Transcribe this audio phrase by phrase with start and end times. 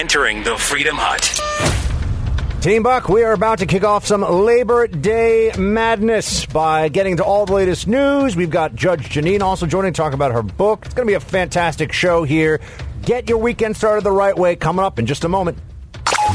[0.00, 2.62] entering the Freedom Hut.
[2.62, 7.24] Team Buck, we are about to kick off some Labor Day madness by getting to
[7.24, 8.34] all the latest news.
[8.34, 10.86] We've got Judge Jeanine also joining to talk about her book.
[10.86, 12.62] It's going to be a fantastic show here.
[13.02, 15.58] Get your weekend started the right way coming up in just a moment.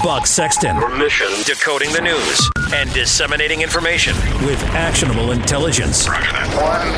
[0.05, 0.77] Buck Sexton.
[0.99, 1.25] Mission.
[1.45, 6.07] Decoding the news and disseminating information with actionable intelligence.
[6.07, 6.21] One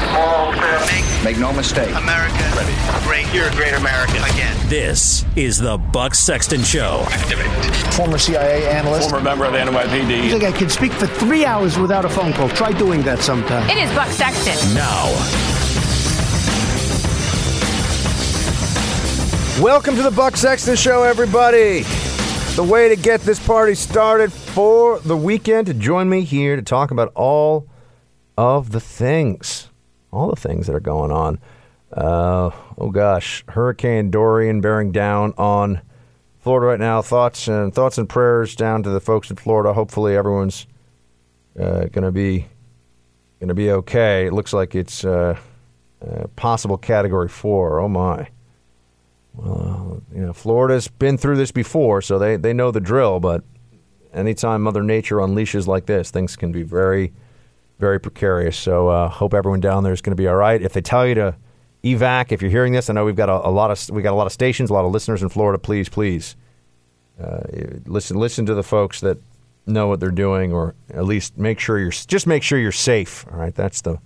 [0.09, 1.23] small step.
[1.23, 1.95] Make no mistake.
[1.95, 2.33] America
[3.05, 3.33] great.
[3.33, 4.17] You're a great American.
[4.17, 4.57] Again.
[4.67, 7.05] This is the Buck Sexton Show.
[7.91, 9.09] Former CIA analyst.
[9.09, 10.29] former member of the NYPD.
[10.29, 12.49] think I can speak for three hours without a phone call.
[12.49, 13.69] Try doing that sometime.
[13.69, 14.75] It is Buck Sexton.
[14.75, 15.05] Now,
[19.61, 21.83] Welcome to the Buck Sexton Show, everybody.
[22.57, 26.63] The way to get this party started for the weekend to join me here to
[26.63, 27.67] talk about all
[28.35, 29.69] of the things,
[30.11, 31.39] all the things that are going on.
[31.93, 32.49] Uh,
[32.79, 35.81] oh gosh, Hurricane Dorian bearing down on
[36.39, 37.03] Florida right now.
[37.03, 39.71] Thoughts and thoughts and prayers down to the folks in Florida.
[39.73, 40.65] Hopefully, everyone's
[41.59, 42.47] uh, to be
[43.39, 44.25] to be okay.
[44.25, 45.37] It looks like it's uh,
[46.03, 47.79] uh, possible Category Four.
[47.79, 48.29] Oh my.
[49.37, 53.19] Well, you know, Florida's been through this before, so they, they know the drill.
[53.19, 53.43] But
[54.13, 57.13] anytime Mother Nature unleashes like this, things can be very,
[57.79, 58.57] very precarious.
[58.57, 60.61] So uh, hope everyone down there is going to be all right.
[60.61, 61.35] If they tell you to
[61.83, 64.13] evac, if you're hearing this, I know we've got a, a lot of we got
[64.13, 65.59] a lot of stations, a lot of listeners in Florida.
[65.59, 66.35] Please, please,
[67.21, 67.43] uh,
[67.85, 69.19] listen listen to the folks that
[69.67, 73.25] know what they're doing, or at least make sure you're just make sure you're safe.
[73.31, 73.99] All right, that's the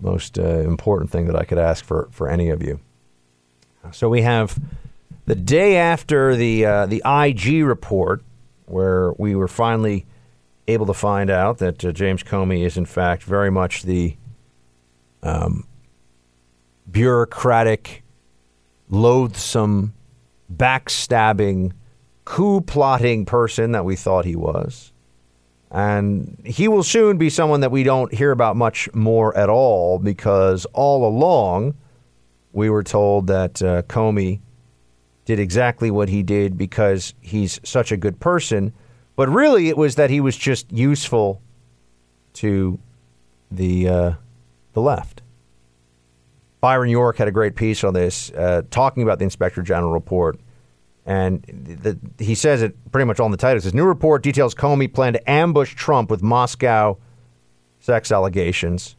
[0.00, 2.80] most uh, important thing that I could ask for for any of you.
[3.92, 4.58] So we have
[5.26, 8.22] the day after the uh, the IG report,
[8.66, 10.06] where we were finally
[10.66, 14.16] able to find out that uh, James Comey is in fact very much the
[15.22, 15.66] um,
[16.90, 18.02] bureaucratic,
[18.88, 19.94] loathsome,
[20.54, 21.72] backstabbing,
[22.24, 24.92] coup plotting person that we thought he was.
[25.70, 29.98] And he will soon be someone that we don't hear about much more at all
[29.98, 31.74] because all along
[32.52, 34.40] we were told that uh, Comey
[35.24, 38.72] did exactly what he did because he's such a good person.
[39.16, 41.42] But really, it was that he was just useful
[42.34, 42.78] to
[43.50, 44.12] the uh,
[44.72, 45.22] the left.
[46.60, 50.40] Byron York had a great piece on this, uh, talking about the Inspector General report,
[51.06, 53.62] and the, he says it pretty much on the title.
[53.62, 56.98] His new report details Comey plan to ambush Trump with Moscow
[57.80, 58.96] sex allegations.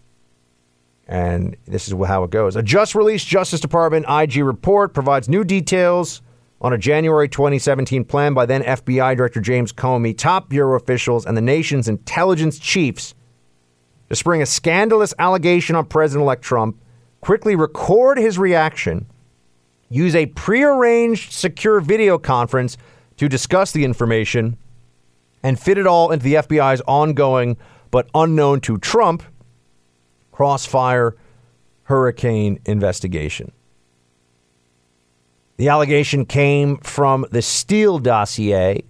[1.09, 2.56] And this is how it goes.
[2.56, 6.22] A just released Justice Department IG report provides new details
[6.62, 11.36] on a January 2017 plan by then FBI Director James Comey, top Bureau officials, and
[11.36, 13.16] the nation's intelligence chiefs
[14.09, 16.80] to spring a scandalous allegation on President elect Trump,
[17.22, 19.08] quickly record his reaction,
[19.90, 22.78] use a prearranged secure video conference
[23.18, 24.58] to discuss the information,
[25.41, 27.58] and fit it all into the FBI's ongoing
[27.90, 29.24] but unknown to Trump
[30.40, 31.18] crossfire
[31.84, 33.52] hurricane investigation.
[35.58, 38.86] The allegation came from the Steele dossier,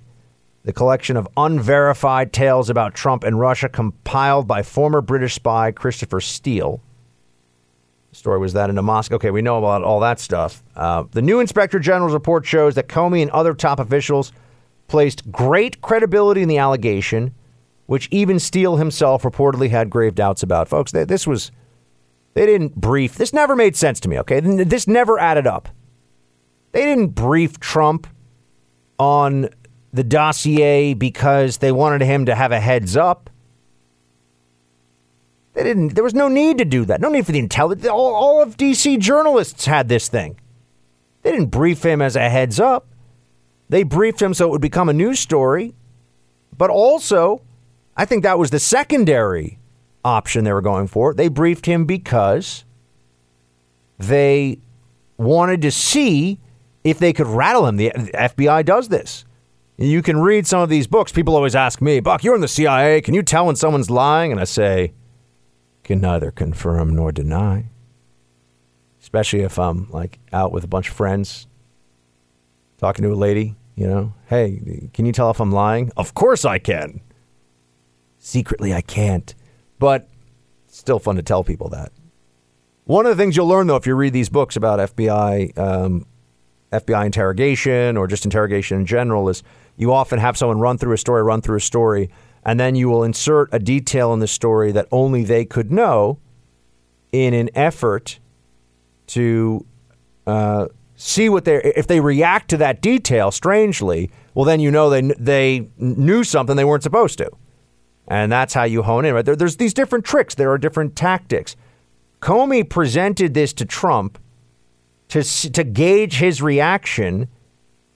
[0.63, 6.21] the collection of unverified tales about Trump and Russia compiled by former British spy Christopher
[6.21, 6.83] Steele.
[8.11, 9.15] The story was that in Moscow.
[9.15, 10.61] Okay, we know about all that stuff.
[10.75, 14.31] Uh, the new Inspector General's report shows that Comey and other top officials
[14.87, 17.33] placed great credibility in the allegation,
[17.89, 20.67] which even Steele himself reportedly had grave doubts about.
[20.67, 21.51] Folks, they, this was,
[22.35, 24.39] they didn't brief, this never made sense to me, okay?
[24.39, 25.69] This never added up.
[26.71, 28.05] They didn't brief Trump
[28.99, 29.49] on
[29.91, 33.31] the dossier because they wanted him to have a heads up.
[35.55, 35.95] They didn't.
[35.95, 37.01] There was no need to do that.
[37.01, 37.87] No need for the intelligence.
[37.87, 40.39] All, all of DC journalists had this thing.
[41.23, 42.87] They didn't brief him as a heads up.
[43.67, 45.73] They briefed him so it would become a news story.
[46.55, 47.41] But also,
[47.99, 49.59] I think that was the secondary
[50.05, 51.13] option they were going for.
[51.13, 52.63] They briefed him because
[53.97, 54.59] they
[55.17, 56.39] wanted to see
[56.85, 57.75] if they could rattle him.
[57.75, 59.25] The FBI does this.
[59.75, 61.11] You can read some of these books.
[61.11, 63.01] People always ask me, Buck, you're in the CIA.
[63.01, 64.31] Can you tell when someone's lying?
[64.31, 64.93] And I say,
[65.83, 67.65] can neither confirm nor deny.
[69.01, 71.47] Especially if I'm like out with a bunch of friends
[72.77, 75.91] talking to a lady, you know, hey, can you tell if I'm lying?
[75.97, 77.01] Of course I can.
[78.29, 79.33] Secretly, I can't.
[79.79, 80.07] But
[80.67, 81.91] still fun to tell people that.
[82.83, 86.05] One of the things you'll learn, though, if you read these books about FBI, um,
[86.71, 89.41] FBI interrogation or just interrogation in general, is
[89.77, 92.11] you often have someone run through a story, run through a story,
[92.45, 96.19] and then you will insert a detail in the story that only they could know
[97.11, 98.19] in an effort
[99.07, 99.65] to
[100.27, 104.91] uh, see what they if they react to that detail strangely, well then you know
[104.91, 107.31] they they knew something they weren't supposed to.
[108.09, 109.13] And that's how you hone in.
[109.13, 109.23] Right?
[109.23, 110.35] There, there's these different tricks.
[110.35, 111.55] There are different tactics.
[112.21, 114.17] Comey presented this to Trump
[115.09, 117.29] to to gauge his reaction,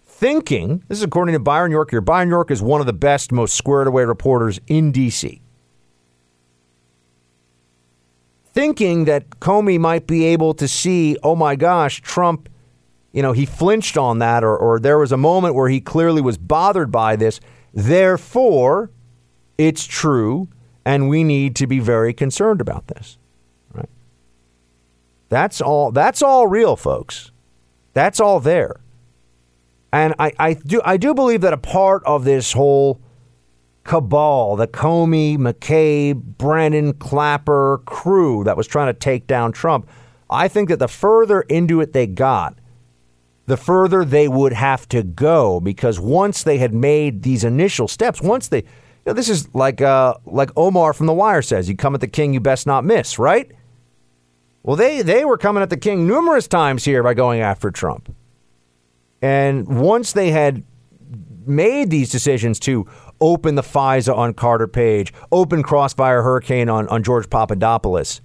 [0.06, 2.00] thinking this is according to Byron York here.
[2.00, 5.42] Byron York is one of the best, most squared away reporters in D.C.
[8.46, 12.50] Thinking that Comey might be able to see, oh my gosh, Trump,
[13.12, 16.22] you know, he flinched on that, or, or there was a moment where he clearly
[16.22, 17.40] was bothered by this.
[17.74, 18.92] Therefore,
[19.58, 20.48] it's true,
[20.86, 23.18] and we need to be very concerned about this.
[23.74, 23.90] Right?
[25.30, 25.92] That's all.
[25.92, 27.32] That's all real, folks.
[27.94, 28.82] That's all there.
[29.92, 33.00] And I, I do I do believe that a part of this whole
[33.84, 39.88] cabal, the Comey, McCabe, Brennan, Clapper crew that was trying to take down Trump,
[40.30, 42.58] I think that the further into it they got,
[43.46, 48.22] the further they would have to go because once they had made these initial steps,
[48.22, 48.64] once they
[49.06, 52.00] you know, this is like uh, like Omar from The Wire says, "You come at
[52.02, 53.52] the king, you best not miss." Right?
[54.64, 58.16] Well, they they were coming at the king numerous times here by going after Trump,
[59.22, 60.64] and once they had
[61.46, 62.88] made these decisions to
[63.20, 68.22] open the FISA on Carter Page, open Crossfire Hurricane on on George Papadopoulos,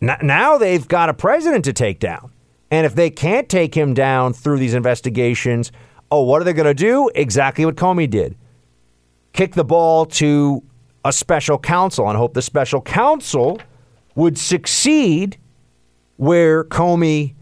[0.00, 2.32] now they've got a president to take down,
[2.70, 5.72] and if they can't take him down through these investigations,
[6.10, 7.10] oh, what are they going to do?
[7.14, 8.34] Exactly what Comey did
[9.32, 10.62] kick the ball to
[11.04, 13.60] a special counsel and hope the special counsel
[14.14, 15.36] would succeed
[16.16, 17.34] where Comey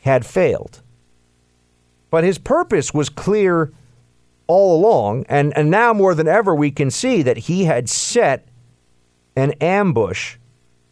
[0.00, 0.82] had failed.
[2.10, 3.72] But his purpose was clear
[4.46, 8.46] all along, and, and now more than ever, we can see that he had set
[9.34, 10.36] an ambush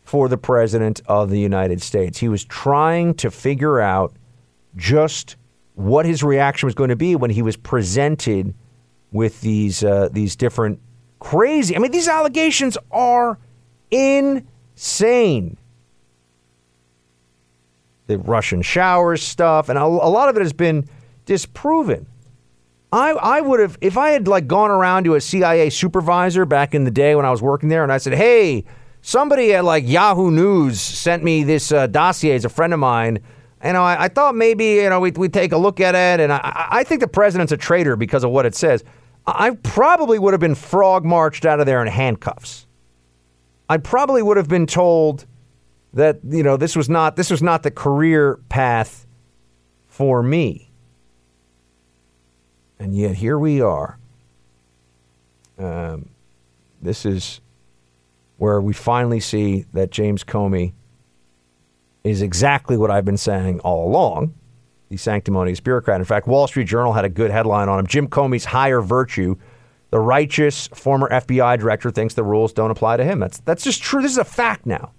[0.03, 2.19] for the President of the United States.
[2.19, 4.15] He was trying to figure out
[4.75, 5.37] just
[5.75, 8.55] what his reaction was going to be when he was presented
[9.13, 10.81] with these uh, these different
[11.21, 11.77] crazy.
[11.77, 13.39] I mean, these allegations are
[13.91, 15.57] insane.
[18.07, 20.89] The Russian showers stuff, and a, a lot of it has been
[21.25, 22.07] disproven.
[22.93, 26.75] I, I would have if I had like gone around to a CIA supervisor back
[26.75, 28.65] in the day when I was working there, and I said, "Hey,
[29.01, 33.21] somebody at like Yahoo News sent me this uh, dossier as a friend of mine."
[33.65, 36.23] You know, I, I thought maybe you know we'd, we'd, take a look at it,
[36.23, 38.85] and I, I think the president's a traitor because of what it says.
[39.27, 42.67] I probably would have been frog marched out of there in handcuffs.
[43.69, 45.27] I probably would have been told
[45.95, 49.07] that you know this was not this was not the career path
[49.87, 50.71] for me.
[52.79, 53.99] And yet here we are.
[55.59, 56.09] Um,
[56.81, 57.41] this is
[58.39, 60.73] where we finally see that James Comey
[62.03, 64.35] is exactly what I've been saying all along
[64.93, 66.01] the sanctimonious bureaucrat.
[66.01, 69.37] In fact, Wall Street Journal had a good headline on him Jim Comey's higher virtue.
[69.91, 73.19] The righteous former FBI director thinks the rules don't apply to him.
[73.19, 74.03] That's, that's just true.
[74.03, 74.93] This is a fact now.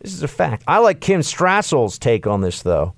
[0.00, 0.64] This is a fact.
[0.66, 2.94] I like Kim Strassel's take on this, though.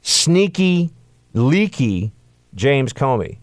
[0.00, 0.90] Sneaky,
[1.32, 2.12] leaky
[2.54, 3.38] James Comey.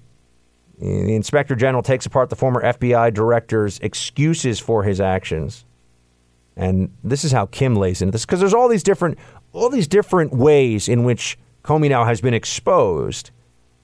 [0.80, 5.66] The inspector general takes apart the former FBI director's excuses for his actions.
[6.56, 9.18] And this is how Kim lays into this because there's all these different
[9.54, 11.38] all these different ways in which
[11.70, 13.30] Comey now has been exposed,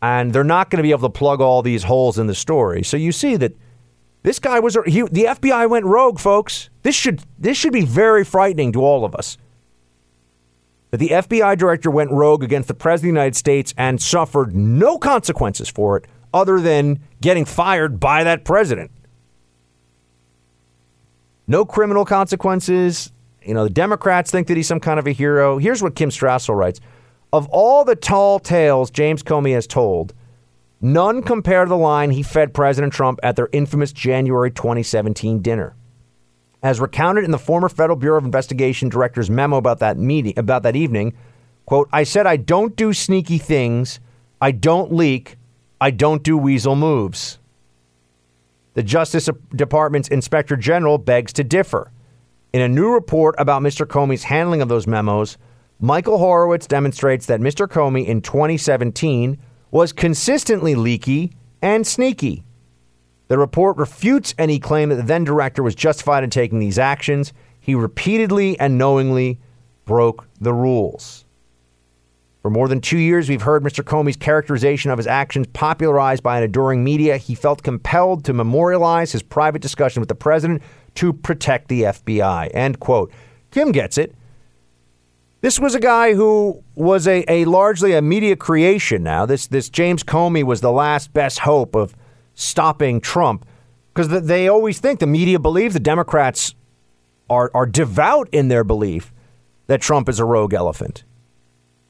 [0.02, 2.82] and they're not going to be able to plug all these holes in the story.
[2.82, 3.56] So you see that
[4.24, 6.72] this guy was he, the FBI went rogue, folks.
[6.82, 9.38] This should this should be very frightening to all of us.
[10.90, 14.56] That the FBI director went rogue against the president of the United States and suffered
[14.56, 18.90] no consequences for it other than getting fired by that president.
[21.46, 23.12] No criminal consequences.
[23.44, 25.60] You know, the Democrats think that he's some kind of a hero.
[25.60, 26.80] Here's what Kim Strassel writes.
[27.36, 30.14] Of all the tall tales James Comey has told,
[30.80, 35.76] none compare to the line he fed President Trump at their infamous January 2017 dinner.
[36.64, 40.64] As recounted in the former Federal Bureau of Investigation director's memo about that meeting about
[40.64, 41.14] that evening,
[41.66, 44.00] quote, I said I don't do sneaky things,
[44.40, 45.36] I don't leak,
[45.82, 47.38] I don't do weasel moves.
[48.76, 51.92] The Justice Department's Inspector General begs to differ.
[52.54, 53.86] In a new report about Mr.
[53.86, 55.38] Comey's handling of those memos,
[55.80, 57.68] Michael Horowitz demonstrates that Mr.
[57.68, 59.38] Comey in 2017
[59.72, 62.44] was consistently leaky and sneaky.
[63.28, 67.34] The report refutes any claim that the then director was justified in taking these actions.
[67.60, 69.40] He repeatedly and knowingly
[69.84, 71.26] broke the rules.
[72.42, 73.84] For more than two years, we've heard Mr.
[73.84, 77.18] Comey's characterization of his actions popularized by an adoring media.
[77.18, 80.62] He felt compelled to memorialize his private discussion with the president
[80.94, 82.52] to protect the FBI.
[82.54, 83.12] End quote.
[83.52, 84.15] Kim gets it.
[85.46, 89.28] This was a guy who was a, a largely a media creation now.
[89.28, 91.96] This this James Comey was the last best hope of
[92.34, 93.46] stopping Trump
[93.94, 96.56] because they always think the media believe the Democrats
[97.30, 99.14] are are devout in their belief
[99.68, 101.04] that Trump is a rogue elephant.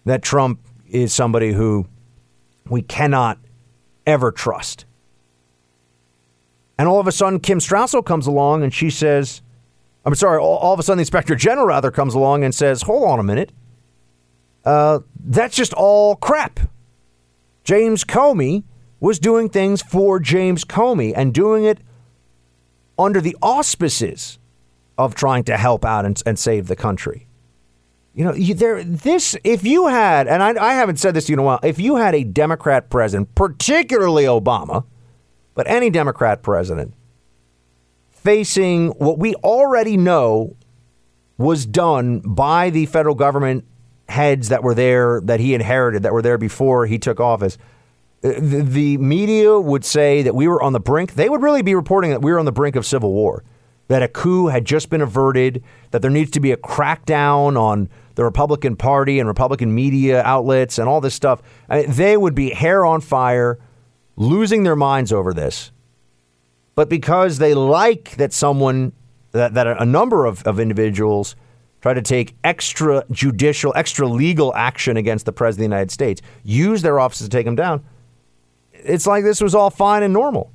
[0.03, 0.59] That Trump
[0.89, 1.87] is somebody who
[2.69, 3.39] we cannot
[4.05, 4.83] ever trust.
[6.77, 9.41] And all of a sudden, Kim Strassel comes along and she says,
[10.05, 12.83] I'm sorry, all, all of a sudden, the inspector general rather comes along and says,
[12.83, 13.51] hold on a minute.
[14.63, 16.59] Uh, that's just all crap.
[17.63, 18.63] James Comey
[18.99, 21.79] was doing things for James Comey and doing it
[22.97, 24.39] under the auspices
[24.97, 27.27] of trying to help out and, and save the country.
[28.13, 28.81] You know, you, there.
[28.83, 31.59] This, if you had, and I, I haven't said this to you in a while,
[31.63, 34.85] if you had a Democrat president, particularly Obama,
[35.53, 36.93] but any Democrat president,
[38.25, 40.57] facing what we already know
[41.37, 43.63] was done by the federal government
[44.09, 47.57] heads that were there, that he inherited, that were there before he took office.
[48.23, 51.13] Uh, the, media would say that we were on the brink.
[51.13, 53.43] They would really be reporting that we were on the brink of civil war,
[53.89, 57.89] that a coup had just been averted, that there needs to be a crackdown on
[58.15, 61.41] the Republican Party and Republican media outlets and all this stuff.
[61.69, 63.59] I mean, they would be hair on fire,
[64.15, 65.71] losing their minds over this.
[66.75, 68.91] But because they like that someone,
[69.31, 71.35] that, that a number of, of individuals
[71.81, 76.21] try to take extra judicial, extra legal action against the President of the United States,
[76.43, 77.83] use their offices to take him down,
[78.73, 80.51] it's like this was all fine and normal.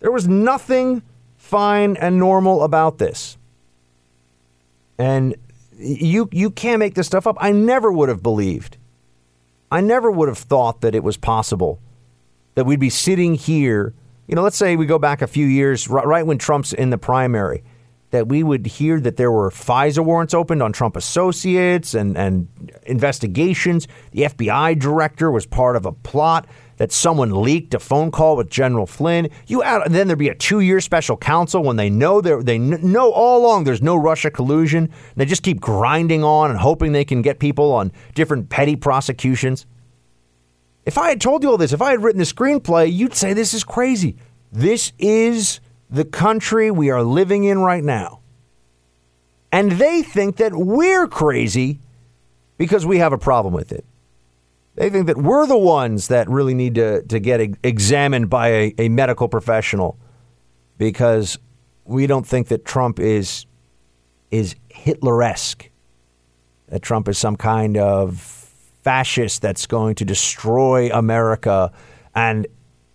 [0.00, 1.02] There was nothing
[1.36, 3.36] fine and normal about this.
[4.98, 5.36] And
[5.78, 7.36] you you can't make this stuff up.
[7.40, 8.76] I never would have believed.
[9.70, 11.80] I never would have thought that it was possible
[12.54, 13.94] that we'd be sitting here.
[14.32, 16.96] You know, let's say we go back a few years, right, when Trump's in the
[16.96, 17.62] primary,
[18.12, 22.48] that we would hear that there were FISA warrants opened on Trump associates and, and
[22.84, 23.88] investigations.
[24.12, 26.46] The FBI director was part of a plot
[26.78, 29.28] that someone leaked a phone call with General Flynn.
[29.48, 33.38] You add, then there'd be a two-year special counsel when they know they know all
[33.38, 34.88] along there's no Russia collusion.
[35.14, 39.66] they just keep grinding on and hoping they can get people on different petty prosecutions.
[40.84, 43.32] If I had told you all this, if I had written the screenplay, you'd say
[43.32, 44.16] this is crazy.
[44.50, 48.20] This is the country we are living in right now.
[49.52, 51.78] And they think that we're crazy
[52.56, 53.84] because we have a problem with it.
[54.74, 58.74] They think that we're the ones that really need to, to get examined by a,
[58.78, 59.98] a medical professional
[60.78, 61.38] because
[61.84, 63.46] we don't think that Trump is
[64.30, 65.68] is Hitler-esque.
[66.68, 68.41] That Trump is some kind of
[68.82, 71.72] fascist that's going to destroy America
[72.14, 72.46] and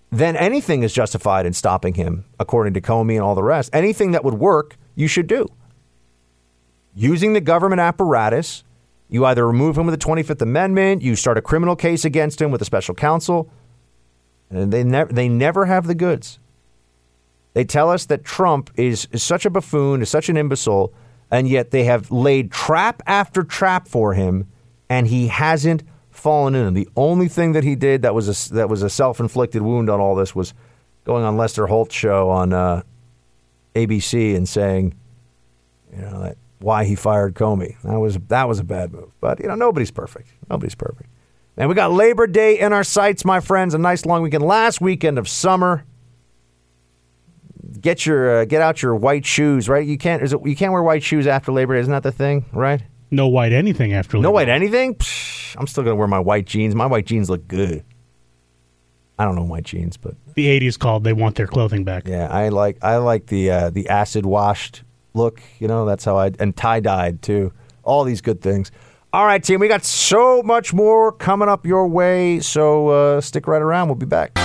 [0.10, 3.70] then anything is justified in stopping him, according to Comey and all the rest.
[3.74, 5.48] Anything that would work, you should do.
[6.96, 8.64] Using the government apparatus
[9.10, 12.52] you either remove him with the 25th Amendment, you start a criminal case against him
[12.52, 13.50] with a special counsel,
[14.50, 16.40] and they never they never have the goods.
[17.54, 20.94] They tell us that Trump is, is such a buffoon, is such an imbecile,
[21.32, 24.48] and yet they have laid trap after trap for him,
[24.90, 26.74] and he hasn't fallen in.
[26.74, 29.90] The only thing that he did that was a, that was a self inflicted wound
[29.90, 30.54] on all this was
[31.04, 32.82] going on Lester Holt's show on uh,
[33.76, 34.94] ABC and saying,
[35.96, 37.80] you know, that why he fired Comey.
[37.84, 39.12] That was that was a bad move.
[39.22, 40.30] But you know, nobody's perfect.
[40.50, 41.10] Nobody's perfect.
[41.56, 43.74] And we got Labor Day in our sights, my friends.
[43.74, 44.44] A nice long weekend.
[44.44, 45.86] Last weekend of summer.
[47.80, 49.86] Get your uh, get out your white shoes, right?
[49.86, 52.46] You can't it, you can't wear white shoes after Labor Day, isn't that the thing,
[52.52, 52.82] right?
[53.10, 54.96] No white anything after Labor No white anything?
[54.96, 56.76] Psh, I'm still gonna wear my white jeans.
[56.76, 57.84] My white jeans look good.
[59.20, 61.04] I don't know white jeans, but the '80s called.
[61.04, 62.08] They want their clothing back.
[62.08, 64.84] Yeah, I like I like the uh, the acid washed
[65.14, 65.42] look.
[65.60, 67.52] You know, that's how I and tie dyed too.
[67.84, 68.72] All these good things.
[69.14, 72.42] All right, team, we got so much more coming up your way.
[72.42, 73.88] So uh, stick right around.
[73.88, 74.38] We'll be back.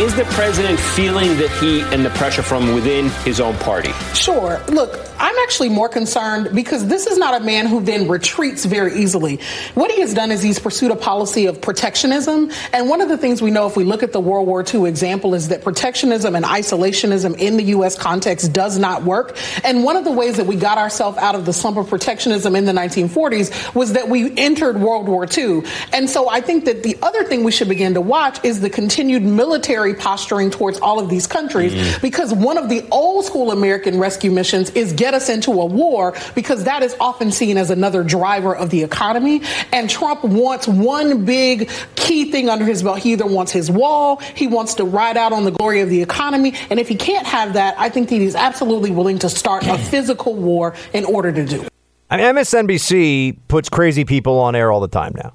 [0.00, 3.92] Is the president feeling the heat and the pressure from within his own party?
[4.14, 4.58] Sure.
[4.68, 8.94] Look, I'm actually more concerned because this is not a man who then retreats very
[8.94, 9.40] easily.
[9.74, 12.50] What he has done is he's pursued a policy of protectionism.
[12.72, 14.86] And one of the things we know if we look at the World War II
[14.86, 17.98] example is that protectionism and isolationism in the U.S.
[17.98, 19.36] context does not work.
[19.62, 22.56] And one of the ways that we got ourselves out of the slump of protectionism
[22.56, 25.62] in the 1940s was that we entered World War II.
[25.92, 28.70] And so I think that the other thing we should begin to watch is the
[28.70, 32.02] continued military military posturing towards all of these countries mm.
[32.02, 36.14] because one of the old school American rescue missions is get us into a war
[36.34, 39.42] because that is often seen as another driver of the economy.
[39.72, 42.98] And Trump wants one big key thing under his belt.
[42.98, 46.02] He either wants his wall, he wants to ride out on the glory of the
[46.02, 46.54] economy.
[46.70, 49.78] And if he can't have that, I think that he's absolutely willing to start a
[49.90, 51.68] physical war in order to do it.
[52.12, 55.34] I mean, MSNBC puts crazy people on air all the time now.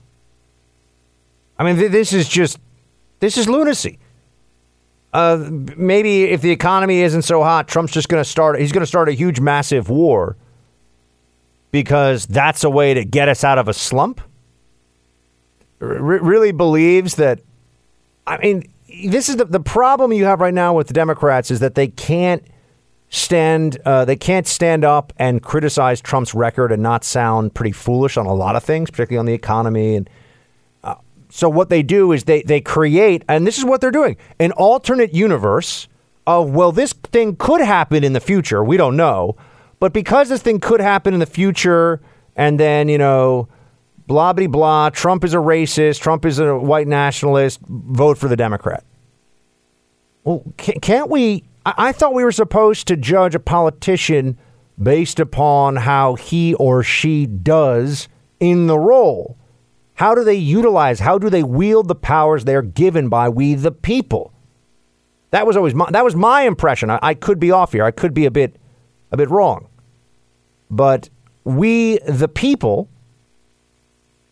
[1.57, 2.59] I mean, th- this is just
[3.21, 3.97] this is lunacy.
[5.15, 8.59] Uh, maybe if the economy isn't so hot, Trump's just going to start.
[8.59, 10.35] He's going to start a huge, massive war
[11.71, 14.19] because that's a way to get us out of a slump.
[15.79, 17.39] R- really believes that.
[18.27, 18.63] I mean,
[19.05, 21.87] this is the the problem you have right now with the Democrats is that they
[21.87, 22.43] can't
[23.07, 28.17] stand uh, they can't stand up and criticize Trump's record and not sound pretty foolish
[28.17, 30.09] on a lot of things, particularly on the economy and
[31.35, 34.51] so what they do is they they create and this is what they're doing an
[34.53, 35.87] alternate universe
[36.25, 39.35] of well this thing could happen in the future we don't know
[39.79, 42.01] but because this thing could happen in the future
[42.35, 43.47] and then you know
[44.07, 48.37] blah blah blah Trump is a racist Trump is a white nationalist vote for the
[48.37, 48.83] Democrat
[50.23, 54.37] well can't we I thought we were supposed to judge a politician
[54.81, 58.07] based upon how he or she does
[58.39, 59.35] in the role.
[59.95, 63.71] How do they utilize, how do they wield the powers they're given by we the
[63.71, 64.33] people?
[65.31, 66.89] That was always my, that was my impression.
[66.89, 67.83] I, I could be off here.
[67.83, 68.57] I could be a bit
[69.11, 69.67] a bit wrong.
[70.69, 71.09] But
[71.43, 72.89] we the people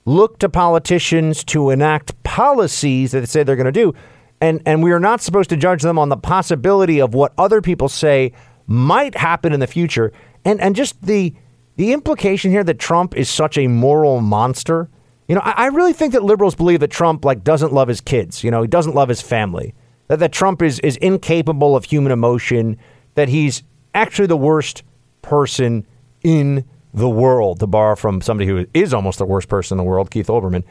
[0.06, 3.94] look to politicians to enact policies that they say they're going to do
[4.42, 7.62] and and we are not supposed to judge them on the possibility of what other
[7.62, 8.34] people say
[8.68, 10.12] might happen in the future
[10.44, 11.34] and and just the
[11.78, 14.90] the implication here that Trump is such a moral monster
[15.28, 18.02] you know I, I really think that liberals believe that Trump like doesn't love his
[18.02, 18.44] kids.
[18.44, 19.74] You know he doesn't love his family.
[20.08, 22.78] That that Trump is is incapable of human emotion.
[23.16, 23.64] That he's
[23.94, 24.84] actually the worst
[25.22, 25.86] person
[26.24, 29.90] in the world to borrow from somebody who is almost the worst person in the
[29.90, 30.64] world Keith Olbermann.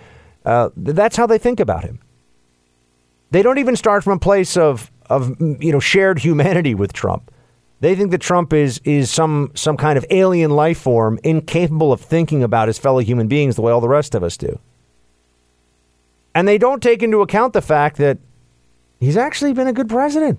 [0.44, 2.00] Uh, that's how they think about him.
[3.30, 7.32] They don't even start from a place of of you know shared humanity with Trump.
[7.83, 12.00] They think that Trump is is some some kind of alien life form incapable of
[12.00, 14.61] thinking about his fellow human beings the way all the rest of us do.
[16.33, 18.19] And they don't take into account the fact that
[19.00, 20.39] he's actually been a good president.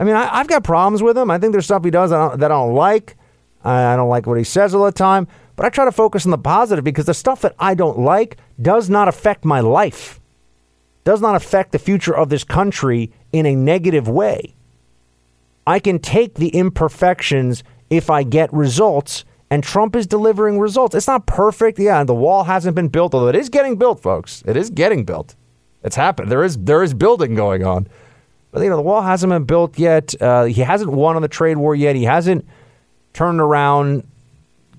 [0.00, 1.30] I mean, I, have got problems with him.
[1.30, 3.16] I think there's stuff he does that I don't, that I don't like.
[3.62, 5.28] I, I don't like what he says all the time.
[5.54, 8.38] But I try to focus on the positive because the stuff that I don't like
[8.60, 10.20] does not affect my life
[11.04, 14.55] does not affect the future of this country in a negative way.
[15.66, 20.94] I can take the imperfections if I get results, and Trump is delivering results.
[20.94, 21.78] It's not perfect.
[21.78, 24.42] Yeah, the wall hasn't been built, although it is getting built, folks.
[24.46, 25.34] It is getting built.
[25.82, 26.30] It's happened.
[26.30, 27.86] There is there is building going on.
[28.50, 30.20] But you know, the wall hasn't been built yet.
[30.20, 31.94] Uh, he hasn't won on the trade war yet.
[31.94, 32.46] He hasn't
[33.12, 34.06] turned around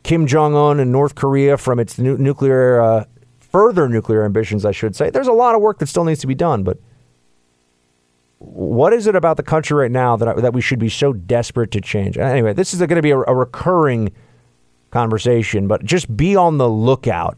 [0.03, 3.05] Kim Jong Un and North Korea from its nu- nuclear uh,
[3.39, 5.09] further nuclear ambitions, I should say.
[5.09, 6.77] There's a lot of work that still needs to be done, but
[8.39, 11.71] what is it about the country right now that, that we should be so desperate
[11.71, 12.17] to change?
[12.17, 14.11] Anyway, this is going to be a, a recurring
[14.91, 17.37] conversation, but just be on the lookout,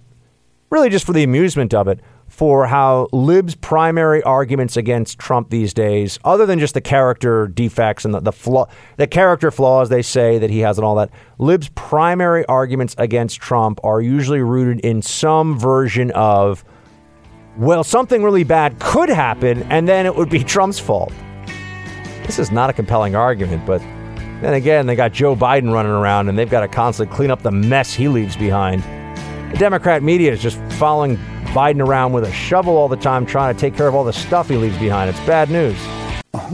[0.69, 5.73] really just for the amusement of it, for how libs' primary arguments against Trump these
[5.73, 10.01] days, other than just the character defects and the, the flaw, the character flaws they
[10.01, 11.09] say that he has and all that,
[11.39, 16.63] libs' primary arguments against Trump are usually rooted in some version of,
[17.60, 21.12] well, something really bad could happen, and then it would be Trump's fault.
[22.26, 23.82] This is not a compelling argument, but
[24.41, 27.41] then again, they got Joe Biden running around, and they've got to constantly clean up
[27.41, 28.82] the mess he leaves behind.
[29.52, 31.17] The Democrat media is just following
[31.48, 34.13] Biden around with a shovel all the time trying to take care of all the
[34.13, 35.10] stuff he leaves behind.
[35.10, 35.78] It's bad news.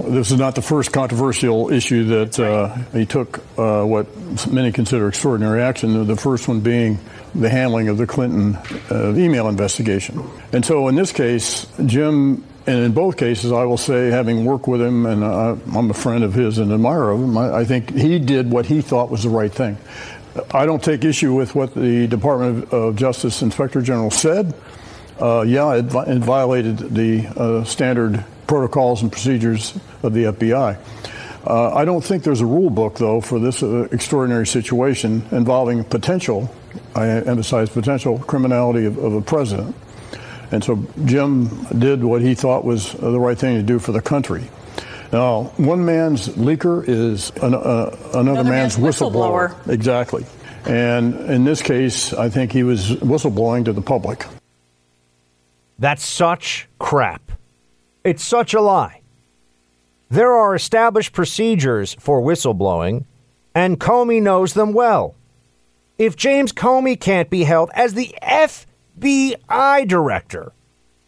[0.08, 4.08] This is not the first controversial issue that uh, he took uh, what
[4.52, 6.98] many consider extraordinary action, the first one being
[7.40, 8.56] the handling of the Clinton
[8.90, 10.24] uh, email investigation.
[10.54, 14.68] And so in this case, Jim, and in both cases, I will say, having worked
[14.68, 17.66] with him, and uh, I'm a friend of his and admirer of him, I, I
[17.66, 19.78] think he did what he thought was the right thing.
[20.52, 24.54] I don't take issue with what the Department of Justice Inspector General said.
[25.20, 30.78] Uh, yeah, it, it, violated the uh, standard protocols and procedures of the FBI.
[31.48, 35.84] Uh, I don't think there's a rule book, though, for this uh, extraordinary situation involving
[35.84, 36.54] potential,
[36.96, 39.76] I emphasize potential, criminality of, of, a president.
[40.52, 44.02] And so Jim did what he thought was the right thing to do for the
[44.02, 44.50] country.
[45.12, 49.54] Now, one man's leaker is an, uh, another, another, man's, man's whistleblower.
[49.54, 49.70] whistleblower.
[49.70, 50.26] Exactly.
[50.66, 54.26] And in this case, I think he was whistleblowing to the public.
[55.78, 57.32] That's such crap.
[58.04, 59.02] It's such a lie.
[60.10, 63.06] There are established procedures for whistleblowing,
[63.54, 65.16] and Comey knows them well.
[65.98, 70.52] If James Comey can't be held as the FBI director,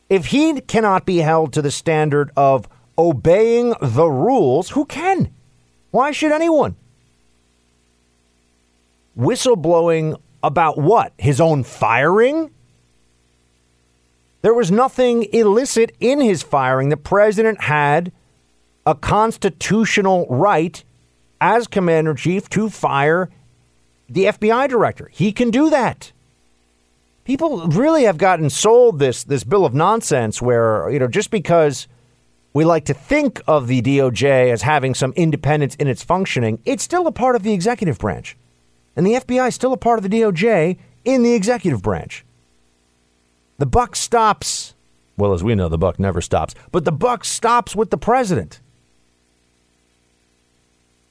[0.10, 5.34] if he cannot be held to the standard of obeying the rules, who can?
[5.91, 6.76] Why should anyone?
[9.17, 11.12] Whistleblowing about what?
[11.17, 12.52] His own firing?
[14.41, 16.89] There was nothing illicit in his firing.
[16.89, 18.13] The president had
[18.86, 20.82] a constitutional right
[21.41, 23.30] as commander in chief to fire
[24.10, 25.10] the FBI director.
[25.12, 26.12] He can do that.
[27.26, 31.88] People really have gotten sold this this bill of nonsense where, you know, just because
[32.54, 36.84] we like to think of the DOJ as having some independence in its functioning, it's
[36.84, 38.38] still a part of the executive branch.
[38.96, 42.26] And the FBI is still a part of the DOJ in the executive branch.
[43.58, 44.74] The buck stops.
[45.17, 48.62] Well, as we know, the buck never stops, but the buck stops with the president.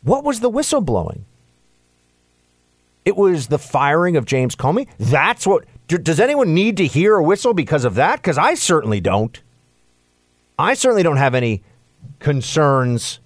[0.02, 1.22] What was the whistleblowing?
[3.06, 4.88] It was the firing of James Comey.
[4.98, 5.64] That's what.
[5.86, 8.16] Does anyone need to hear a whistle because of that?
[8.16, 9.40] Because I certainly don't.
[10.58, 11.62] I certainly don't have any
[12.18, 13.20] concerns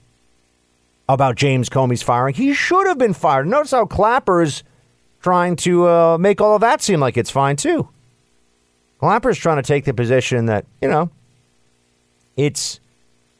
[1.09, 2.35] about James Comey's firing.
[2.35, 3.47] He should have been fired.
[3.47, 4.63] Notice how Clapper's
[5.23, 7.89] trying to uh, make all of that seem like it's fine too.
[8.99, 11.11] Clapper's trying to take the position that you know
[12.37, 12.81] it's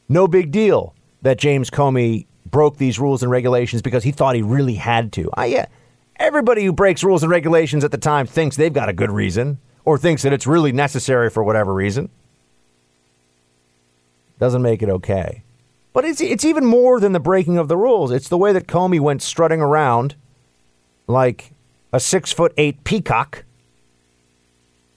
[0.09, 4.41] no big deal that James Comey broke these rules and regulations because he thought he
[4.41, 5.29] really had to.
[5.35, 5.65] I yeah,
[6.21, 9.57] everybody who breaks rules and regulations at the time thinks they've got a good reason
[9.83, 12.09] or thinks that it's really necessary for whatever reason.
[14.39, 15.43] Doesn't make it okay.
[15.93, 18.11] But it's it's even more than the breaking of the rules.
[18.11, 20.15] It's the way that Comey went strutting around
[21.05, 21.51] like
[21.91, 23.43] a six foot eight peacock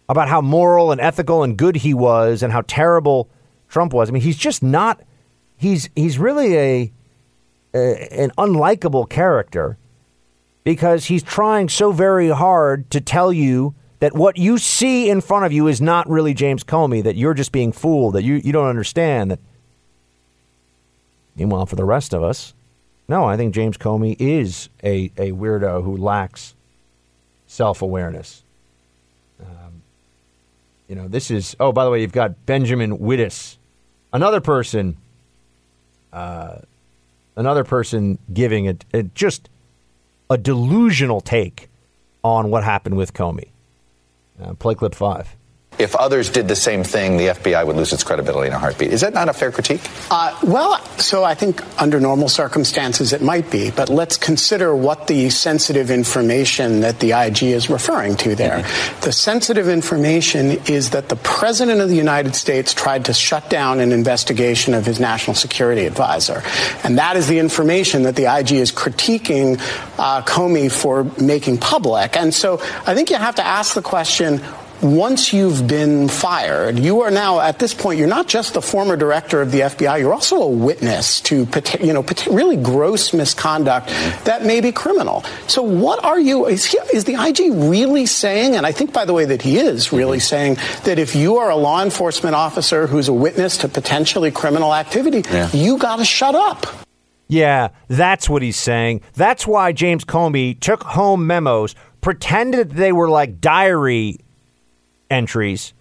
[0.09, 3.29] about how moral and ethical and good he was and how terrible
[3.69, 4.09] Trump was.
[4.09, 5.03] I mean, he's just not.
[5.57, 6.93] He's he's really a,
[7.75, 9.77] a an unlikable character
[10.65, 15.45] because he's trying so very hard to tell you that what you see in front
[15.45, 17.03] of you is not really James Comey.
[17.03, 18.15] That you're just being fooled.
[18.15, 19.39] That you you don't understand that.
[21.37, 22.55] Meanwhile, for the rest of us,
[23.09, 26.55] no, I think James Comey is a, a weirdo who lacks
[27.47, 28.43] self awareness.
[29.41, 29.83] Um,
[30.89, 33.57] you know, this is, oh, by the way, you've got Benjamin Wittes,
[34.13, 34.97] another person,
[36.13, 36.59] uh,
[37.37, 39.49] another person giving it, it just
[40.31, 41.69] a delusional take
[42.23, 43.51] on what happened with Comey.
[44.41, 45.37] Uh, play clip five.
[45.79, 48.93] If others did the same thing, the FBI would lose its credibility in a heartbeat.
[48.93, 49.81] Is that not a fair critique?
[50.11, 55.07] Uh, well, so I think under normal circumstances it might be, but let's consider what
[55.07, 58.59] the sensitive information that the IG is referring to there.
[58.59, 59.01] Mm-hmm.
[59.01, 63.81] The sensitive information is that the President of the United States tried to shut down
[63.81, 66.43] an investigation of his national security advisor.
[66.85, 69.59] And that is the information that the IG is critiquing
[69.99, 72.17] uh, Comey for making public.
[72.17, 74.41] And so I think you have to ask the question
[74.85, 77.99] once you've been fired, you are now at this point.
[77.99, 79.99] You're not just the former director of the FBI.
[79.99, 81.49] You're also a witness to
[81.81, 83.89] you know really gross misconduct
[84.25, 85.25] that may be criminal.
[85.47, 86.47] So what are you?
[86.47, 88.57] Is, he, is the IG really saying?
[88.57, 90.57] And I think, by the way, that he is really mm-hmm.
[90.57, 94.75] saying that if you are a law enforcement officer who's a witness to potentially criminal
[94.75, 95.51] activity, yeah.
[95.53, 96.67] you got to shut up.
[97.27, 99.01] Yeah, that's what he's saying.
[99.15, 104.19] That's why James Comey took home memos, pretended they were like diary
[105.11, 105.73] entries.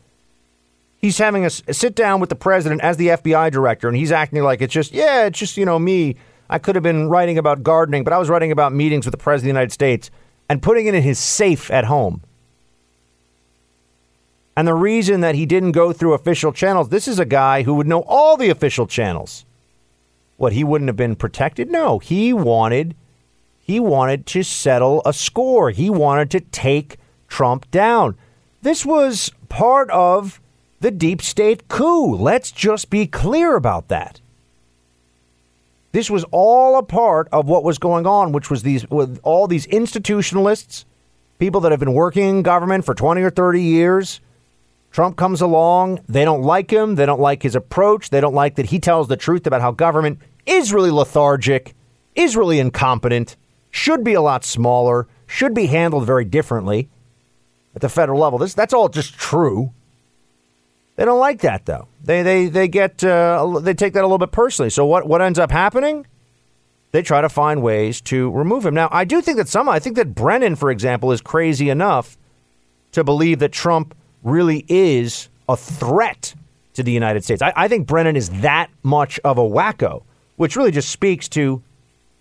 [0.97, 4.41] He's having a, sit down with the president as the FBI director, and he's acting
[4.43, 6.15] like it's just, yeah, it's just, you know, me.
[6.49, 9.17] I could have been writing about gardening, but I was writing about meetings with the
[9.17, 10.11] president of the United States
[10.49, 12.21] and putting it in his safe at home.
[14.55, 17.73] And the reason that he didn't go through official channels, this is a guy who
[17.73, 19.45] would know all the official channels.
[20.37, 21.71] What he wouldn't have been protected?
[21.71, 22.95] No, he wanted
[23.65, 25.71] he wanted to settle a score.
[25.71, 26.97] He wanted to take
[27.29, 28.17] Trump down.
[28.63, 30.39] This was part of
[30.79, 32.15] the deep state coup.
[32.15, 34.21] Let's just be clear about that.
[35.91, 39.47] This was all a part of what was going on, which was these with all
[39.47, 40.85] these institutionalists,
[41.39, 44.21] people that have been working in government for 20 or 30 years.
[44.91, 48.55] Trump comes along, they don't like him, they don't like his approach, they don't like
[48.55, 51.75] that he tells the truth about how government is really lethargic,
[52.15, 53.35] is really incompetent,
[53.71, 56.87] should be a lot smaller, should be handled very differently
[57.75, 58.39] at the federal level.
[58.39, 59.71] This that's all just true.
[60.95, 61.87] They don't like that though.
[62.03, 64.69] They they they get uh, they take that a little bit personally.
[64.69, 66.05] So what what ends up happening?
[66.91, 68.75] They try to find ways to remove him.
[68.75, 72.17] Now I do think that some I think that Brennan, for example, is crazy enough
[72.91, 76.35] to believe that Trump really is a threat
[76.75, 77.41] to the United States.
[77.41, 80.03] I, I think Brennan is that much of a wacko,
[80.35, 81.63] which really just speaks to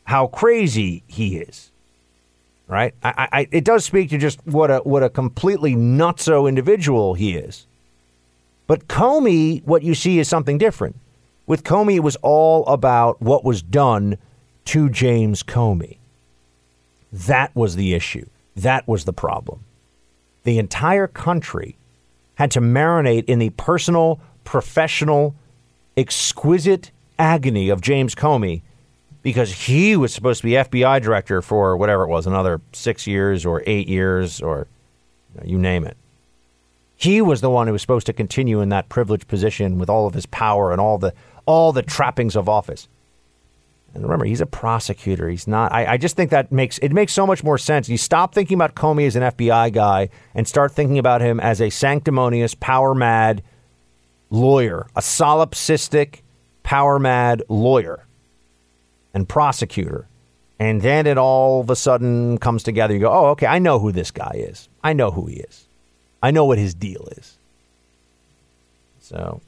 [0.04, 1.71] how crazy he is
[2.72, 2.94] right?
[3.02, 7.36] I, I, it does speak to just what a what a completely nutso individual he
[7.36, 7.66] is.
[8.66, 10.96] But Comey, what you see is something different.
[11.46, 14.16] With Comey, it was all about what was done
[14.66, 15.98] to James Comey.
[17.12, 18.26] That was the issue.
[18.56, 19.64] That was the problem.
[20.44, 21.76] The entire country
[22.36, 25.34] had to marinate in the personal, professional,
[25.96, 28.62] exquisite agony of James Comey
[29.22, 33.46] because he was supposed to be FBI director for whatever it was, another six years
[33.46, 34.66] or eight years or
[35.44, 35.96] you name it.
[36.96, 40.06] He was the one who was supposed to continue in that privileged position with all
[40.06, 41.14] of his power and all the
[41.46, 42.88] all the trappings of office.
[43.94, 45.28] And remember, he's a prosecutor.
[45.28, 45.72] He's not.
[45.72, 47.88] I, I, just think that makes it makes so much more sense.
[47.88, 51.60] You stop thinking about Comey as an FBI guy and start thinking about him as
[51.60, 53.42] a sanctimonious, power mad
[54.30, 56.20] lawyer, a solipsistic,
[56.62, 58.06] power mad lawyer
[59.14, 60.06] and prosecutor.
[60.58, 62.94] And then it all of a sudden comes together.
[62.94, 64.68] You go, oh, okay, I know who this guy is.
[64.82, 65.66] I know who he is.
[66.22, 67.36] I know what his deal is.
[69.00, 69.40] So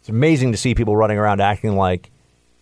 [0.00, 2.10] it's amazing to see people running around acting like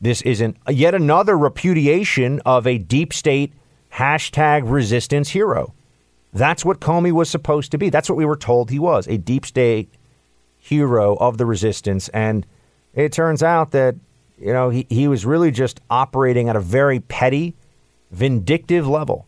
[0.00, 3.52] this isn't yet another repudiation of a deep state
[3.92, 5.74] hashtag resistance hero.
[6.32, 7.90] That's what Comey was supposed to be.
[7.90, 9.88] That's what we were told he was a deep state
[10.58, 12.08] hero of the resistance.
[12.10, 12.46] And
[12.94, 13.96] it turns out that,
[14.40, 17.54] you know, he, he was really just operating at a very petty,
[18.10, 19.26] vindictive level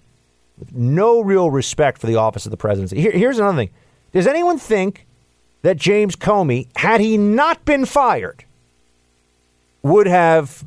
[0.59, 3.01] with no real respect for the office of the presidency.
[3.01, 3.70] Here, here's another thing
[4.12, 5.07] Does anyone think
[5.62, 8.44] that James Comey, had he not been fired,
[9.83, 10.64] would have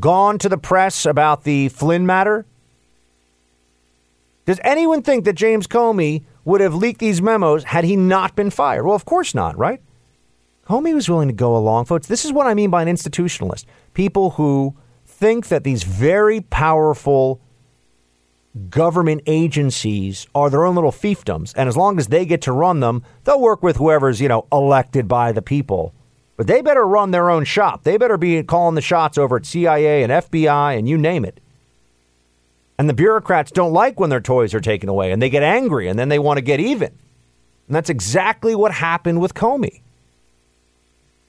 [0.00, 2.46] gone to the press about the Flynn matter?
[4.46, 8.50] Does anyone think that James Comey would have leaked these memos had he not been
[8.50, 8.84] fired?
[8.84, 9.80] Well, of course not, right?
[10.66, 12.06] Comey was willing to go along, folks.
[12.06, 13.66] This is what I mean by an institutionalist.
[13.92, 14.74] People who
[15.04, 17.40] think that these very powerful
[18.70, 22.80] government agencies are their own little fiefdoms, and as long as they get to run
[22.80, 25.92] them, they'll work with whoever's, you know, elected by the people.
[26.36, 27.84] But they better run their own shop.
[27.84, 31.40] They better be calling the shots over at CIA and FBI and you name it.
[32.76, 35.86] And the bureaucrats don't like when their toys are taken away and they get angry
[35.86, 36.88] and then they want to get even.
[37.68, 39.83] And that's exactly what happened with Comey.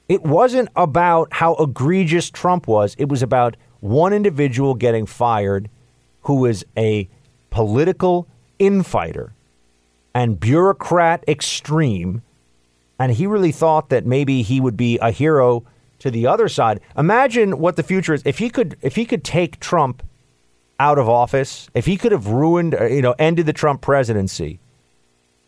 [0.08, 5.70] It wasn't about how egregious Trump was, it was about one individual getting fired
[6.22, 7.08] who is a
[7.50, 9.34] political infighter
[10.14, 12.22] and bureaucrat extreme
[13.00, 15.66] and he really thought that maybe he would be a hero
[16.00, 16.80] to the other side.
[16.98, 20.04] Imagine what the future is if he could if he could take Trump
[20.80, 24.60] out of office, if he could have ruined, uh, you know, ended the Trump presidency.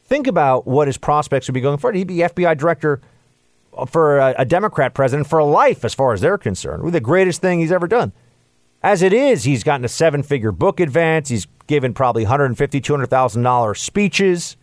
[0.05, 1.95] Think about what his prospects would be going forward.
[1.95, 3.01] He'd be FBI director
[3.87, 6.91] for a, a Democrat president for life, as far as they're concerned.
[6.91, 8.13] The greatest thing he's ever done.
[8.83, 11.29] As it is, he's gotten a seven-figure book advance.
[11.29, 14.55] He's given probably 150, 200 thousand dollar speeches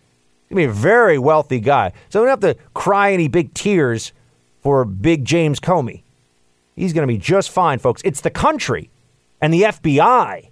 [0.49, 1.93] to be a very wealthy guy.
[2.09, 4.13] So we don't have to cry any big tears
[4.61, 6.03] for big James Comey.
[6.77, 8.03] He's going to be just fine, folks.
[8.05, 8.91] It's the country
[9.41, 10.49] and the FBI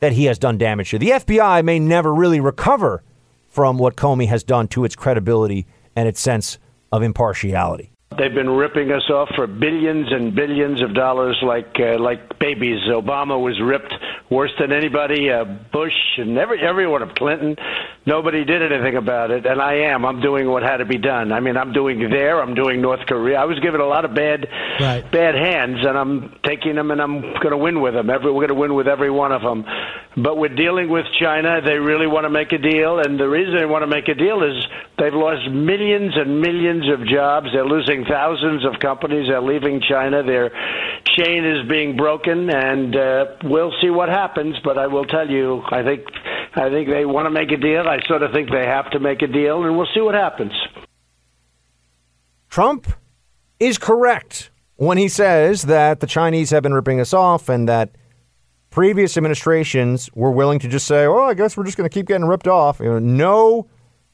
[0.00, 0.98] that he has done damage to.
[0.98, 3.02] The FBI may never really recover
[3.48, 6.58] from what Comey has done to its credibility and its sense
[6.92, 7.92] of impartiality.
[8.18, 12.80] They've been ripping us off for billions and billions of dollars like uh, like babies.
[12.88, 13.94] Obama was ripped
[14.28, 15.30] worse than anybody.
[15.30, 17.54] Uh, Bush and every everyone of Clinton.
[18.06, 20.04] Nobody did anything about it, and I am.
[20.04, 21.30] I'm doing what had to be done.
[21.30, 22.42] I mean, I'm doing there.
[22.42, 23.38] I'm doing North Korea.
[23.38, 24.48] I was given a lot of bad
[24.80, 25.08] right.
[25.12, 28.10] bad hands, and I'm taking them, and I'm going to win with them.
[28.10, 29.64] Every, we're going to win with every one of them.
[30.16, 31.60] But we're dealing with China.
[31.60, 34.14] They really want to make a deal, and the reason they want to make a
[34.14, 34.66] deal is
[34.98, 37.48] they've lost millions and millions of jobs.
[37.52, 39.28] They're losing thousands of companies.
[39.28, 40.22] They're leaving China.
[40.22, 40.50] Their
[41.16, 44.56] chain is being broken, and uh, we'll see what happens.
[44.62, 46.02] But I will tell you, I think
[46.54, 47.86] I think they want to make a deal.
[47.86, 50.52] I sort of think they have to make a deal, and we'll see what happens.
[52.48, 52.88] Trump
[53.58, 57.94] is correct when he says that the Chinese have been ripping us off and that
[58.70, 62.06] previous administrations were willing to just say, "Oh, I guess we're just going to keep
[62.06, 63.68] getting ripped off." You know, no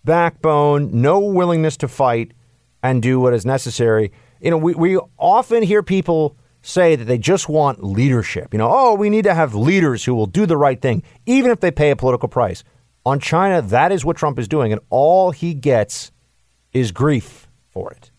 [0.05, 2.33] backbone, no willingness to fight
[2.83, 4.13] and do what is necessary.
[4.41, 8.53] You know, we, we often hear people say that they just want leadership.
[8.53, 11.51] You know, oh, we need to have leaders who will do the right thing, even
[11.51, 12.65] if they pay a political price.
[13.05, 16.11] On China, that is what Trump is doing, and all he gets
[16.73, 18.11] is grief for it.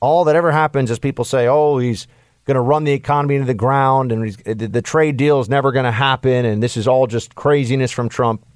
[0.00, 2.06] All that ever happens is people say, oh, he's
[2.46, 5.84] going to run the economy into the ground and the trade deal is never going
[5.84, 8.46] to happen and this is all just craziness from Trump.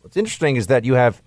[0.00, 1.22] What's interesting is that you have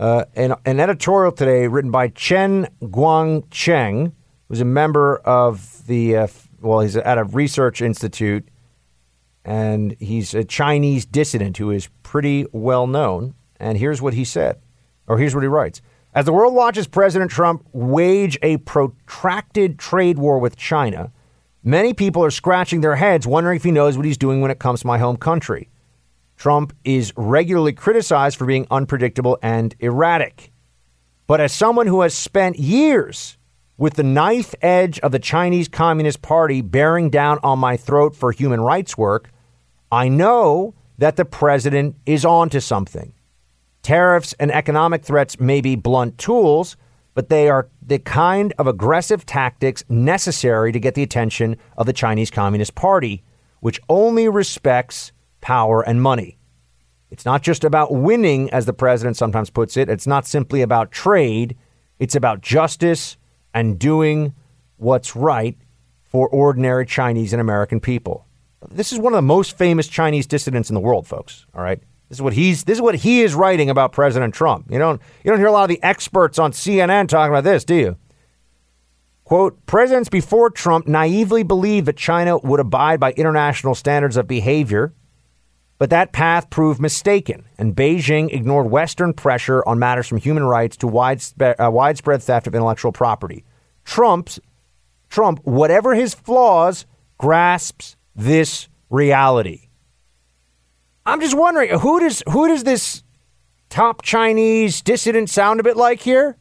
[0.00, 4.12] uh, an, an, editorial today written by Chen Guangcheng,
[4.48, 6.26] who's a member of the, uh,
[6.62, 8.48] well, he's at a research institute
[9.44, 13.34] and he's a Chinese dissident who is pretty well known.
[13.58, 14.58] And here's what he said,
[15.06, 15.82] or here's what he writes.
[16.14, 21.12] As the world watches President Trump wage a protracted trade war with China,
[21.62, 24.58] many people are scratching their heads wondering if he knows what he's doing when it
[24.58, 25.68] comes to my home country.
[26.40, 30.50] Trump is regularly criticized for being unpredictable and erratic.
[31.26, 33.36] But as someone who has spent years
[33.76, 38.32] with the knife edge of the Chinese Communist Party bearing down on my throat for
[38.32, 39.30] human rights work,
[39.92, 43.12] I know that the president is on to something.
[43.82, 46.74] Tariffs and economic threats may be blunt tools,
[47.12, 51.92] but they are the kind of aggressive tactics necessary to get the attention of the
[51.92, 53.24] Chinese Communist Party,
[53.60, 56.38] which only respects power and money.
[57.10, 59.88] It's not just about winning, as the president sometimes puts it.
[59.88, 61.56] It's not simply about trade.
[61.98, 63.16] It's about justice
[63.52, 64.34] and doing
[64.76, 65.56] what's right
[66.04, 68.26] for ordinary Chinese and American people.
[68.70, 71.46] This is one of the most famous Chinese dissidents in the world, folks.
[71.54, 71.80] All right.
[72.08, 74.70] This is what he's this is what he is writing about President Trump.
[74.70, 77.64] You don't you don't hear a lot of the experts on CNN talking about this,
[77.64, 77.96] do you?
[79.22, 84.92] Quote, presidents before Trump naively believed that China would abide by international standards of behavior,
[85.80, 90.76] but that path proved mistaken, and Beijing ignored Western pressure on matters from human rights
[90.76, 93.46] to widespread, uh, widespread theft of intellectual property.
[93.86, 94.38] Trump's
[95.08, 96.84] Trump, whatever his flaws,
[97.16, 99.70] grasps this reality.
[101.06, 103.02] I'm just wondering who does who does this
[103.70, 106.36] top Chinese dissident sound a bit like here?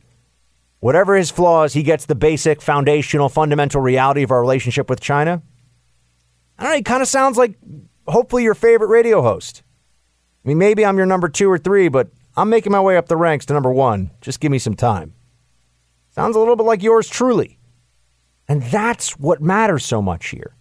[0.82, 5.42] Whatever his flaws, he gets the basic, foundational, fundamental reality of our relationship with China.
[6.58, 6.76] I don't know.
[6.76, 7.56] He kind of sounds like
[8.10, 9.64] hopefully your favorite radio host.
[10.44, 13.08] I mean, maybe I'm your number two or three, but I'm making my way up
[13.08, 14.12] the ranks to number one.
[14.22, 15.14] Just give me some time.
[16.12, 17.60] Sounds a little bit like yours truly.
[18.48, 20.56] And that's what matters so much here.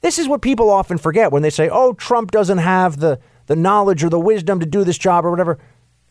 [0.00, 3.56] This is what people often forget when they say, oh, Trump doesn't have the, the
[3.56, 5.58] knowledge or the wisdom to do this job or whatever.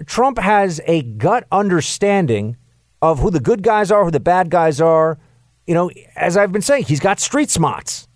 [0.06, 2.58] Trump has a gut understanding
[3.02, 5.18] of who the good guys are, who the bad guys are.
[5.66, 8.07] You know, as I've been saying, he's got street smarts.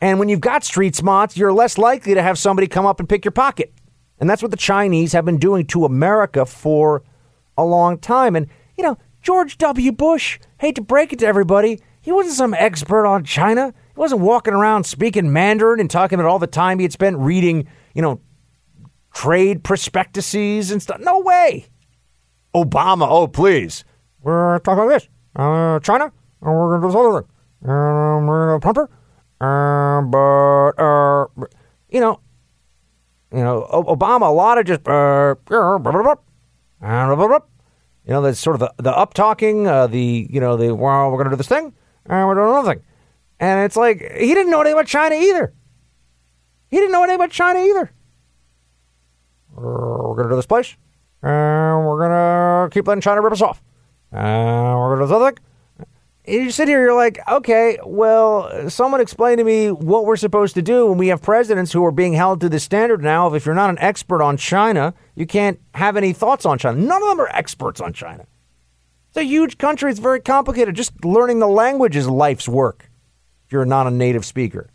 [0.00, 3.08] And when you've got street smarts, you're less likely to have somebody come up and
[3.08, 3.72] pick your pocket.
[4.20, 7.02] And that's what the Chinese have been doing to America for
[7.56, 8.36] a long time.
[8.36, 9.92] And, you know, George W.
[9.92, 13.74] Bush, hate to break it to everybody, he wasn't some expert on China.
[13.94, 17.18] He wasn't walking around speaking Mandarin and talking about all the time he had spent
[17.18, 18.20] reading, you know,
[19.12, 21.00] trade prospectuses and stuff.
[21.00, 21.66] No way.
[22.54, 23.84] Obama, oh, please.
[24.22, 25.08] We're talking about this.
[25.36, 27.70] Uh, China, and we're going to do this other thing.
[27.70, 28.97] Um, we're going to pump her.
[29.40, 31.26] Uh, but, uh,
[31.88, 32.20] you know,
[33.32, 35.34] you know, Obama, a lot of just, uh,
[38.08, 41.10] you know, that's sort of the, the up talking, uh, the, you know, the, well,
[41.10, 41.74] we're going to do this thing,
[42.06, 42.82] and we're doing another thing.
[43.38, 45.52] And it's like, he didn't know anything about China either.
[46.70, 47.92] He didn't know anything about China either.
[49.54, 50.76] We're going to do this place,
[51.22, 53.62] and we're going to keep letting China rip us off.
[54.10, 55.44] And we're going to do this other thing.
[56.28, 60.62] You sit here, you're like, okay, well, someone explain to me what we're supposed to
[60.62, 63.54] do when we have presidents who are being held to the standard now if you're
[63.54, 66.78] not an expert on China, you can't have any thoughts on China.
[66.78, 68.26] None of them are experts on China.
[69.08, 69.90] It's a huge country.
[69.90, 70.74] It's very complicated.
[70.74, 72.90] Just learning the language is life's work
[73.46, 74.68] if you're not a native speaker.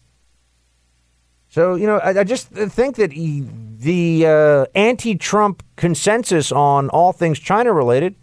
[1.50, 3.46] So, you know, I, I just think that he,
[3.78, 8.16] the uh, anti Trump consensus on all things China related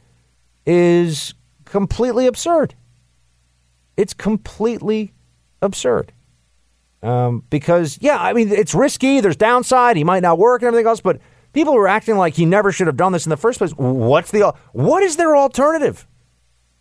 [0.67, 2.75] is completely absurd.
[3.97, 5.13] It's completely
[5.63, 6.13] absurd.
[7.03, 9.21] Um, because, yeah, I mean, it's risky.
[9.21, 9.97] There's downside.
[9.97, 11.01] He might not work and everything else.
[11.01, 11.21] But
[11.53, 13.73] people are acting like he never should have done this in the first place.
[13.73, 16.07] What's the what is their alternative?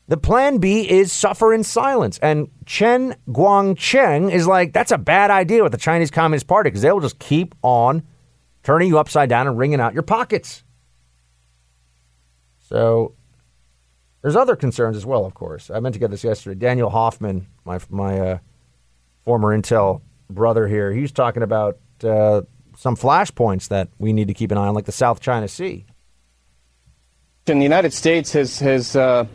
[0.09, 2.17] The plan B is suffer in silence.
[2.17, 6.81] And Chen Guangcheng is like, that's a bad idea with the Chinese Communist Party because
[6.81, 8.01] they will just keep on
[8.63, 10.63] turning you upside down and wringing out your pockets.
[12.57, 13.13] So
[14.21, 15.69] there's other concerns as well, of course.
[15.69, 16.59] I meant to get this yesterday.
[16.59, 18.37] Daniel Hoffman, my my uh,
[19.25, 22.41] former Intel brother here, he's talking about uh,
[22.77, 25.85] some flashpoints that we need to keep an eye on, like the South China Sea.
[27.47, 29.25] And the United States has has uh,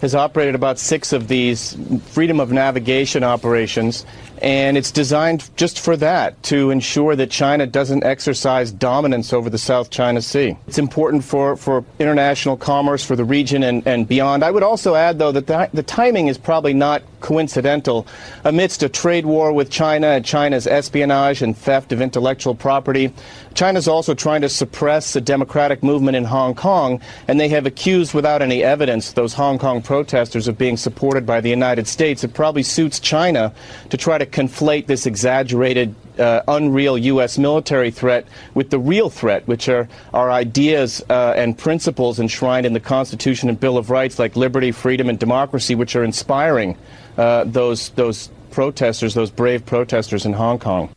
[0.00, 4.04] has operated about six of these freedom of navigation operations,
[4.44, 9.56] and it's designed just for that to ensure that China doesn't exercise dominance over the
[9.56, 10.54] South China Sea.
[10.66, 14.44] It's important for, for international commerce, for the region, and, and beyond.
[14.44, 18.06] I would also add, though, that the, the timing is probably not coincidental.
[18.44, 23.14] Amidst a trade war with China and China's espionage and theft of intellectual property,
[23.54, 28.12] China's also trying to suppress the democratic movement in Hong Kong, and they have accused
[28.12, 32.22] without any evidence those Hong Kong protesters of being supported by the United States.
[32.24, 33.54] It probably suits China
[33.88, 37.38] to try to conflate this exaggerated uh, unreal U.S.
[37.38, 42.72] military threat with the real threat, which are our ideas uh, and principles enshrined in
[42.72, 46.76] the Constitution and Bill of Rights, like liberty, freedom, and democracy, which are inspiring
[47.16, 50.92] uh, those those protesters, those brave protesters in Hong Kong.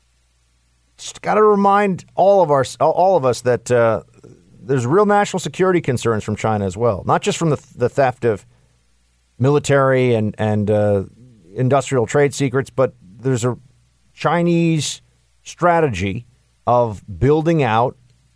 [0.98, 4.02] just got to remind all of our all of us that uh,
[4.60, 8.26] there's real national security concerns from China as well, not just from the, the theft
[8.26, 8.48] of
[9.38, 11.04] military and and uh,
[11.54, 13.58] industrial trade secrets, but there's a
[14.14, 15.02] Chinese
[15.44, 16.26] strategy
[16.66, 17.96] of building out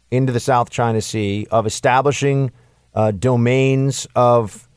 [0.09, 2.51] into the South China Sea, of establishing
[2.93, 4.67] uh, domains of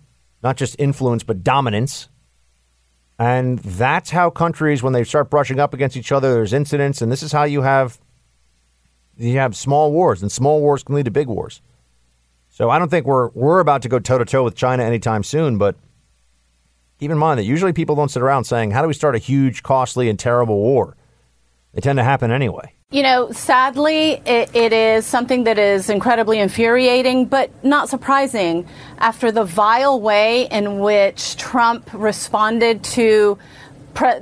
[0.43, 2.09] not just influence but dominance.
[3.19, 7.13] And that's how countries, when they start brushing up against each other, there's incidents, and
[7.13, 8.01] this is how you have
[9.17, 11.63] you have small wars, and small wars can lead to big wars.
[12.51, 15.23] So I don't think we're we're about to go toe to toe with China anytime
[15.23, 15.77] soon, but
[16.99, 19.19] keep in mind that usually people don't sit around saying, "How do we start a
[19.19, 20.97] huge, costly, and terrible war?"
[21.73, 22.73] They tend to happen anyway.
[22.91, 28.69] You know, sadly, it, it is something that is incredibly infuriating, but not surprising
[28.99, 33.37] after the vile way in which Trump responded to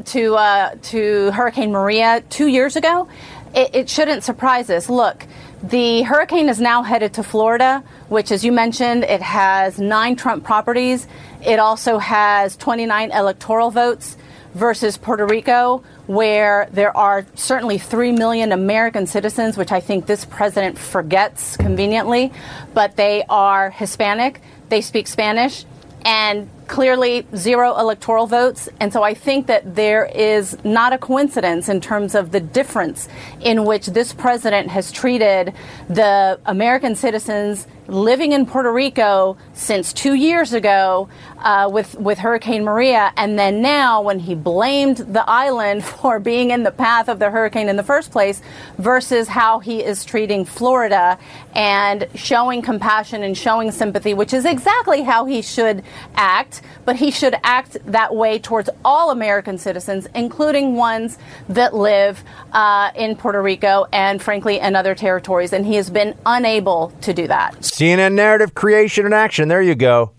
[0.07, 3.09] to uh, to Hurricane Maria two years ago.
[3.55, 4.89] It, it shouldn't surprise us.
[4.89, 5.27] Look.
[5.65, 10.43] The hurricane is now headed to Florida, which, as you mentioned, it has nine Trump
[10.43, 11.07] properties.
[11.45, 14.17] It also has 29 electoral votes
[14.55, 20.25] versus Puerto Rico, where there are certainly 3 million American citizens, which I think this
[20.25, 22.33] president forgets conveniently,
[22.75, 25.65] but they are Hispanic, they speak Spanish,
[26.05, 28.69] and clearly zero electoral votes.
[28.81, 33.09] And so I think that there is not a coincidence in terms of the difference
[33.41, 35.55] in which this president has treated
[35.89, 41.09] the American citizens living in Puerto Rico since two years ago
[41.39, 46.51] uh, with with Hurricane Maria, and then now when he blamed the island for being
[46.51, 48.41] in the path of the hurricane in the first place,
[48.79, 51.19] versus how he is treating Florida
[51.55, 55.83] and showing compassion and showing sympathy, which is exactly how he should
[56.15, 56.63] act.
[56.85, 62.23] But he should act that way towards all American citizens, including ones that live
[62.53, 65.53] uh, in Puerto Rico and, frankly, in other territories.
[65.53, 67.55] And he has been unable to do that.
[67.61, 69.49] CNN narrative creation and action.
[69.49, 70.13] There you go.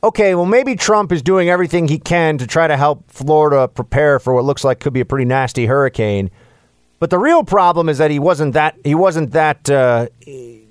[0.00, 4.20] Okay, well, maybe Trump is doing everything he can to try to help Florida prepare
[4.20, 6.30] for what looks like could be a pretty nasty hurricane.
[6.98, 10.08] But the real problem is that he wasn't that he wasn't that uh,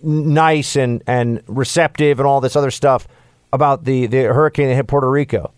[0.03, 3.07] nice and, and receptive and all this other stuff
[3.53, 5.51] about the, the hurricane that hit Puerto Rico.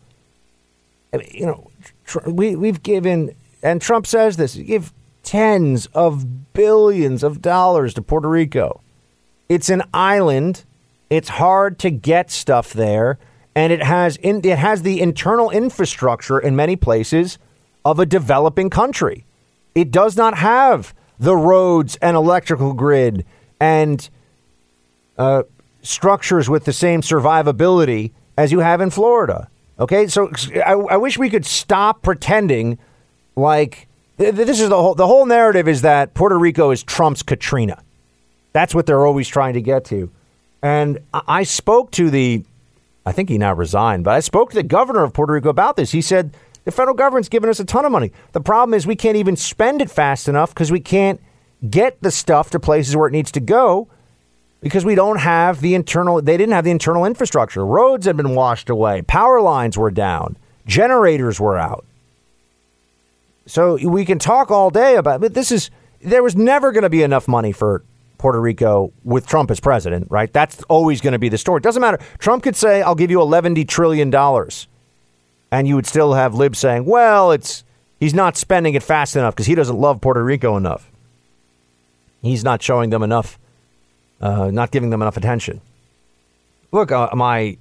[1.12, 1.72] I mean, you know,
[2.06, 4.94] tr- we we've given and Trump says this: give
[5.24, 8.82] tens of billions of dollars to Puerto Rico.
[9.48, 10.66] It's an island.
[11.10, 13.18] It's hard to get stuff there,
[13.56, 17.40] and it has in, it has the internal infrastructure in many places
[17.84, 19.26] of a developing country.
[19.80, 23.26] It does not have the roads and electrical grid
[23.60, 24.10] and
[25.18, 25.44] uh,
[25.82, 29.50] structures with the same survivability as you have in Florida.
[29.80, 30.30] Okay, so
[30.66, 32.78] I, I wish we could stop pretending
[33.36, 37.24] like th- this is the whole the whole narrative is that Puerto Rico is Trump's
[37.24, 37.82] Katrina.
[38.52, 40.12] That's what they're always trying to get to.
[40.62, 42.44] And I spoke to the,
[43.06, 45.78] I think he now resigned, but I spoke to the governor of Puerto Rico about
[45.78, 45.92] this.
[45.92, 46.36] He said
[46.70, 48.12] the federal government's given us a ton of money.
[48.34, 51.20] The problem is we can't even spend it fast enough because we can't
[51.68, 53.88] get the stuff to places where it needs to go
[54.62, 57.66] because we don't have the internal, they didn't have the internal infrastructure.
[57.66, 61.86] Roads had been washed away, power lines were down, generators were out.
[63.48, 66.90] So we can talk all day about, but this is, there was never going to
[66.90, 67.84] be enough money for
[68.20, 70.32] Puerto Rico with Trump as president, right?
[70.32, 71.58] That's always going to be the story.
[71.58, 71.98] It doesn't matter.
[72.20, 74.12] Trump could say, I'll give you $11 trillion.
[75.52, 77.64] And you would still have libs saying, well, it's
[78.00, 80.90] he's not spending it fast enough because he doesn't love Puerto Rico enough.
[82.22, 83.40] He's not showing them enough,
[84.22, 85.62] uh, not giving them enough attention.
[86.72, 87.58] Look, uh, my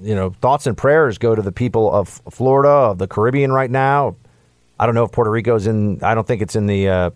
[0.00, 3.70] you know thoughts and prayers go to the people of Florida, of the Caribbean right
[3.70, 4.16] now.
[4.78, 6.02] I don't know if Puerto Rico's in.
[6.02, 7.10] I don't think it's in the uh,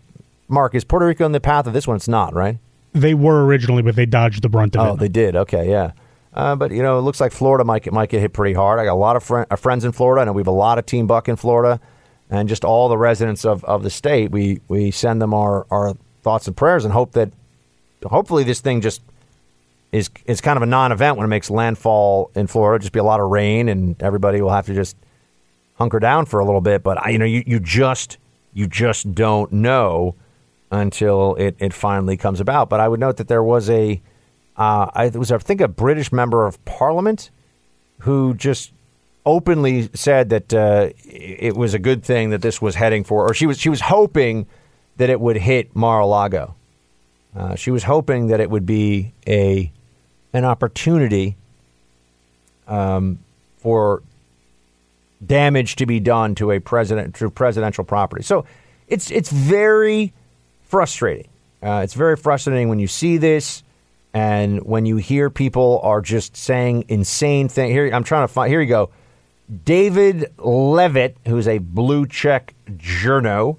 [0.49, 1.97] Mark, is Puerto Rico in the path of this one?
[1.97, 2.59] It's not, right?
[2.95, 4.93] They were originally, but they dodged the brunt of oh, it.
[4.93, 5.37] Oh, they did.
[5.37, 5.93] Okay, yeah.
[6.39, 8.79] Uh, but you know, it looks like Florida might get, might get hit pretty hard.
[8.79, 10.23] I got a lot of fr- uh, friends in Florida.
[10.23, 11.81] I know we have a lot of Team Buck in Florida,
[12.31, 14.31] and just all the residents of, of the state.
[14.31, 17.33] We we send them our, our thoughts and prayers, and hope that
[18.05, 19.03] hopefully this thing just
[19.91, 22.81] is is kind of a non-event when it makes landfall in Florida.
[22.81, 24.97] Just be a lot of rain, and everybody will have to just
[25.75, 26.85] hunker down for a little bit.
[26.85, 28.17] But I, you know, you, you just
[28.55, 30.15] you just don't know
[30.71, 32.69] until it, it finally comes about.
[32.69, 34.01] But I would note that there was a,
[34.59, 37.31] uh, I was I think a British member of Parliament
[38.01, 38.73] who just
[39.25, 43.35] openly said that uh, it was a good thing that this was heading for, or
[43.35, 44.47] she was she was hoping
[44.97, 46.57] that it would hit Mar-a-Lago.
[47.37, 49.71] Uh, she was hoping that it would be a
[50.33, 51.37] an opportunity
[52.67, 53.21] um,
[53.59, 54.03] for
[55.25, 58.25] damage to be done to a president to presidential property.
[58.25, 58.45] So
[58.89, 60.13] it's it's very
[60.63, 61.29] frustrating.
[61.63, 63.63] Uh, it's very frustrating when you see this
[64.19, 67.71] and when you hear people are just saying insane things.
[67.71, 68.51] Here, I'm trying to find.
[68.51, 68.91] Here you go.
[69.65, 73.59] David Leavitt, who's a blue check journo,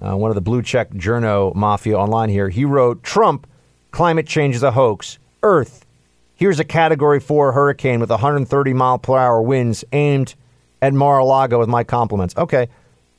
[0.00, 3.48] uh, one of the blue check journo mafia online here, he wrote Trump,
[3.90, 5.18] climate change is a hoax.
[5.42, 5.84] Earth,
[6.36, 10.36] here's a category four hurricane with 130 mile per hour winds aimed
[10.80, 12.32] at Mar-a-Lago with my compliments.
[12.36, 12.68] Okay,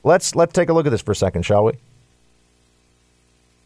[0.04, 1.74] let's let's take a look at this for a second, shall we?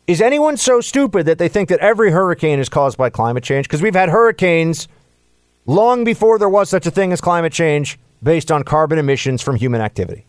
[0.07, 3.67] Is anyone so stupid that they think that every hurricane is caused by climate change?
[3.67, 4.87] Because we've had hurricanes
[5.67, 9.57] long before there was such a thing as climate change based on carbon emissions from
[9.57, 10.25] human activity.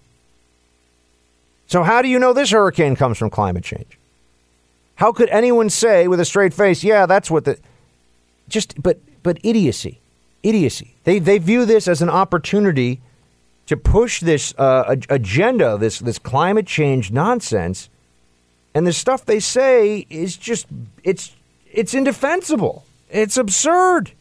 [1.68, 4.00] So, how do you know this hurricane comes from climate change?
[4.96, 7.60] How could anyone say with a straight face, yeah, that's what the.
[8.50, 10.00] Just, but, but idiocy.
[10.42, 10.96] Idiocy.
[11.04, 13.02] They, they view this as an opportunity
[13.68, 17.90] to push this uh, agenda, this, this climate change nonsense.
[18.78, 20.68] And the stuff they say is just,
[21.04, 21.36] it's,
[21.74, 22.86] it's indefensible.
[23.10, 24.12] It's absurd.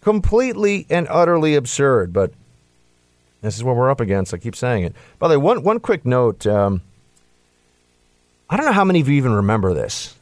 [0.00, 2.12] Completely and utterly absurd.
[2.12, 2.32] But
[3.40, 4.34] this is what we're up against.
[4.34, 4.96] I keep saying it.
[5.20, 6.44] By the way, one, one quick note.
[6.44, 6.82] Um,
[8.50, 10.16] I don't know how many of you even remember this,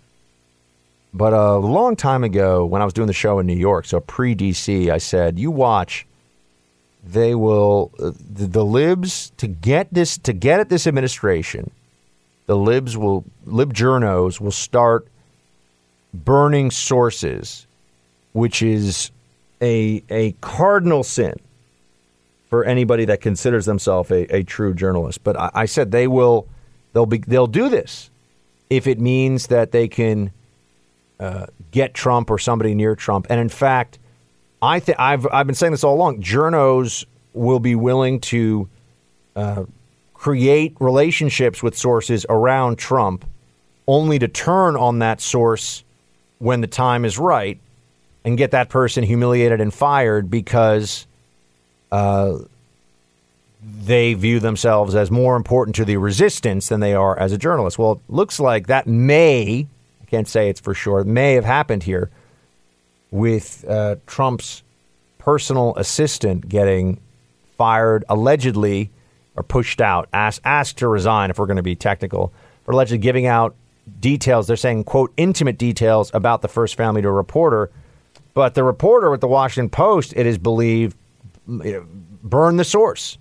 [1.14, 4.00] but a long time ago when I was doing the show in New York, so
[4.00, 6.06] pre DC, I said, you watch.
[7.02, 11.70] They will, uh, the, the libs, to get this, to get at this administration,
[12.46, 15.06] the libs will, lib journos will start
[16.14, 17.66] burning sources,
[18.32, 19.10] which is
[19.60, 21.34] a, a cardinal sin
[22.48, 25.22] for anybody that considers themselves a, a true journalist.
[25.24, 26.46] But I, I, said they will
[26.92, 28.10] they'll be they'll do this
[28.70, 30.30] if it means that they can
[31.18, 33.26] uh, get Trump or somebody near Trump.
[33.28, 33.98] And in fact,
[34.62, 36.22] I think I've I've been saying this all along.
[36.22, 38.68] Journos will be willing to
[39.34, 39.64] uh,
[40.26, 43.24] create relationships with sources around Trump,
[43.86, 45.84] only to turn on that source
[46.38, 47.60] when the time is right
[48.24, 51.06] and get that person humiliated and fired because
[51.92, 52.38] uh,
[53.62, 57.78] they view themselves as more important to the resistance than they are as a journalist.
[57.78, 59.68] Well, it looks like that may,
[60.02, 62.10] I can't say it's for sure, may have happened here
[63.12, 64.64] with uh, Trump's
[65.18, 66.98] personal assistant getting
[67.56, 68.90] fired allegedly
[69.36, 72.32] or pushed out, asked, asked to resign if we're going to be technical,
[72.64, 73.54] for allegedly giving out
[74.00, 74.46] details.
[74.46, 77.70] They're saying, quote, intimate details about the first family to a reporter.
[78.34, 80.96] But the reporter with the Washington Post, it is believed,
[81.46, 83.18] burn the source,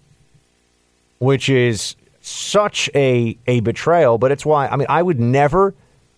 [1.20, 4.18] which is such a a betrayal.
[4.18, 5.76] But it's why I mean I would never,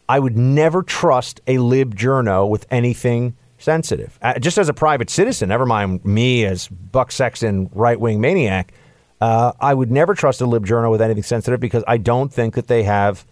[0.07, 4.17] I would never trust a lib journo with anything sensitive.
[4.21, 8.73] Uh, just as a private citizen, never mind me as Buck Sexton right wing maniac.
[9.20, 12.53] Uh, I would never trust a lib journo with anything sensitive because I don't think
[12.55, 13.26] that they have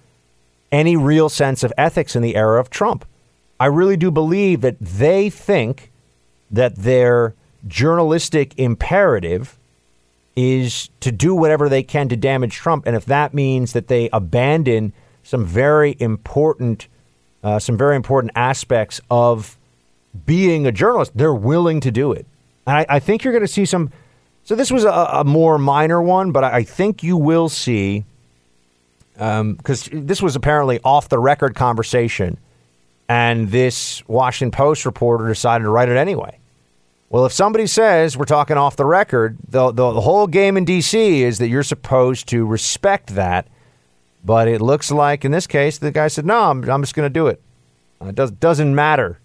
[0.72, 3.06] any real sense of ethics in the era of Trump.
[3.60, 5.92] I really do believe that they think
[6.52, 7.34] that they're
[7.68, 9.58] journalistic imperative
[10.36, 12.86] is to do whatever they can to damage Trump.
[12.86, 14.92] And if that means that they abandon
[15.24, 16.88] some very important,
[17.44, 19.58] uh, some very important aspects of
[20.26, 22.26] being a journalist, they're willing to do it.
[22.68, 23.92] And I, I think you're going to see some.
[24.46, 28.06] So this was a, a, more minor one, but I think you will see
[29.14, 32.38] because um, this was apparently off the record conversation,
[33.10, 36.38] and this Washington Post reporter decided to write it anyway.
[37.10, 40.66] Well, if somebody says we're talking off the record, the, the, the whole game in
[40.66, 41.24] D.C.
[41.24, 43.48] is that you're supposed to respect that.
[44.24, 47.06] But it looks like in this case, the guy said, no, I'm, I'm just going
[47.06, 47.42] to do it.
[48.02, 49.20] Uh, it does, doesn't matter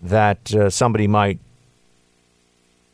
[0.00, 1.40] that uh, somebody might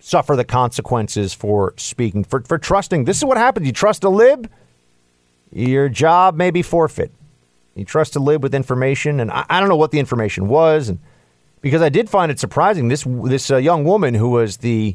[0.07, 3.07] suffer the consequences for speaking, for, for trusting.
[3.07, 3.67] This is what happens.
[3.67, 4.49] You trust a lib,
[5.51, 7.11] your job may be forfeit.
[7.75, 10.89] You trust a lib with information, and I, I don't know what the information was.
[10.89, 11.01] And
[11.61, 12.87] because I did find it surprising.
[12.87, 14.95] This this uh, young woman who was the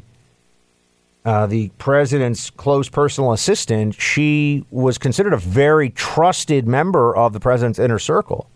[1.26, 7.40] uh, the president's close personal assistant, she was considered a very trusted member of the
[7.40, 8.48] president's inner circle.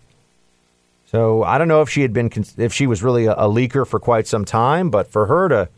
[1.05, 3.87] So I don't know if she had been if she was really a, a leaker
[3.87, 5.69] for quite some time, but for her to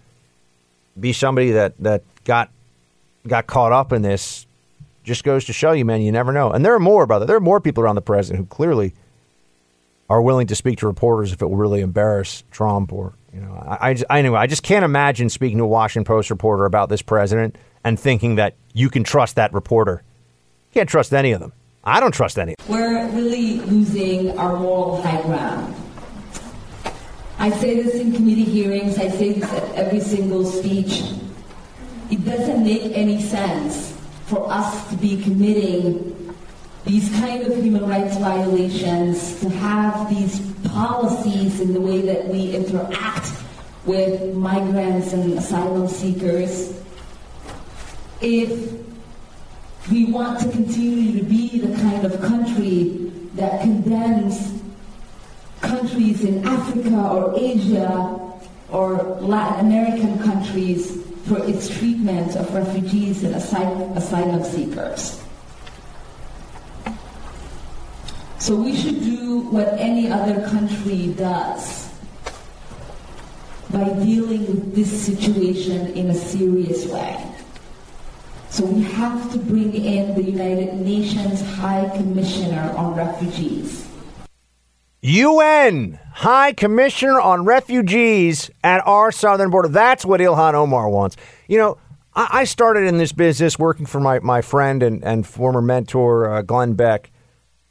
[1.01, 2.51] be somebody that that got
[3.27, 4.47] got caught up in this
[5.05, 6.51] just goes to show you, man, you never know.
[6.51, 7.25] And there are more, brother.
[7.25, 8.95] There are more people around the president who clearly
[10.11, 13.53] are willing to speak to reporters if it will really embarrass Trump or you know
[13.53, 17.03] I, I anyway I just can't imagine speaking to a Washington Post reporter about this
[17.03, 20.03] president and thinking that you can trust that reporter.
[20.71, 21.53] You can't trust any of them.
[21.85, 22.55] I don't trust any.
[22.69, 25.75] We're really losing our moral high ground.
[27.41, 28.99] I say this in committee hearings.
[28.99, 31.05] I say this at every single speech.
[32.11, 36.35] It doesn't make any sense for us to be committing
[36.85, 42.57] these kind of human rights violations, to have these policies in the way that we
[42.57, 43.33] interact
[43.85, 46.83] with migrants and asylum seekers,
[48.21, 48.73] if
[49.91, 54.58] we want to continue to be the kind of country that condemns
[55.61, 58.19] countries in Africa or Asia
[58.71, 65.23] or Latin American countries for its treatment of refugees and asylum, asylum seekers.
[68.39, 71.91] So we should do what any other country does
[73.71, 77.25] by dealing with this situation in a serious way.
[78.51, 83.88] So we have to bring in the United Nations High Commissioner on Refugees.
[85.01, 89.69] UN High Commissioner on Refugees at our southern border.
[89.69, 91.17] That's what Ilhan Omar wants.
[91.47, 91.79] You know,
[92.15, 96.31] I, I started in this business working for my, my friend and, and former mentor,
[96.31, 97.13] uh, Glenn Beck.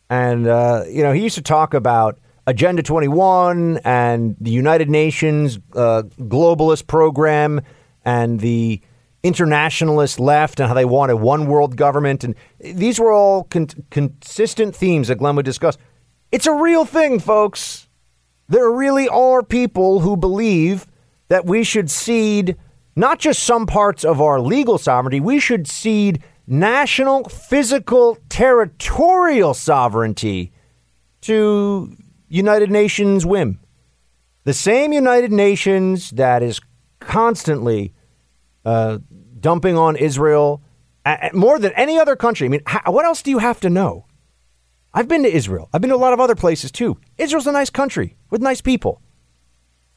[0.10, 5.60] And, uh, you know, he used to talk about Agenda 21 and the United Nations
[5.76, 7.60] uh, globalist program
[8.06, 8.80] and the
[9.22, 12.24] internationalist left and how they wanted one world government.
[12.24, 15.78] And these were all con- consistent themes that Glenn would discuss.
[16.32, 17.88] It's a real thing, folks.
[18.50, 20.88] There really are people who believe
[21.28, 22.58] that we should cede
[22.96, 30.52] not just some parts of our legal sovereignty, we should cede national, physical, territorial sovereignty
[31.22, 31.96] to
[32.28, 33.60] United Nations whim.
[34.46, 36.60] The same United Nations that is
[37.00, 37.94] constantly
[38.66, 38.98] uh,
[39.40, 40.64] dumping on Israel
[41.34, 42.48] more than any other country.
[42.48, 44.07] I mean, what else do you have to know?
[44.98, 45.70] I've been to Israel.
[45.72, 46.98] I've been to a lot of other places too.
[47.20, 49.00] Israel's a nice country with nice people.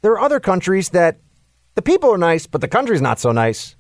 [0.03, 1.17] There are other countries that
[1.75, 3.77] the people are nice, but the country's not so nice.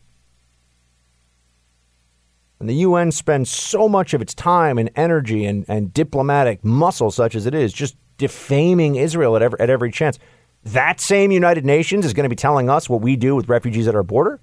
[2.59, 7.11] And the UN spends so much of its time and energy and, and diplomatic muscle,
[7.11, 10.19] such as it is, just defaming Israel at every, at every chance.
[10.65, 13.87] That same United Nations is going to be telling us what we do with refugees
[13.89, 14.41] at our border?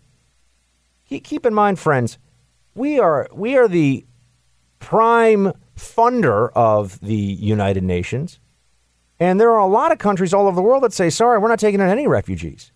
[1.09, 2.19] Keep in mind, friends,
[2.75, 4.05] we are, we are the
[4.77, 8.39] prime funder of the United Nations.
[9.19, 11.47] And there are a lot of countries all over the world that say, sorry, we're
[11.47, 12.71] not taking in any refugees.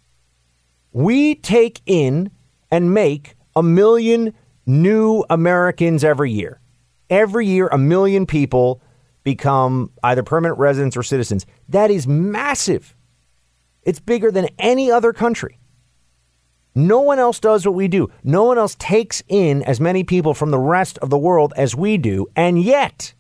[0.92, 2.32] We take in
[2.72, 4.34] and make a million
[4.66, 6.60] new Americans every year.
[7.10, 8.82] Every year, a million people
[9.24, 11.46] become either permanent residents or citizens.
[11.70, 12.96] That is massive.
[13.84, 15.60] It's bigger than any other country.
[16.74, 18.10] No one else does what we do.
[18.24, 21.76] No one else takes in as many people from the rest of the world as
[21.76, 22.28] we do.
[22.36, 23.14] And yet,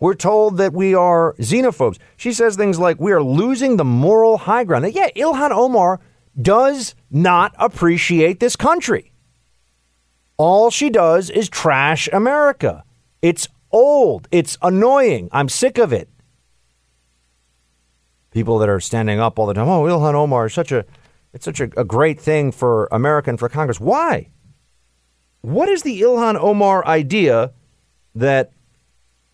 [0.00, 1.98] we're told that we are xenophobes.
[2.16, 4.86] She says things like we are losing the moral high ground.
[4.86, 6.00] And yeah, Ilhan Omar
[6.40, 9.12] does not appreciate this country.
[10.36, 12.82] All she does is trash America.
[13.20, 14.26] It's old.
[14.32, 15.28] It's annoying.
[15.32, 16.08] I'm sick of it.
[18.30, 20.86] People that are standing up all the time, oh, Ilhan Omar is such a
[21.32, 23.80] it's such a, a great thing for America and for Congress.
[23.80, 24.30] Why?
[25.42, 27.52] What is the Ilhan Omar idea
[28.14, 28.52] that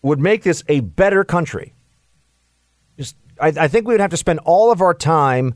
[0.01, 1.73] would make this a better country?
[2.97, 5.55] Just, I, I think we would have to spend all of our time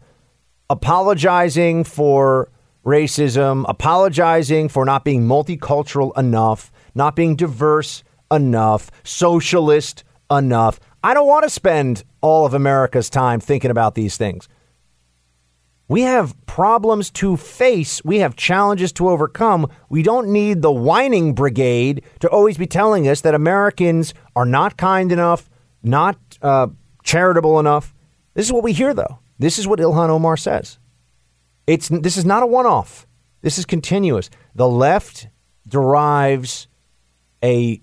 [0.69, 2.49] apologizing for
[2.85, 10.79] racism, apologizing for not being multicultural enough, not being diverse enough, socialist enough.
[11.03, 14.47] I don't want to spend all of America's time thinking about these things.
[15.91, 18.01] We have problems to face.
[18.05, 19.69] We have challenges to overcome.
[19.89, 24.77] We don't need the whining brigade to always be telling us that Americans are not
[24.77, 25.49] kind enough,
[25.83, 26.67] not uh,
[27.03, 27.93] charitable enough.
[28.35, 29.19] This is what we hear, though.
[29.37, 30.79] This is what Ilhan Omar says.
[31.67, 33.05] It's this is not a one-off.
[33.41, 34.29] This is continuous.
[34.55, 35.27] The left
[35.67, 36.69] derives
[37.43, 37.81] a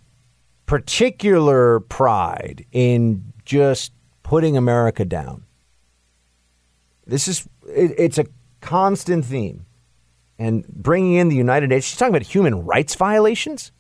[0.65, 3.93] particular pride in just
[4.23, 5.45] putting America down.
[7.07, 8.27] This is it, it's a
[8.61, 9.67] constant theme,
[10.39, 11.87] and bringing in the United Nations.
[11.87, 13.73] She's talking about human rights violations.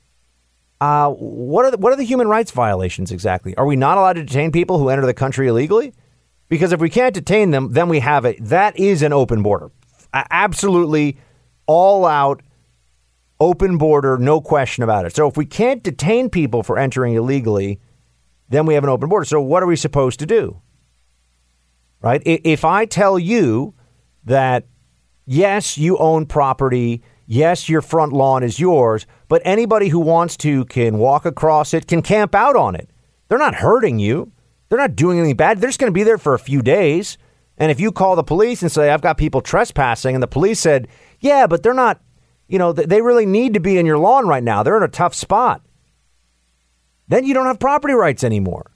[0.80, 3.56] Uh, what are the, what are the human rights violations exactly?
[3.56, 5.92] Are we not allowed to detain people who enter the country illegally?
[6.48, 8.42] Because if we can't detain them, then we have it.
[8.44, 9.70] That is an open border
[10.12, 11.18] absolutely
[11.66, 12.42] all out
[13.40, 15.14] open border, no question about it.
[15.14, 17.78] So if we can't detain people for entering illegally,
[18.48, 19.24] then we have an open border.
[19.24, 20.60] So what are we supposed to do?
[22.00, 22.20] Right?
[22.24, 23.74] If I tell you
[24.24, 24.66] that,
[25.26, 30.64] yes, you own property, yes, your front lawn is yours, but anybody who wants to
[30.66, 32.90] can walk across it, can camp out on it.
[33.28, 34.32] They're not hurting you.
[34.68, 35.60] They're not doing anything bad.
[35.60, 37.18] They're just going to be there for a few days.
[37.56, 40.60] And if you call the police and say, I've got people trespassing, and the police
[40.60, 40.88] said,
[41.20, 42.00] yeah, but they're not,
[42.46, 44.62] you know, they really need to be in your lawn right now.
[44.62, 45.62] They're in a tough spot.
[47.08, 48.70] then you don't have property rights anymore.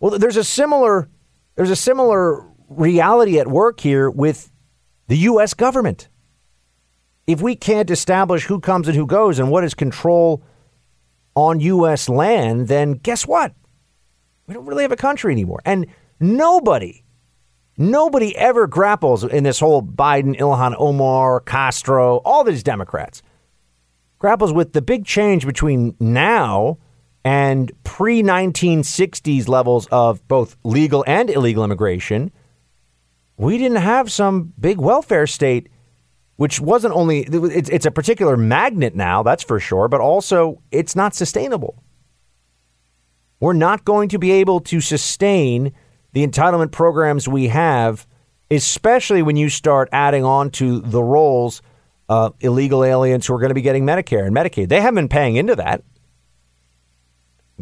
[0.00, 1.08] Well, there's a similar
[1.54, 4.52] there's a similar reality at work here with
[5.08, 6.08] the US government.
[7.26, 10.42] If we can't establish who comes and who goes and what is control
[11.34, 13.54] on US land, then guess what?
[14.46, 15.60] We don't really have a country anymore.
[15.64, 15.86] And
[16.20, 17.02] nobody
[17.78, 23.22] Nobody ever grapples in this whole Biden, Ilhan Omar, Castro, all these Democrats
[24.18, 26.78] grapples with the big change between now
[27.22, 32.30] and pre 1960s levels of both legal and illegal immigration.
[33.36, 35.68] We didn't have some big welfare state,
[36.36, 40.96] which wasn't only, it's, it's a particular magnet now, that's for sure, but also it's
[40.96, 41.82] not sustainable.
[43.40, 45.72] We're not going to be able to sustain
[46.12, 48.06] the entitlement programs we have,
[48.50, 51.60] especially when you start adding on to the rolls
[52.08, 54.68] of illegal aliens who are going to be getting Medicare and Medicaid.
[54.68, 55.82] They haven't been paying into that.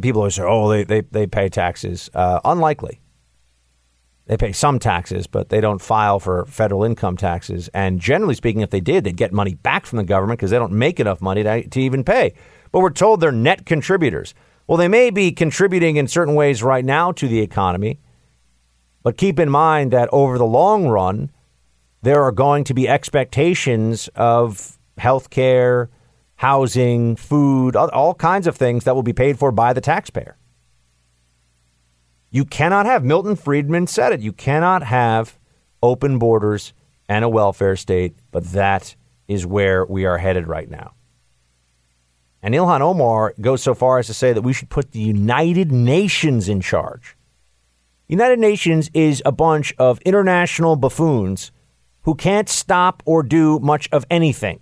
[0.00, 2.10] People always say, oh, they, they, they pay taxes.
[2.14, 3.00] Uh, unlikely.
[4.26, 7.68] They pay some taxes, but they don't file for federal income taxes.
[7.74, 10.58] And generally speaking, if they did, they'd get money back from the government because they
[10.58, 12.32] don't make enough money to, to even pay.
[12.72, 14.34] But we're told they're net contributors.
[14.66, 18.00] Well, they may be contributing in certain ways right now to the economy,
[19.02, 21.30] but keep in mind that over the long run,
[22.00, 25.90] there are going to be expectations of health care,
[26.36, 30.38] housing, food, all kinds of things that will be paid for by the taxpayer.
[32.34, 35.38] You cannot have, Milton Friedman said it, you cannot have
[35.80, 36.72] open borders
[37.08, 38.96] and a welfare state, but that
[39.28, 40.94] is where we are headed right now.
[42.42, 45.70] And Ilhan Omar goes so far as to say that we should put the United
[45.70, 47.16] Nations in charge.
[48.08, 51.52] United Nations is a bunch of international buffoons
[52.02, 54.58] who can't stop or do much of anything.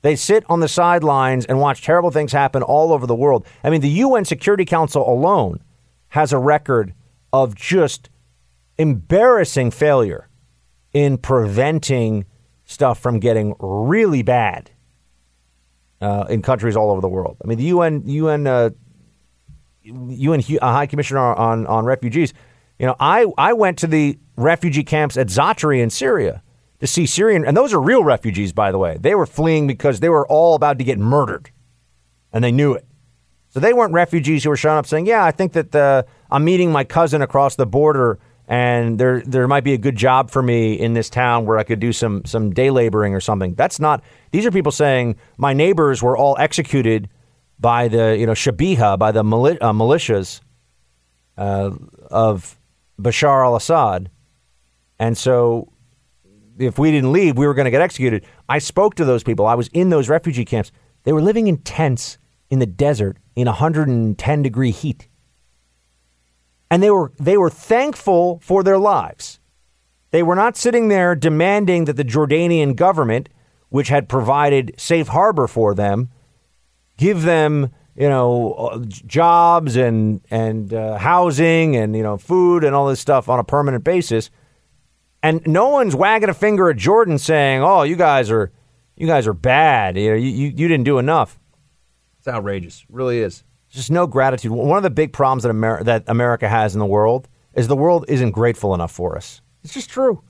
[0.00, 3.44] They sit on the sidelines and watch terrible things happen all over the world.
[3.62, 5.60] I mean, the UN Security Council alone
[6.16, 6.94] has a record
[7.30, 8.08] of just
[8.78, 10.30] embarrassing failure
[10.94, 12.24] in preventing
[12.64, 14.70] stuff from getting really bad
[16.00, 17.36] uh, in countries all over the world.
[17.44, 18.70] I mean, the UN UN uh,
[19.82, 22.32] UN uh, High Commissioner on on refugees.
[22.78, 26.42] You know, I I went to the refugee camps at Zatari in Syria
[26.80, 28.96] to see Syrian, and those are real refugees, by the way.
[28.98, 31.50] They were fleeing because they were all about to get murdered,
[32.32, 32.86] and they knew it.
[33.56, 36.44] So they weren't refugees who were showing up saying, "Yeah, I think that uh, I'm
[36.44, 40.42] meeting my cousin across the border, and there there might be a good job for
[40.42, 43.80] me in this town where I could do some some day laboring or something." That's
[43.80, 44.04] not.
[44.30, 47.08] These are people saying my neighbors were all executed
[47.58, 50.42] by the you know Shabiha by the mili- uh, militias
[51.38, 51.70] uh,
[52.10, 52.58] of
[53.00, 54.10] Bashar al-Assad,
[54.98, 55.72] and so
[56.58, 58.26] if we didn't leave, we were going to get executed.
[58.50, 59.46] I spoke to those people.
[59.46, 60.72] I was in those refugee camps.
[61.04, 62.18] They were living in tents
[62.50, 65.08] in the desert in 110 degree heat.
[66.70, 69.38] And they were they were thankful for their lives.
[70.10, 73.28] They were not sitting there demanding that the Jordanian government,
[73.68, 76.10] which had provided safe harbor for them,
[76.96, 82.74] give them you know uh, jobs and and uh, housing and you know food and
[82.74, 84.30] all this stuff on a permanent basis
[85.22, 88.52] and no one's wagging a finger at Jordan saying oh you guys are
[88.96, 91.40] you guys are bad you know you, you, you didn't do enough
[92.26, 92.84] it's outrageous.
[92.88, 93.44] It really is.
[93.70, 94.50] Just no gratitude.
[94.50, 97.76] One of the big problems that America, that America has in the world is the
[97.76, 99.40] world isn't grateful enough for us.
[99.62, 100.22] It's just true.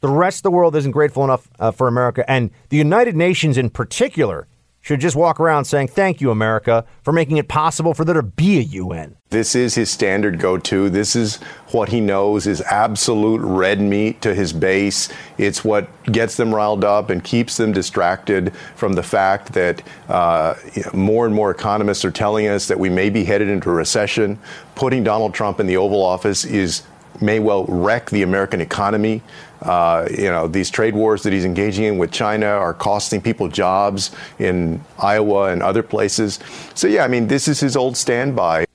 [0.00, 3.58] The rest of the world isn't grateful enough uh, for America and the United Nations
[3.58, 4.46] in particular
[4.80, 8.22] should just walk around saying, Thank you, America, for making it possible for there to
[8.22, 9.16] be a UN.
[9.30, 10.88] This is his standard go to.
[10.88, 11.36] This is
[11.72, 15.10] what he knows is absolute red meat to his base.
[15.36, 20.54] It's what gets them riled up and keeps them distracted from the fact that uh,
[20.72, 23.68] you know, more and more economists are telling us that we may be headed into
[23.68, 24.38] a recession.
[24.74, 26.84] Putting Donald Trump in the Oval Office is
[27.20, 29.22] may well wreck the American economy.
[29.60, 33.48] Uh, you know, these trade wars that he's engaging in with China are costing people
[33.48, 36.38] jobs in Iowa and other places.
[36.74, 38.67] So, yeah, I mean, this is his old standby.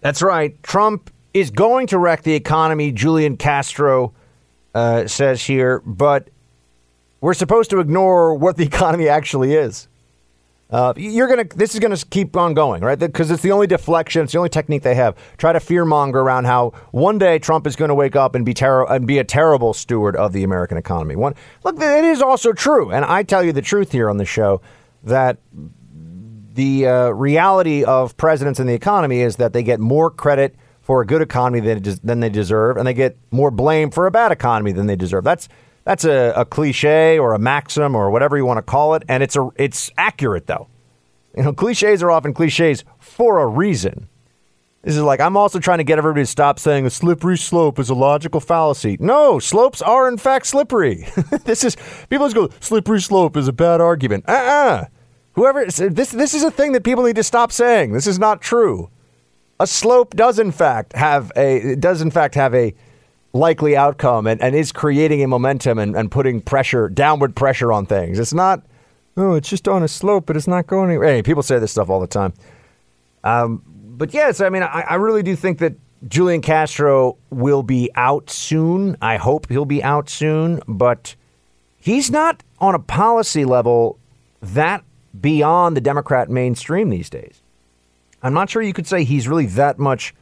[0.00, 0.60] That's right.
[0.62, 4.12] Trump is going to wreck the economy, Julian Castro
[4.74, 6.28] uh, says here, but
[7.20, 9.88] we're supposed to ignore what the economy actually is.
[10.70, 11.44] Uh, you're gonna.
[11.44, 12.96] This is gonna keep on going, right?
[12.96, 14.22] Because it's the only deflection.
[14.22, 15.16] It's the only technique they have.
[15.36, 18.54] Try to fearmonger around how one day Trump is going to wake up and be
[18.54, 21.16] ter- and be a terrible steward of the American economy.
[21.16, 21.34] One,
[21.64, 24.60] look, it is also true, and I tell you the truth here on the show
[25.02, 25.38] that
[26.54, 31.00] the uh, reality of presidents in the economy is that they get more credit for
[31.00, 34.32] a good economy than, than they deserve, and they get more blame for a bad
[34.32, 35.24] economy than they deserve.
[35.24, 35.48] That's
[35.84, 39.22] that's a, a cliche or a maxim or whatever you want to call it, and
[39.22, 40.68] it's a it's accurate though.
[41.36, 44.08] You know, cliches are often cliches for a reason.
[44.82, 47.78] This is like, I'm also trying to get everybody to stop saying a slippery slope
[47.78, 48.96] is a logical fallacy.
[48.98, 51.06] No, slopes are in fact slippery.
[51.44, 51.76] this is,
[52.08, 54.24] people just go, slippery slope is a bad argument.
[54.26, 54.84] Uh uh
[55.34, 57.92] Whoever, this, this is a thing that people need to stop saying.
[57.92, 58.90] This is not true.
[59.58, 62.74] A slope does in fact have a, does in fact have a
[63.32, 67.86] likely outcome and, and is creating a momentum and, and putting pressure, downward pressure on
[67.86, 68.18] things.
[68.18, 68.62] It's not,
[69.16, 71.22] oh, it's just on a slope, but it's not going anywhere.
[71.22, 72.32] People say this stuff all the time.
[73.22, 75.74] Um, but yes, I mean, I, I really do think that
[76.08, 78.96] Julian Castro will be out soon.
[79.02, 81.14] I hope he'll be out soon, but
[81.76, 83.98] he's not on a policy level
[84.40, 84.82] that
[85.18, 87.40] beyond the Democrat mainstream these days.
[88.22, 90.14] I'm not sure you could say he's really that much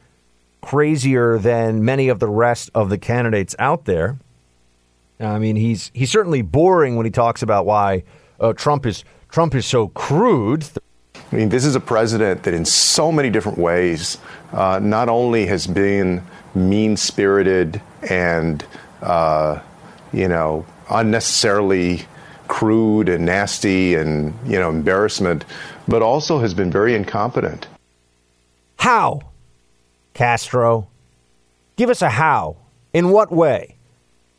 [0.61, 4.17] crazier than many of the rest of the candidates out there.
[5.19, 8.03] I mean, he's he's certainly boring when he talks about why
[8.39, 10.65] uh, Trump is Trump is so crude.
[11.31, 14.17] I mean, this is a president that, in so many different ways,
[14.51, 16.23] uh, not only has been
[16.55, 18.65] mean spirited and,
[19.01, 19.59] uh,
[20.11, 22.07] you know, unnecessarily
[22.49, 25.45] crude and nasty and, you know, embarrassment,
[25.87, 27.67] but also has been very incompetent.
[28.75, 29.21] How,
[30.13, 30.89] Castro?
[31.77, 32.57] Give us a how.
[32.91, 33.75] In what way?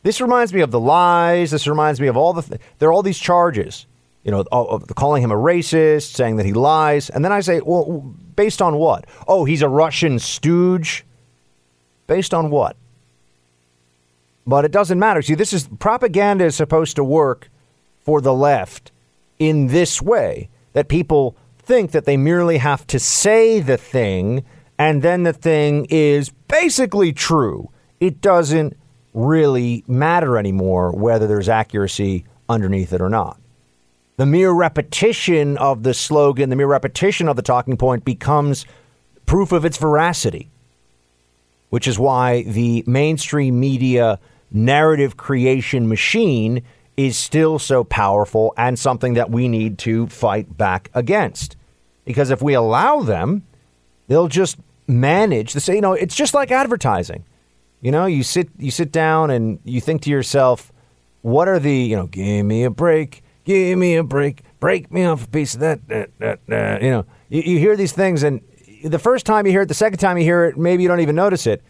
[0.03, 1.51] This reminds me of the lies.
[1.51, 2.43] This reminds me of all the.
[2.43, 3.87] Th- there are all these charges
[4.25, 7.11] you know, oh, of calling him a racist, saying that he lies.
[7.11, 9.07] And then I say, well, based on what?
[9.27, 11.05] Oh, he's a Russian stooge.
[12.07, 12.77] Based on what?
[14.47, 15.23] But it doesn't matter.
[15.23, 17.50] See, this is propaganda is supposed to work
[18.03, 18.93] for the left
[19.39, 24.45] in this way that people think that they merely have to say the thing
[24.79, 27.71] and then the thing is basically true.
[28.01, 28.77] It doesn't
[29.13, 33.41] really matter anymore whether there's accuracy underneath it or not
[34.21, 38.67] the mere repetition of the slogan, the mere repetition of the talking point becomes
[39.25, 40.51] proof of its veracity,
[41.71, 44.21] which is why the mainstream media
[44.51, 46.63] narrative creation machine
[47.07, 51.57] is still so powerful and something that we need to fight back against.
[52.05, 53.47] Because if we allow them,
[54.09, 57.25] they'll just manage to say, you know, it's just like advertising.
[57.81, 60.73] You know, you sit you sit down and you think to yourself,
[61.23, 65.05] what are the, you know, give me a break give me a break, break me
[65.05, 65.87] off a piece of that.
[65.89, 66.83] that, that, that.
[66.83, 68.41] You know, you, you hear these things, and
[68.85, 71.01] the first time you hear it, the second time you hear it, maybe you don't
[71.01, 71.63] even notice it.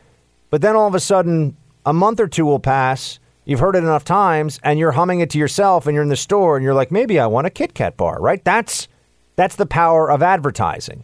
[0.50, 1.56] But then all of a sudden,
[1.86, 3.18] a month or two will pass.
[3.50, 6.14] You've heard it enough times, and you're humming it to yourself, and you're in the
[6.14, 8.44] store, and you're like, maybe I want a Kit Kat bar, right?
[8.44, 8.86] That's
[9.34, 11.02] that's the power of advertising,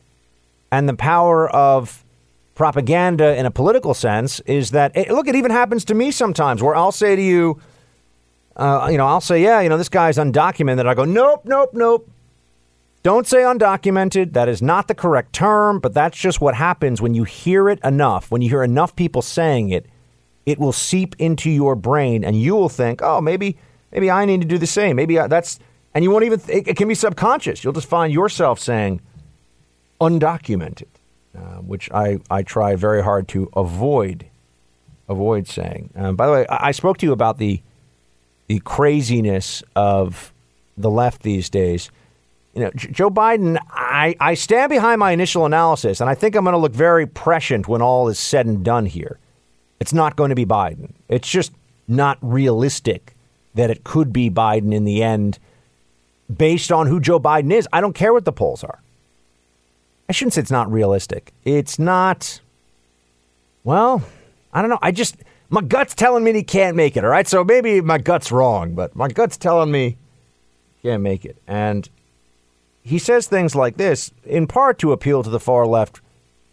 [0.71, 2.05] and the power of
[2.55, 6.63] propaganda in a political sense is that it, look, it even happens to me sometimes,
[6.63, 7.61] where I'll say to you
[8.57, 10.87] uh, you know, I'll say, yeah, you know, this guy's undocumented.
[10.87, 12.09] I go, nope, nope, nope.
[13.03, 14.35] Don't say undocumented.
[14.35, 17.81] That is not the correct term, but that's just what happens when you hear it
[17.83, 18.31] enough.
[18.31, 19.87] When you hear enough people saying it,
[20.47, 23.59] it will seep into your brain, and you will think, oh, maybe,
[23.93, 24.97] maybe I need to do the same.
[24.97, 25.59] Maybe I, that's,
[25.93, 26.39] and you won't even.
[26.39, 27.65] Th- it can be subconscious.
[27.65, 29.01] You'll just find yourself saying
[30.01, 30.87] undocumented,
[31.37, 34.27] uh, which I I try very hard to avoid
[35.09, 35.91] avoid saying.
[35.97, 37.61] Um, by the way, I, I spoke to you about the
[38.47, 40.33] the craziness of
[40.77, 41.91] the left these days.
[42.55, 46.45] You know, Joe Biden, I, I stand behind my initial analysis, and I think I'm
[46.45, 49.19] going to look very prescient when all is said and done here.
[49.81, 50.93] It's not going to be Biden.
[51.09, 51.53] It's just
[51.89, 53.15] not realistic
[53.55, 55.39] that it could be Biden in the end
[56.35, 57.69] based on who Joe Biden is.
[57.73, 58.81] I don't care what the polls are.
[60.09, 61.33] I shouldn't say it's not realistic.
[61.45, 62.41] It's not,
[63.65, 64.03] well,
[64.53, 64.79] I don't know.
[64.83, 65.17] I just,
[65.51, 67.05] my gut's telling me he can't make it.
[67.05, 69.97] All right, so maybe my gut's wrong, but my gut's telling me
[70.83, 71.37] he can't make it.
[71.47, 71.89] And
[72.83, 76.01] he says things like this in part to appeal to the far left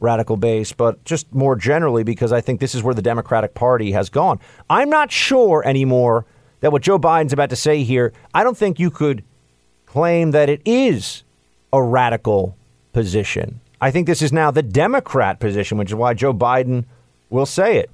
[0.03, 3.93] radical base, but just more generally because I think this is where the Democratic Party
[3.93, 4.39] has gone.
[4.69, 6.25] I'm not sure anymore
[6.59, 9.23] that what Joe Biden's about to say here, I don't think you could
[9.85, 11.23] claim that it is
[11.71, 12.55] a radical
[12.91, 13.61] position.
[13.81, 16.85] I think this is now the Democrat position, which is why Joe Biden
[17.29, 17.89] will say it.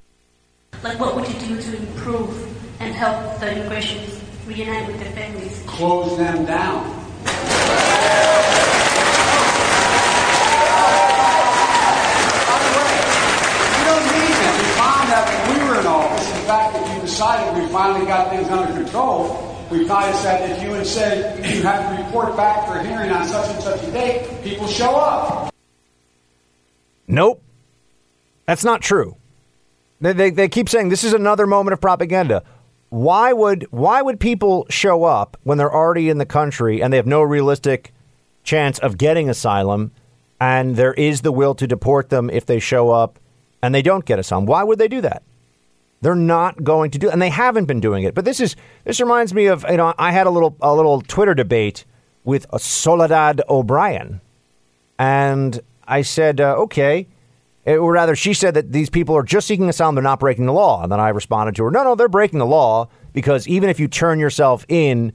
[0.84, 5.64] Like, what would you do to improve and help the immigrants reunite with their families?
[5.66, 7.00] Close them down.
[16.30, 20.64] the fact that you decided we finally got things under control, we of said if
[20.64, 23.84] you had said you have to report back for a hearing on such and such
[23.84, 25.54] a date, people show up.
[27.08, 27.44] Nope.
[28.48, 29.16] That's not true.
[30.02, 32.44] They, they, they keep saying this is another moment of propaganda.
[32.90, 36.98] Why would why would people show up when they're already in the country and they
[36.98, 37.94] have no realistic
[38.44, 39.92] chance of getting asylum,
[40.42, 43.20] and there is the will to deport them if they show up
[43.62, 44.48] and they don't get asylum.
[44.48, 45.22] Why would they do that?
[46.02, 48.16] They're not going to do, and they haven't been doing it.
[48.16, 51.02] But this is this reminds me of you know I had a little a little
[51.02, 51.86] Twitter debate
[52.24, 54.22] with Soledad O'Brien,
[54.98, 57.08] and I said, uh, okay,
[57.66, 60.54] or rather, she said that these people are just seeking asylum; they're not breaking the
[60.54, 60.84] law.
[60.84, 63.80] And then I responded to her, no, no, they're breaking the law because even if
[63.80, 65.12] you turn yourself in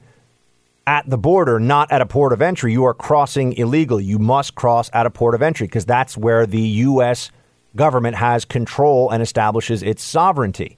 [0.85, 4.03] at the border, not at a port of entry, you are crossing illegally.
[4.03, 7.31] You must cross at a port of entry because that's where the U.S
[7.75, 10.77] government has control and establishes its sovereignty.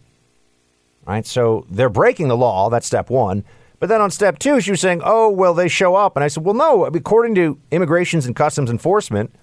[1.06, 1.26] Right?
[1.26, 2.70] So they're breaking the law.
[2.70, 3.45] That's step one.
[3.80, 6.16] But then on step two, she was saying, oh, well, they show up.
[6.18, 6.86] And I said, well, no.
[6.86, 9.34] According to Immigrations and Customs Enforcement,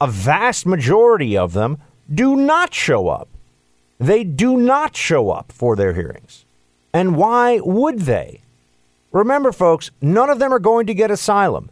[0.00, 1.78] a vast majority of them
[2.12, 3.28] do not show up.
[3.98, 6.44] They do not show up for their hearings.
[6.92, 8.40] And why would they?
[9.12, 11.70] Remember, folks, none of them are going to get asylum.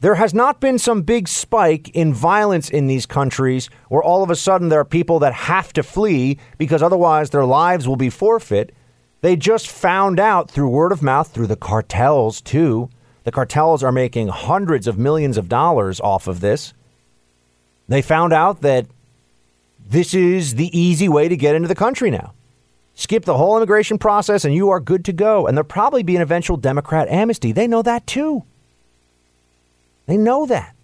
[0.00, 4.30] There has not been some big spike in violence in these countries where all of
[4.30, 8.10] a sudden there are people that have to flee because otherwise their lives will be
[8.10, 8.72] forfeit.
[9.22, 12.90] They just found out through word of mouth, through the cartels too.
[13.24, 16.74] The cartels are making hundreds of millions of dollars off of this.
[17.88, 18.86] They found out that
[19.84, 22.34] this is the easy way to get into the country now.
[22.94, 25.48] Skip the whole immigration process and you are good to go.
[25.48, 27.50] And there'll probably be an eventual Democrat amnesty.
[27.50, 28.44] They know that too.
[30.08, 30.74] They know that.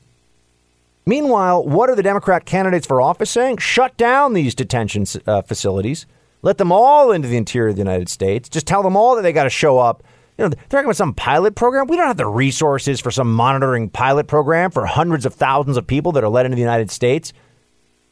[1.07, 3.57] Meanwhile, what are the Democrat candidates for office saying?
[3.57, 6.07] Shut down these detention uh, facilities.
[6.43, 8.51] Let them all into the interior of the United States.
[8.51, 10.03] Just tell them all that they got to show up.
[10.37, 11.87] You know, they're talking about some pilot program.
[11.87, 15.87] We don't have the resources for some monitoring pilot program for hundreds of thousands of
[15.87, 17.33] people that are let into the United States.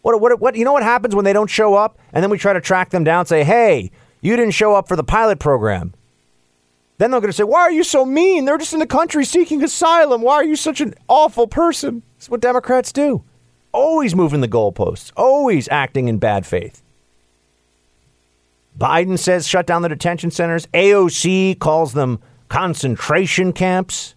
[0.00, 1.98] What, what, what, you know what happens when they don't show up?
[2.12, 3.90] And then we try to track them down, say, hey,
[4.22, 5.92] you didn't show up for the pilot program.
[6.98, 8.44] Then they're going to say, Why are you so mean?
[8.44, 10.22] They're just in the country seeking asylum.
[10.22, 12.02] Why are you such an awful person?
[12.16, 13.24] That's what Democrats do.
[13.72, 16.82] Always moving the goalposts, always acting in bad faith.
[18.78, 20.66] Biden says shut down the detention centers.
[20.68, 24.14] AOC calls them concentration camps.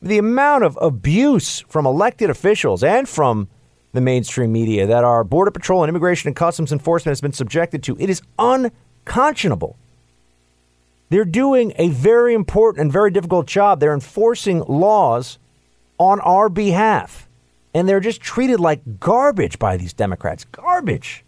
[0.00, 3.48] The amount of abuse from elected officials and from
[3.92, 7.82] the mainstream media that our Border Patrol and Immigration and Customs Enforcement has been subjected
[7.84, 9.76] to, it is unconscionable.
[11.12, 13.80] They're doing a very important and very difficult job.
[13.80, 15.38] They're enforcing laws
[15.98, 17.28] on our behalf.
[17.74, 20.46] And they're just treated like garbage by these Democrats.
[20.46, 21.22] Garbage.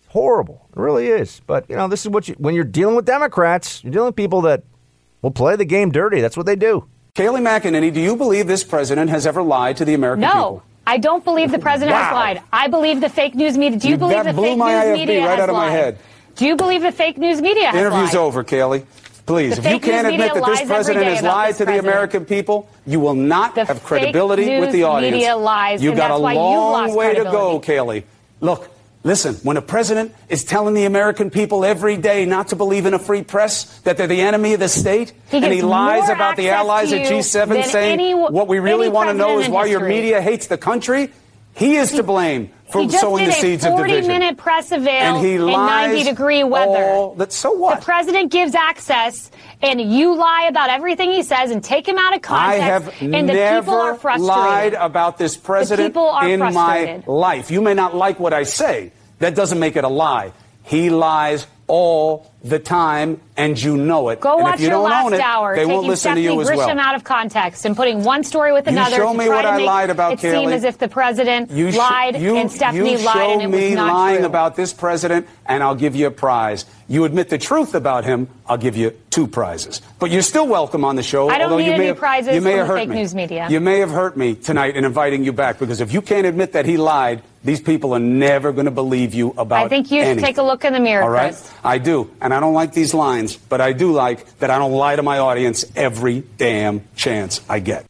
[0.00, 0.66] It's horrible.
[0.74, 1.42] It really is.
[1.46, 4.16] But, you know, this is what you, when you're dealing with Democrats, you're dealing with
[4.16, 4.62] people that
[5.20, 6.22] will play the game dirty.
[6.22, 6.88] That's what they do.
[7.14, 10.28] Kayleigh McEnany, do you believe this president has ever lied to the American no.
[10.28, 10.56] people?
[10.56, 10.62] No.
[10.86, 12.04] I don't believe the president wow.
[12.04, 12.42] has lied.
[12.50, 13.78] I believe the fake news media.
[13.78, 15.68] Do you, you believe the fake news IFB media right has out of lied?
[15.68, 15.98] my head.
[16.36, 18.16] Do you believe the fake news media has Interview's lied?
[18.16, 18.84] over, Kayleigh.
[19.24, 21.88] Please, The if you can't admit that this president has lied to the president.
[21.88, 25.14] American people, you will not The have credibility with the audience.
[25.14, 28.02] media lies, You've got a long way to go, Kayleigh.
[28.40, 28.68] Look,
[29.04, 32.94] listen, when a president is telling the American people every day not to believe in
[32.94, 36.36] a free press, that they're the enemy of the state, He and he lies about
[36.36, 39.80] the allies at G7 saying any- what we really want to know is why your
[39.80, 41.10] media hates the country,
[41.54, 44.08] he is to blame for he just sowing did the seeds a of 40 division.
[44.12, 46.84] minute press avail And he in 90 degree weather.
[46.84, 47.80] all that- so what?
[47.80, 49.30] The president gives access,
[49.60, 52.62] and you lie about everything he says and take him out of context.
[52.62, 53.74] I have and the never people
[54.10, 55.94] are lied about this president
[56.24, 57.50] in my life.
[57.50, 58.92] You may not like what I say.
[59.18, 60.32] That doesn't make it a lie.
[60.64, 64.20] He lies all the time, and you know it.
[64.20, 66.26] Go and watch if you your don't last own it, hour, they won't listen Stephanie
[66.26, 66.78] to you as Grisham well.
[66.80, 68.96] out of context and putting one story with You another.
[68.96, 70.52] show to me what I lied about, it seem Kayleigh.
[70.54, 73.46] as if the president You sh- lied you- and Stephanie you lied show and it
[73.50, 74.26] was me not lying true.
[74.26, 76.64] about this president, and I'll give you a prize.
[76.88, 79.80] You admit the truth about him, I'll give you two prizes.
[80.00, 81.28] But you're still welcome on the show.
[81.28, 82.78] I don't although need you may any have, prizes you may from have the hurt
[82.80, 82.96] fake me.
[82.96, 83.46] news media.
[83.48, 86.52] You may have hurt me tonight in inviting you back because if you can't admit
[86.52, 90.00] that he lied, these people are never going to believe you about I think you
[90.00, 90.24] should anything.
[90.24, 91.32] take a look in the mirror, All right?
[91.32, 91.50] Chris.
[91.64, 92.10] I do.
[92.20, 95.02] And I don't like these lines, but I do like that I don't lie to
[95.02, 97.86] my audience every damn chance I get.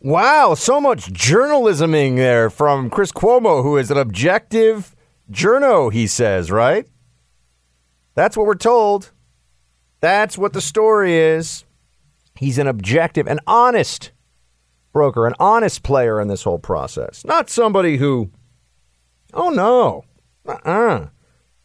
[0.00, 4.94] Wow, so much journalisming there from Chris Cuomo, who is an objective
[5.30, 6.86] journo, he says, right?
[8.14, 9.12] That's what we're told.
[10.00, 11.64] That's what the story is.
[12.36, 14.12] He's an objective, an honest
[14.92, 17.24] broker, an honest player in this whole process.
[17.24, 18.30] Not somebody who,
[19.32, 20.04] oh no,
[20.46, 21.08] uh-uh.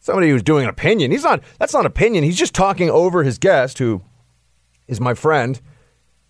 [0.00, 1.10] Somebody who's doing an opinion.
[1.10, 2.24] He's not, that's not opinion.
[2.24, 4.02] He's just talking over his guest, who
[4.88, 5.60] is my friend,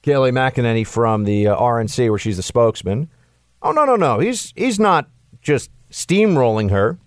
[0.03, 3.09] Kayleigh McEnany from the uh, RNC, where she's the spokesman.
[3.63, 4.19] Oh no, no, no.
[4.19, 5.09] He's he's not
[5.41, 6.99] just steamrolling her.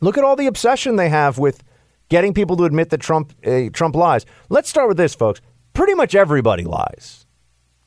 [0.00, 1.62] Look at all the obsession they have with
[2.08, 4.24] getting people to admit that Trump uh, Trump lies.
[4.48, 5.40] Let's start with this, folks.
[5.72, 7.26] Pretty much everybody lies.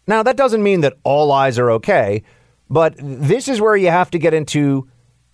[0.07, 2.23] Now, that doesn't mean that all lies are okay,
[2.69, 4.87] but this is where you have to get into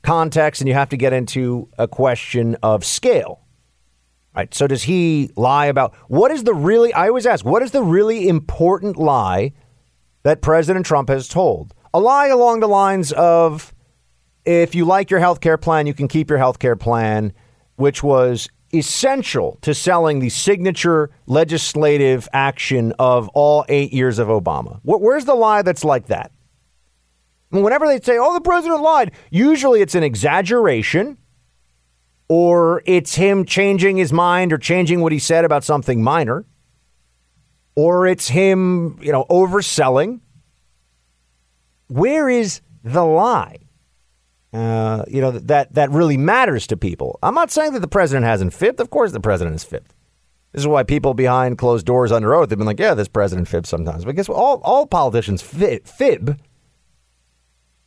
[0.04, 3.40] context and you have to get into a question of scale.
[4.36, 4.54] Right.
[4.54, 7.84] So does he lie about what is the really I always ask, what is the
[7.84, 9.54] really important lie
[10.24, 11.74] that President Trump has told?
[11.94, 13.74] A lie along the lines of
[14.46, 17.32] if you like your health care plan, you can keep your health care plan,
[17.76, 24.80] which was essential to selling the signature legislative action of all eight years of Obama.
[24.84, 26.32] Where's the lie that's like that?
[27.62, 31.18] Whenever they say, oh, the president lied, usually it's an exaggeration
[32.28, 36.46] or it's him changing his mind or changing what he said about something minor,
[37.76, 40.20] or it's him, you know, overselling.
[41.88, 43.60] Where is the lie?
[44.52, 47.20] Uh, you know that that really matters to people.
[47.22, 48.80] I'm not saying that the president hasn't fibbed.
[48.80, 49.94] Of course, the president has fibbed.
[50.54, 53.48] This is why people behind closed doors under oath have been like, "Yeah, this president
[53.48, 54.38] fibs sometimes." But guess what?
[54.38, 55.86] All all politicians fib.
[55.88, 56.40] fib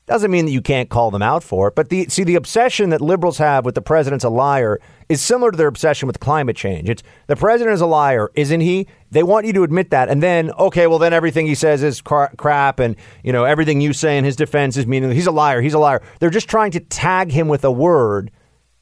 [0.07, 1.75] doesn't mean that you can't call them out for it.
[1.75, 5.51] But the see the obsession that liberals have with the president's a liar is similar
[5.51, 6.89] to their obsession with climate change.
[6.89, 8.87] It's the president is a liar, isn't he?
[9.11, 12.01] They want you to admit that, and then okay, well then everything he says is
[12.01, 12.95] cra- crap, and
[13.25, 15.17] you know everything you say in his defense is meaningless.
[15.17, 15.61] He's a liar.
[15.61, 16.03] He's a liar.
[16.21, 18.31] They're just trying to tag him with a word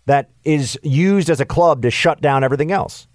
[0.07, 3.09] that is used as a club to shut down everything else.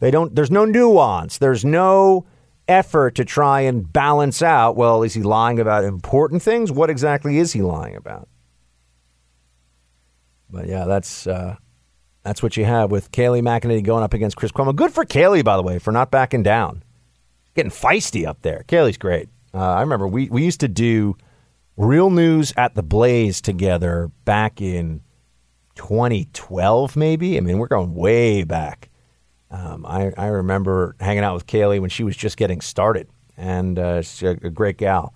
[0.00, 0.34] They don't.
[0.34, 1.36] There's no nuance.
[1.36, 2.24] There's no
[2.68, 6.72] effort to try and balance out well, is he lying about important things?
[6.72, 8.28] What exactly is he lying about?
[10.50, 11.56] But yeah, that's uh,
[12.22, 14.74] that's what you have with Kayleigh McEnany going up against Chris Cuomo.
[14.74, 16.82] Good for Kayleigh, by the way, for not backing down.
[17.54, 18.64] Getting feisty up there.
[18.66, 19.28] Kayleigh's great.
[19.52, 21.16] Uh, I remember we, we used to do
[21.76, 25.02] real news at the Blaze together back in
[25.76, 27.36] 2012, maybe.
[27.36, 28.90] I mean, we're going way back.
[29.54, 33.78] Um, I, I remember hanging out with Kayleigh when she was just getting started, and
[33.78, 35.14] uh, she's a, a great gal.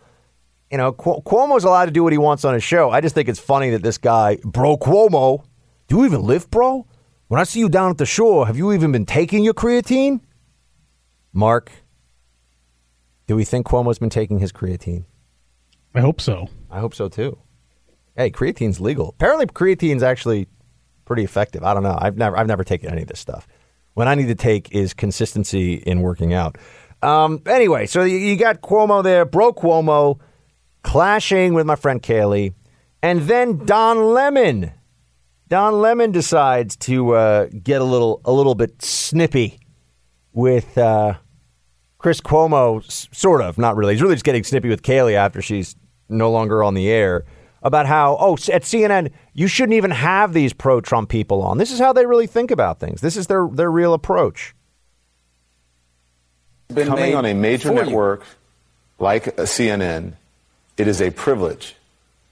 [0.71, 2.89] You know, Cu- Cuomo's allowed to do what he wants on his show.
[2.91, 5.43] I just think it's funny that this guy, bro Cuomo,
[5.89, 6.87] do you even live, bro?
[7.27, 10.21] When I see you down at the shore, have you even been taking your creatine?
[11.33, 11.73] Mark,
[13.27, 15.05] do we think Cuomo's been taking his creatine?
[15.97, 16.49] I hope so.
[16.71, 17.39] I hope so too.
[18.17, 19.09] Hey, creatine's legal.
[19.09, 20.47] Apparently, creatine's actually
[21.07, 21.65] pretty effective.
[21.65, 21.99] I don't know.
[22.01, 23.49] I've never, I've never taken any of this stuff.
[23.99, 26.57] What I need to take is consistency in working out.
[27.03, 30.21] Um, anyway, so you, got Cuomo there, bro Cuomo,
[30.85, 32.55] clashing with my friend Kayleigh,
[33.03, 34.71] and then Don Lemon.
[35.49, 39.59] Don Lemon decides to uh, get a little a little bit snippy
[40.33, 41.15] with uh,
[41.99, 42.81] Chris Cuomo,
[43.13, 43.95] sort of, not really.
[43.95, 45.75] He's really just getting snippy with Kayleigh after she's
[46.09, 47.25] no longer on the air
[47.63, 51.59] about how, oh, at CNN, you shouldn't even have these pro Trump people on.
[51.59, 53.01] This is how they really think about things.
[53.01, 54.53] This is their, their real approach.
[56.75, 58.25] Coming on a major network
[58.99, 60.15] like a CNN,
[60.77, 61.77] it is a privilege.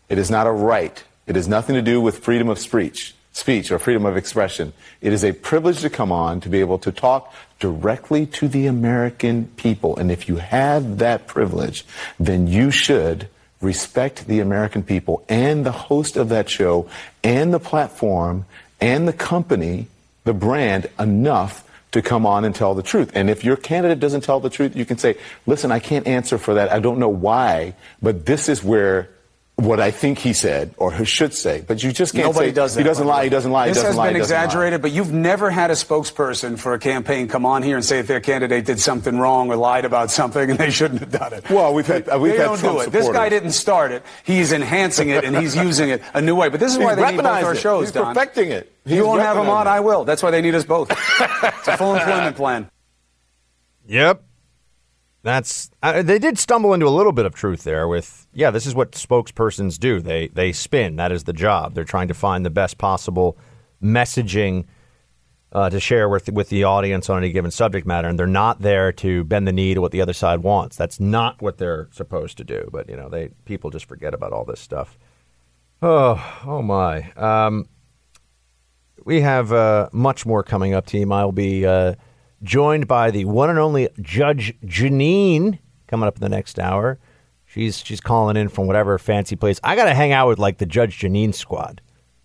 [0.08, 1.04] It is not a right.
[1.28, 4.72] It has nothing to do with freedom of speech, speech or freedom of expression.
[5.00, 8.66] It is a privilege to come on to be able to talk directly to the
[8.66, 9.96] American people.
[9.96, 11.86] And if you have that privilege,
[12.18, 13.28] then you should
[13.66, 16.88] respect the American people and the host of that show
[17.22, 18.46] and the platform
[18.80, 19.88] and the company,
[20.24, 23.10] the brand enough to come on and tell the truth.
[23.14, 25.16] And if your candidate doesn't tell the truth, you can say,
[25.46, 26.70] listen, I can't answer for that.
[26.70, 29.08] I don't know why, but this is where
[29.56, 31.64] what I think he said or he should say.
[31.66, 32.80] But you just can't Nobody say does that.
[32.82, 34.44] he doesn't lie, he doesn't lie, This he doesn't has lie, been he doesn't lie.
[34.44, 37.98] exaggerated, but you've never had a spokesperson for a campaign come on here and say
[37.98, 41.32] if their candidate did something wrong or lied about something and they shouldn't have done
[41.32, 41.48] it.
[41.48, 42.92] Well, we've had- we've they had don't Trump do it.
[42.92, 44.02] This guy didn't start it.
[44.24, 46.50] He's enhancing it and he's using it a new way.
[46.50, 47.58] But this is He's why they need both our it.
[47.58, 48.08] shows, He's Don.
[48.14, 48.70] perfecting it.
[48.84, 49.70] He's you won't have him on, it.
[49.70, 50.04] I will.
[50.04, 50.90] That's why they need us both.
[50.90, 52.68] it's a full employment plan.
[53.88, 54.22] Yep.
[55.26, 58.64] That's uh, they did stumble into a little bit of truth there with yeah this
[58.64, 60.00] is what spokespersons do.
[60.00, 60.94] They they spin.
[60.94, 61.74] That is the job.
[61.74, 63.36] They're trying to find the best possible
[63.82, 64.66] messaging
[65.50, 68.06] uh, to share with with the audience on any given subject matter.
[68.06, 70.76] And they're not there to bend the knee to what the other side wants.
[70.76, 72.68] That's not what they're supposed to do.
[72.70, 74.96] But you know they people just forget about all this stuff.
[75.82, 77.10] Oh oh my.
[77.14, 77.68] Um,
[79.04, 81.10] we have uh, much more coming up team.
[81.10, 81.96] I'll be uh,
[82.46, 86.98] joined by the one and only Judge Jeanine coming up in the next hour.
[87.44, 89.60] She's she's calling in from whatever fancy place.
[89.62, 91.80] I got to hang out with like the Judge Jeanine squad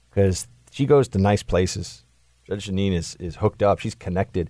[0.10, 2.06] because she goes to nice places.
[2.48, 3.80] Judge Jeanine is is hooked up.
[3.80, 4.49] She's connected.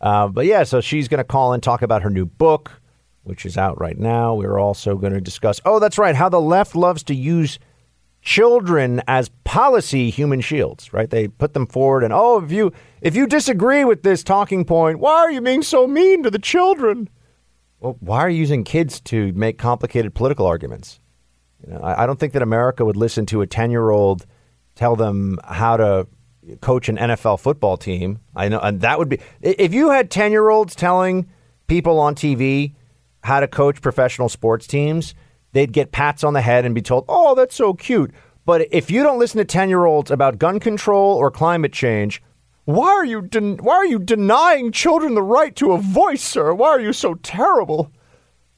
[0.00, 2.80] Uh, but yeah, so she's going to call and talk about her new book,
[3.24, 4.34] which is out right now.
[4.34, 5.60] We're also going to discuss.
[5.66, 7.58] Oh, that's right, how the left loves to use
[8.22, 11.08] children as policy human shields, right?
[11.08, 14.98] They put them forward and oh, if you if you disagree with this talking point,
[14.98, 17.08] why are you being so mean to the children?
[17.78, 21.00] Well, why are you using kids to make complicated political arguments?
[21.66, 24.26] You know, I, I don't think that America would listen to a 10 year old
[24.74, 26.06] tell them how to
[26.60, 28.18] coach an NFL football team.
[28.34, 31.28] I know, and that would be if you had 10 year olds telling
[31.66, 32.74] people on TV
[33.22, 35.14] how to coach professional sports teams,
[35.52, 38.12] they'd get pats on the head and be told, oh, that's so cute.
[38.46, 42.22] But if you don't listen to 10 year olds about gun control or climate change,
[42.64, 46.54] why are you den- why are you denying children the right to a voice, sir?
[46.54, 47.90] Why are you so terrible?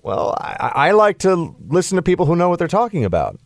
[0.03, 3.39] Well, I, I like to listen to people who know what they're talking about.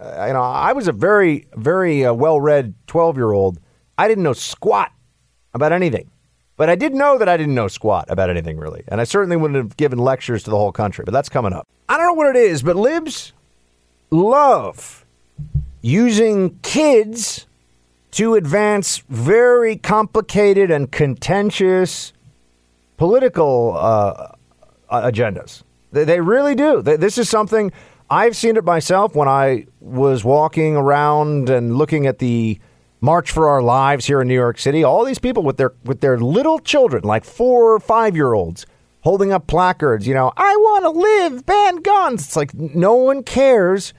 [0.00, 3.58] Uh, you know, I was a very, very uh, well-read twelve-year-old.
[3.96, 4.92] I didn't know squat
[5.54, 6.10] about anything,
[6.56, 9.36] but I did know that I didn't know squat about anything really, and I certainly
[9.36, 11.04] wouldn't have given lectures to the whole country.
[11.04, 11.66] But that's coming up.
[11.88, 13.32] I don't know what it is, but libs
[14.10, 15.06] love
[15.80, 17.46] using kids
[18.12, 22.12] to advance very complicated and contentious
[22.96, 24.32] political uh,
[24.90, 25.62] agendas.
[25.92, 26.82] They, they really do.
[26.82, 27.72] This is something
[28.10, 32.58] I've seen it myself when I was walking around and looking at the
[33.00, 34.82] March for Our Lives here in New York City.
[34.82, 38.66] All these people with their with their little children, like four or five year olds,
[39.00, 40.06] holding up placards.
[40.06, 42.24] You know, I want to live, ban guns.
[42.24, 43.94] It's like no one cares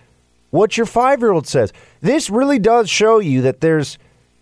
[0.51, 1.71] what your five year old says.
[2.01, 3.97] This really does show you that there's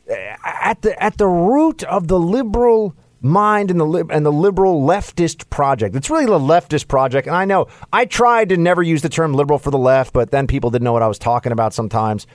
[0.07, 4.81] eh, at the at the root of the liberal mind and the and the liberal
[4.81, 5.95] leftist project.
[5.95, 9.33] It's really the leftist project, and I know I tried to never use the term
[9.33, 11.73] liberal for the left, but then people didn't know what I was talking about.
[11.73, 12.27] Sometimes,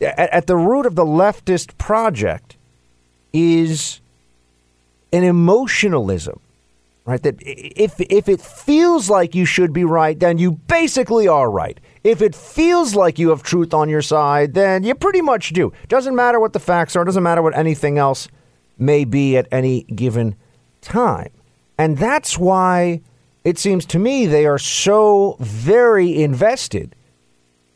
[0.00, 2.56] at, at the root of the leftist project
[3.32, 4.00] is
[5.12, 6.40] an emotionalism,
[7.10, 7.22] right?
[7.22, 11.78] That if if it feels like you should be right, then you basically are right.
[12.04, 15.72] If it feels like you have truth on your side, then you pretty much do.
[15.88, 18.28] Doesn't matter what the facts are, doesn't matter what anything else
[18.78, 20.36] may be at any given
[20.80, 21.30] time.
[21.76, 23.02] And that's why
[23.44, 26.94] it seems to me they are so very invested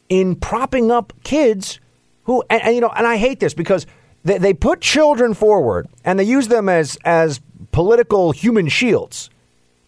[0.09, 1.81] in propping up kids
[2.24, 3.86] who, and, and you know, and I hate this because
[4.24, 7.40] they, they put children forward and they use them as, as
[7.75, 9.31] political human shields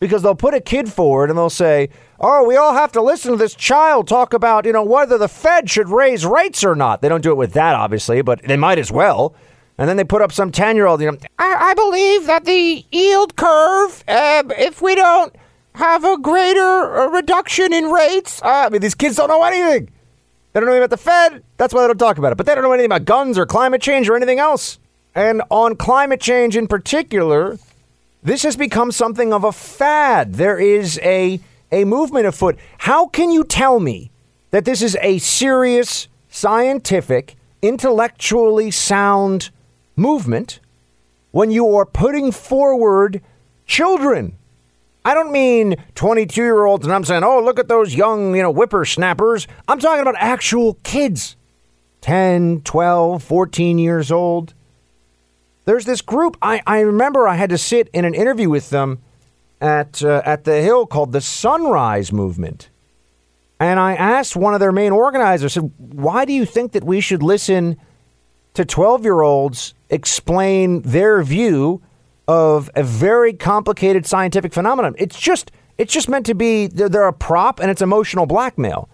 [0.01, 1.89] because they'll put a kid forward and they'll say,
[2.19, 5.29] oh, we all have to listen to this child talk about, you know, whether the
[5.29, 7.01] Fed should raise rates or not.
[7.01, 9.37] They don't do it with that, obviously, but they might as well.
[9.79, 12.45] And then they put up some 10 year old, you know, I, I, believe that
[12.45, 15.33] the yield curve, uh, if we don't
[15.77, 19.91] have a greater uh, reduction in rates, uh, I mean, these kids don't know anything.
[20.53, 21.45] They don't know anything about the Fed.
[21.57, 22.37] That's why they don't talk about it.
[22.37, 24.81] But they don't know anything about guns or climate change or anything else.
[25.15, 27.59] And on climate change in particular,
[28.27, 30.35] this has become something of a fad.
[30.35, 31.41] There is a
[31.71, 32.59] a movement afoot.
[32.79, 34.11] How can you tell me
[34.51, 39.51] that this is a serious, scientific, intellectually sound
[39.95, 40.59] movement
[41.31, 43.23] when you are putting forward
[43.65, 44.37] children?
[45.05, 48.43] I don't mean 22 year olds and I'm saying, oh, look at those young, you
[48.43, 49.47] know, whippersnappers.
[49.69, 51.37] I'm talking about actual kids
[52.01, 54.53] 10, 12, 14 years old.
[55.67, 56.37] There's this group.
[56.41, 59.01] I, I remember I had to sit in an interview with them
[59.61, 62.71] at uh, at the Hill called the Sunrise Movement.
[63.59, 67.01] And I asked one of their main organizers, said, "Why do you think that we
[67.01, 67.77] should listen
[68.55, 71.83] to 12-year-olds explain their view
[72.29, 74.95] of a very complicated scientific phenomenon?
[74.99, 78.89] It's just it's just meant to be they're, they're a prop and it's emotional blackmail."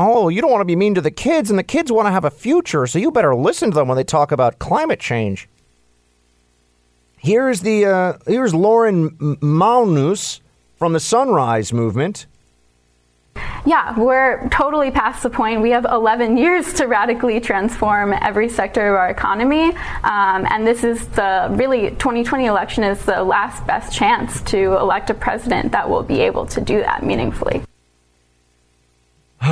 [0.00, 2.12] Oh, you don't want to be mean to the kids, and the kids want to
[2.12, 5.48] have a future, so you better listen to them when they talk about climate change.
[7.18, 10.40] Here's the uh, here's Lauren Maunus
[10.76, 12.26] from the Sunrise Movement.
[13.66, 15.60] Yeah, we're totally past the point.
[15.60, 20.84] We have 11 years to radically transform every sector of our economy, um, and this
[20.84, 25.88] is the really 2020 election is the last best chance to elect a president that
[25.88, 27.62] will be able to do that meaningfully.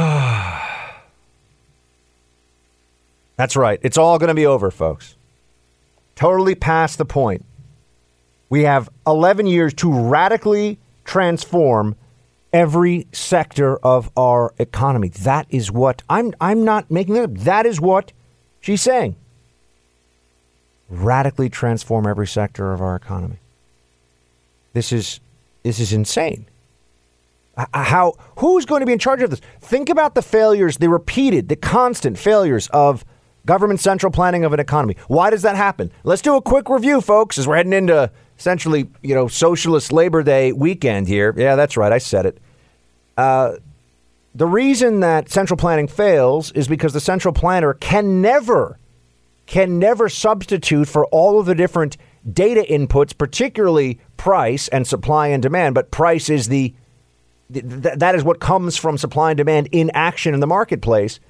[3.37, 3.79] That's right.
[3.83, 5.17] It's all going to be over, folks.
[6.15, 7.45] Totally past the point.
[8.49, 11.97] We have 11 years to radically transform
[12.53, 15.09] every sector of our economy.
[15.09, 17.35] That is what I'm I'm not making it up.
[17.35, 18.13] That is what
[18.61, 19.17] she's saying.
[20.89, 23.39] Radically transform every sector of our economy.
[24.73, 25.21] This is
[25.63, 26.47] this is insane.
[27.73, 29.41] How who's going to be in charge of this?
[29.61, 33.05] Think about the failures, the repeated, the constant failures of
[33.47, 34.97] government central planning of an economy.
[35.09, 35.91] Why does that happen?
[36.05, 40.23] Let's do a quick review, folks, as we're heading into essentially, you know, socialist Labor
[40.23, 41.35] Day weekend here.
[41.37, 41.93] Yeah, that's right.
[41.93, 42.39] I said it.
[43.17, 43.57] Uh,
[44.35, 48.79] the reason that central planning fails is because the central planner can never,
[49.47, 51.97] can never substitute for all of the different
[52.31, 56.75] data inputs, particularly price and supply and demand, but price is the
[57.53, 61.21] th- that is what comes from supply and demand in action in the marketplace.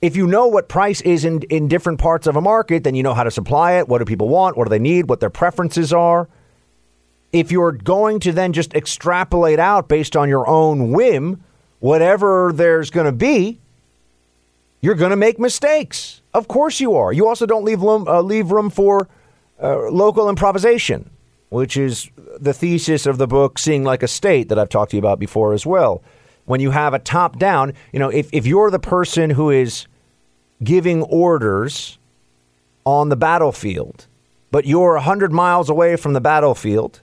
[0.00, 3.02] If you know what price is in, in different parts of a market, then you
[3.02, 3.88] know how to supply it.
[3.88, 4.56] What do people want?
[4.56, 5.08] What do they need?
[5.08, 6.28] What their preferences are.
[7.32, 11.42] If you're going to then just extrapolate out based on your own whim,
[11.80, 13.60] whatever there's going to be,
[14.80, 16.22] you're going to make mistakes.
[16.32, 17.12] Of course you are.
[17.12, 19.08] You also don't leave room, uh, leave room for
[19.60, 21.10] uh, local improvisation,
[21.48, 22.08] which is
[22.38, 25.18] the thesis of the book Seeing Like a State that I've talked to you about
[25.18, 26.02] before as well.
[26.48, 29.86] When you have a top down, you know, if, if you're the person who is
[30.64, 31.98] giving orders
[32.86, 34.06] on the battlefield,
[34.50, 37.02] but you're 100 miles away from the battlefield,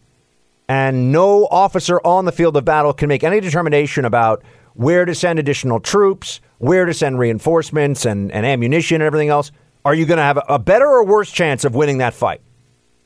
[0.67, 4.41] and no officer on the field of battle can make any determination about
[4.73, 9.51] where to send additional troops, where to send reinforcements and, and ammunition and everything else,
[9.85, 12.41] are you going to have a better or worse chance of winning that fight?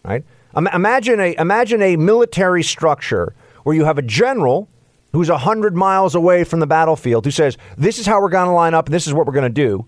[0.05, 0.23] Right?
[0.55, 4.69] Imagine a imagine a military structure where you have a general
[5.11, 8.53] who's 100 miles away from the battlefield who says, This is how we're going to
[8.53, 9.85] line up and this is what we're going to do.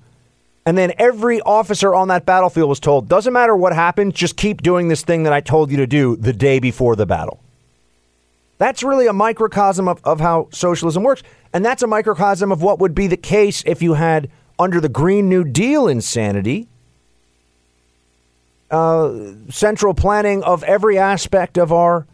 [0.65, 4.61] And then every officer on that battlefield was told, Doesn't matter what happens, just keep
[4.61, 7.41] doing this thing that I told you to do the day before the battle.
[8.57, 11.23] That's really a microcosm of, of how socialism works.
[11.51, 14.29] And that's a microcosm of what would be the case if you had,
[14.59, 16.67] under the Green New Deal insanity,
[18.69, 19.11] uh,
[19.49, 22.05] central planning of every aspect of our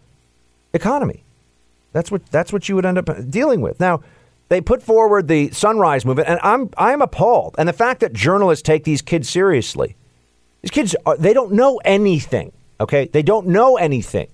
[0.73, 1.23] economy.
[1.93, 3.79] That's what that's what you would end up dealing with.
[3.79, 4.01] Now,
[4.49, 7.55] they put forward the Sunrise movement, and I'm I'm appalled.
[7.57, 9.95] And the fact that journalists take these kids seriously,
[10.61, 12.51] these kids are, they don't know anything.
[12.79, 14.27] Okay, they don't know anything.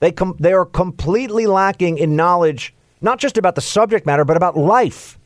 [0.00, 4.36] They com- they are completely lacking in knowledge, not just about the subject matter, but
[4.36, 5.18] about life.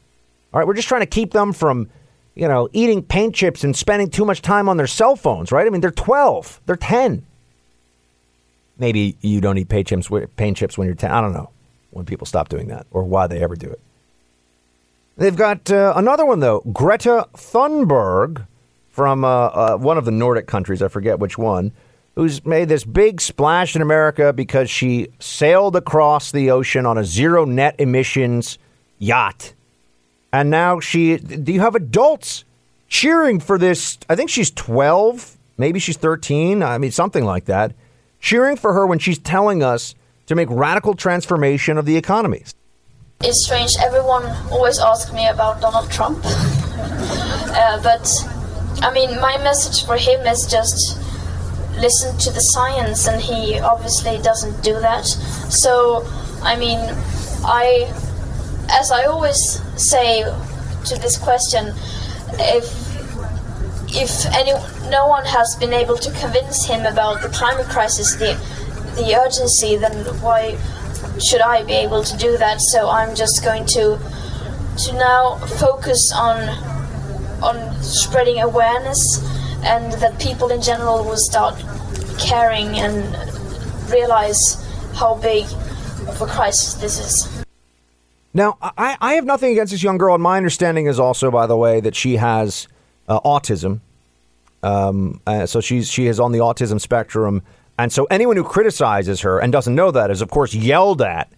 [0.52, 1.88] All right, we're just trying to keep them from
[2.34, 5.66] you know, eating paint chips and spending too much time on their cell phones, right?
[5.66, 7.26] I mean, they're 12, they're 10.
[8.78, 10.08] Maybe you don't eat paint chips,
[10.54, 11.10] chips when you're 10.
[11.10, 11.50] I don't know
[11.90, 13.80] when people stop doing that or why they ever do it.
[15.16, 18.46] They've got uh, another one, though Greta Thunberg
[18.88, 21.72] from uh, uh, one of the Nordic countries, I forget which one,
[22.14, 27.04] who's made this big splash in America because she sailed across the ocean on a
[27.04, 28.58] zero net emissions
[28.98, 29.54] yacht
[30.32, 32.44] and now she, do you have adults
[32.88, 33.98] cheering for this?
[34.08, 36.62] I think she's 12, maybe she's 13.
[36.62, 37.74] I mean, something like that.
[38.22, 39.94] Cheering for her when she's telling us
[40.26, 42.44] to make radical transformation of the economy.
[43.20, 43.72] It's strange.
[43.78, 46.20] Everyone always asks me about Donald Trump.
[46.24, 48.10] uh, but,
[48.80, 50.98] I mean, my message for him is just
[51.78, 55.04] listen to the science, and he obviously doesn't do that.
[55.04, 56.08] So,
[56.42, 56.78] I mean,
[57.44, 57.92] I
[58.72, 59.38] as I always
[59.76, 61.74] say to this question,
[62.38, 62.91] if
[63.94, 64.52] if any
[64.90, 68.34] no one has been able to convince him about the climate crisis, the
[68.96, 70.58] the urgency, then why
[71.20, 72.60] should I be able to do that?
[72.60, 73.98] So I'm just going to
[74.84, 76.48] to now focus on
[77.42, 79.00] on spreading awareness
[79.64, 81.62] and that people in general will start
[82.18, 82.94] caring and
[83.90, 84.58] realize
[84.94, 85.44] how big
[86.08, 87.44] of a crisis this is.
[88.34, 91.46] Now, I, I have nothing against this young girl, and my understanding is also, by
[91.46, 92.66] the way, that she has
[93.08, 93.80] uh, autism.
[94.62, 97.42] Um, uh, so she's she is on the autism spectrum,
[97.78, 101.30] and so anyone who criticizes her and doesn't know that is, of course, yelled at.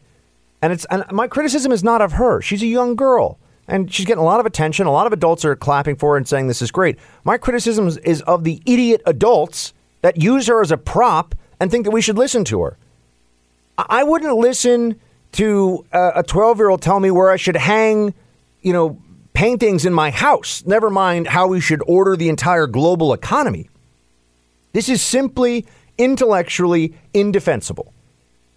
[0.61, 2.41] And it's and my criticism is not of her.
[2.43, 4.87] She's a young girl, and she's getting a lot of attention.
[4.87, 6.99] A lot of adults are clapping for her and saying this is great.
[7.25, 9.73] My criticism is of the idiot adults
[10.03, 12.77] that use her as a prop and think that we should listen to her.
[13.79, 15.01] I wouldn't listen
[15.33, 18.15] to a 12 year old tell me where I should hang,
[18.63, 18.99] you know,
[19.35, 23.69] paintings in my house, never mind how we should order the entire global economy.
[24.73, 25.67] This is simply
[25.99, 27.93] intellectually indefensible.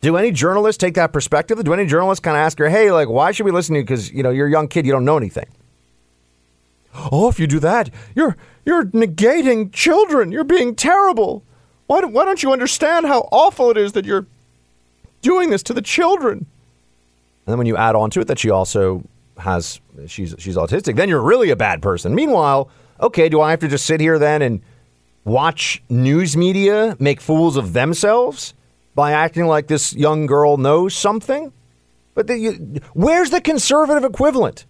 [0.02, 1.64] Do any journalists take that perspective?
[1.64, 3.84] Do any journalists kind of ask her, hey, like, why should we listen to you?
[3.84, 5.48] Because, you know, you're a young kid, you don't know anything.
[7.12, 10.32] Oh, if you do that, you're, you're negating children.
[10.32, 11.44] You're being terrible.
[11.88, 14.26] Why, why don't you understand how awful it is that you're
[15.22, 16.46] doing this to the children?
[17.46, 19.04] And then when you add on to it that she also
[19.40, 22.16] has she's she's autistic, then you're really a bad person.
[22.16, 22.70] Meanwhile,
[23.02, 24.62] okay, do I have to just sit here then and
[25.24, 28.54] watch news media make fools of themselves
[28.96, 31.52] by acting like this young girl knows something?
[32.14, 32.52] But the, you,
[32.94, 34.66] where's the conservative equivalent?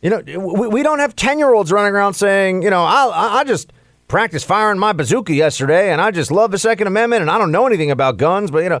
[0.00, 3.40] You know, we, we don't have 10 year olds running around saying, you know, I,
[3.40, 3.72] I just
[4.08, 7.52] practiced firing my bazooka yesterday and I just love the Second Amendment and I don't
[7.52, 8.80] know anything about guns, but, you know,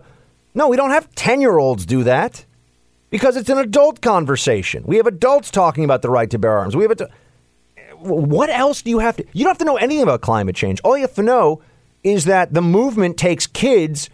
[0.54, 2.44] no, we don't have 10 year olds do that
[3.12, 4.82] because it's an adult conversation.
[4.86, 6.74] We have adults talking about the right to bear arms.
[6.74, 7.08] We have a.
[7.98, 9.24] What else do you have to?
[9.32, 10.80] You don't have to know anything about climate change.
[10.82, 11.62] All you have to know
[12.02, 14.10] is that the movement takes kids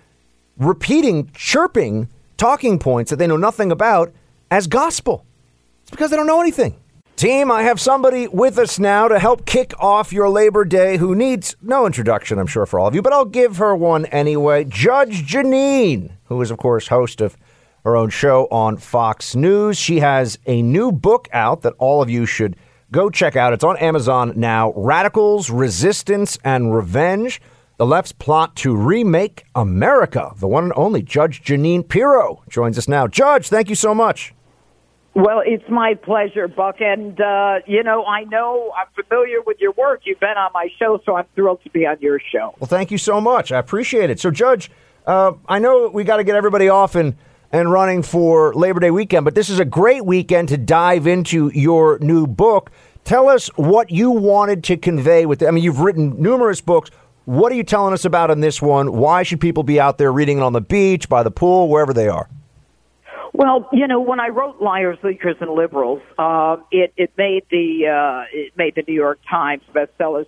[0.58, 4.12] repeating, chirping talking points that they know nothing about
[4.50, 5.24] as gospel.
[5.82, 6.76] It's because they don't know anything.
[7.16, 11.14] Team, I have somebody with us now to help kick off your Labor Day who
[11.14, 14.64] needs no introduction, I'm sure, for all of you, but I'll give her one anyway.
[14.64, 17.36] Judge Jeanine, who is, of course, host of
[17.88, 19.78] her own show on Fox News.
[19.78, 22.54] She has a new book out that all of you should
[22.92, 23.52] go check out.
[23.52, 27.40] It's on Amazon now Radicals, Resistance, and Revenge.
[27.78, 30.32] The left's plot to remake America.
[30.36, 33.06] The one and only Judge Jeanine Pirro joins us now.
[33.06, 34.34] Judge, thank you so much.
[35.14, 36.80] Well, it's my pleasure, Buck.
[36.80, 40.02] And, uh, you know, I know I'm familiar with your work.
[40.04, 42.54] You've been on my show, so I'm thrilled to be on your show.
[42.58, 43.50] Well, thank you so much.
[43.50, 44.20] I appreciate it.
[44.20, 44.70] So, Judge,
[45.06, 47.16] uh, I know we got to get everybody off and,
[47.52, 51.50] and running for Labor Day weekend, but this is a great weekend to dive into
[51.54, 52.70] your new book.
[53.04, 55.48] Tell us what you wanted to convey with it.
[55.48, 56.90] I mean, you've written numerous books.
[57.24, 58.92] What are you telling us about in this one?
[58.92, 61.92] Why should people be out there reading it on the beach, by the pool, wherever
[61.94, 62.28] they are?
[63.32, 67.86] Well, you know, when I wrote Liars, Leakers, and Liberals, uh, it it made the
[67.86, 70.26] uh, it made the New York Times bestsellers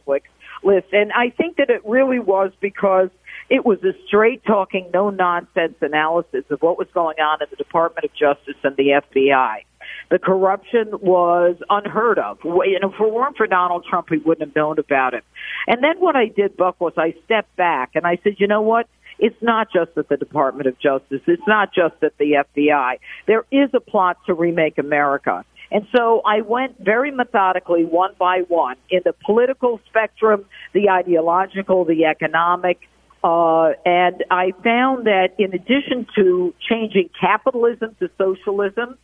[0.63, 3.09] list, and I think that it really was because
[3.51, 7.57] it was a straight talking, no nonsense analysis of what was going on in the
[7.57, 9.65] Department of Justice and the FBI.
[10.09, 12.39] The corruption was unheard of.
[12.45, 15.25] You know, if it weren't for Donald Trump, we wouldn't have known about it.
[15.67, 18.63] And then what I did, Buck, was I stepped back and I said, you know
[18.63, 18.89] what?
[19.19, 21.21] It's not just at the Department of Justice.
[21.27, 22.99] It's not just at the FBI.
[23.27, 25.45] There is a plot to remake America.
[25.73, 31.85] And so I went very methodically, one by one, in the political spectrum, the ideological,
[31.85, 32.89] the economic,
[33.23, 38.97] uh, and I found that in addition to changing capitalism to socialism,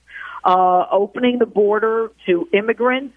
[0.45, 3.15] uh, opening the border to immigrants,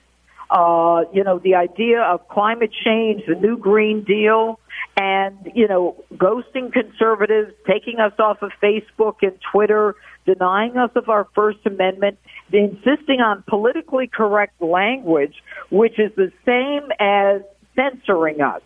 [0.49, 4.59] uh, you know, the idea of climate change, the new Green Deal,
[4.99, 9.95] and, you know, ghosting conservatives, taking us off of Facebook and Twitter,
[10.25, 12.17] denying us of our First Amendment,
[12.51, 15.35] insisting on politically correct language,
[15.69, 17.41] which is the same as
[17.75, 18.61] censoring us.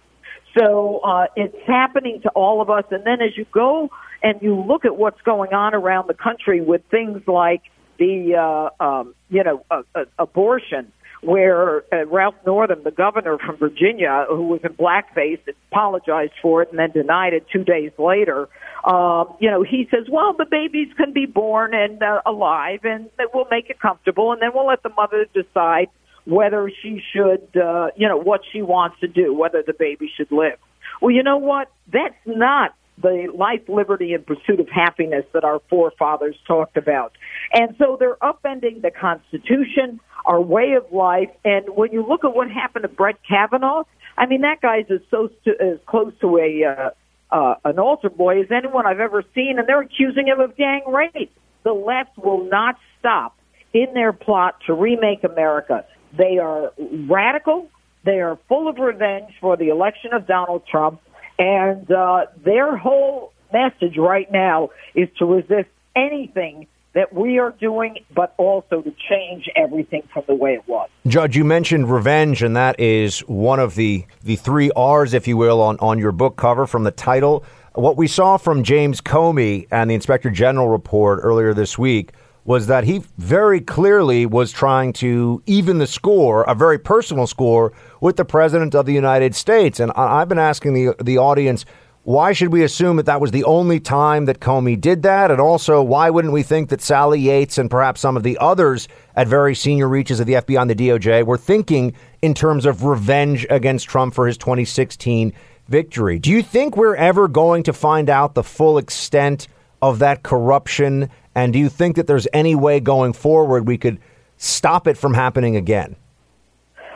[0.57, 2.84] So uh, it's happening to all of us.
[2.91, 3.89] And then as you go
[4.21, 7.61] and you look at what's going on around the country with things like
[7.97, 13.55] the, uh, um, you know, uh, uh, abortion, where uh, Ralph Northam, the governor from
[13.55, 15.39] Virginia, who was in blackface,
[15.71, 18.49] apologized for it and then denied it two days later.
[18.84, 23.09] Um, you know, he says, well, the babies can be born and uh, alive, and
[23.34, 25.88] we'll make it comfortable, and then we'll let the mother decide
[26.25, 30.31] whether she should, uh, you know, what she wants to do, whether the baby should
[30.31, 30.57] live.
[31.01, 31.69] Well, you know what?
[31.91, 37.13] That's not the life, liberty, and pursuit of happiness that our forefathers talked about.
[37.51, 41.29] And so they're upending the Constitution, our way of life.
[41.43, 43.83] And when you look at what happened to Brett Kavanaugh,
[44.17, 45.29] I mean, that guy's as, so,
[45.59, 46.89] as close to a uh,
[47.31, 50.83] uh, an altar boy as anyone I've ever seen, and they're accusing him of gang
[50.87, 51.35] rape.
[51.63, 53.35] The left will not stop
[53.73, 55.83] in their plot to remake America.
[56.18, 57.69] They are radical.
[58.03, 61.02] They are full of revenge for the election of Donald Trump.
[61.40, 67.98] And uh, their whole message right now is to resist anything that we are doing,
[68.14, 70.90] but also to change everything from the way it was.
[71.07, 75.35] Judge, you mentioned revenge, and that is one of the, the three R's, if you
[75.35, 77.44] will, on, on your book cover from the title.
[77.73, 82.11] What we saw from James Comey and the Inspector General report earlier this week
[82.45, 87.71] was that he very clearly was trying to even the score, a very personal score,
[88.01, 89.79] with the President of the United States.
[89.79, 91.65] And I've been asking the, the audience,
[92.03, 95.31] why should we assume that that was the only time that Comey did that?
[95.31, 98.89] And also, why wouldn't we think that Sally Yates and perhaps some of the others
[99.15, 102.83] at very senior reaches of the FBI and the DOJ were thinking in terms of
[102.83, 105.31] revenge against Trump for his 2016
[105.69, 106.19] victory?
[106.19, 109.47] Do you think we're ever going to find out the full extent
[109.84, 111.10] of that corruption?
[111.35, 113.99] And do you think that there's any way going forward we could
[114.38, 115.97] stop it from happening again?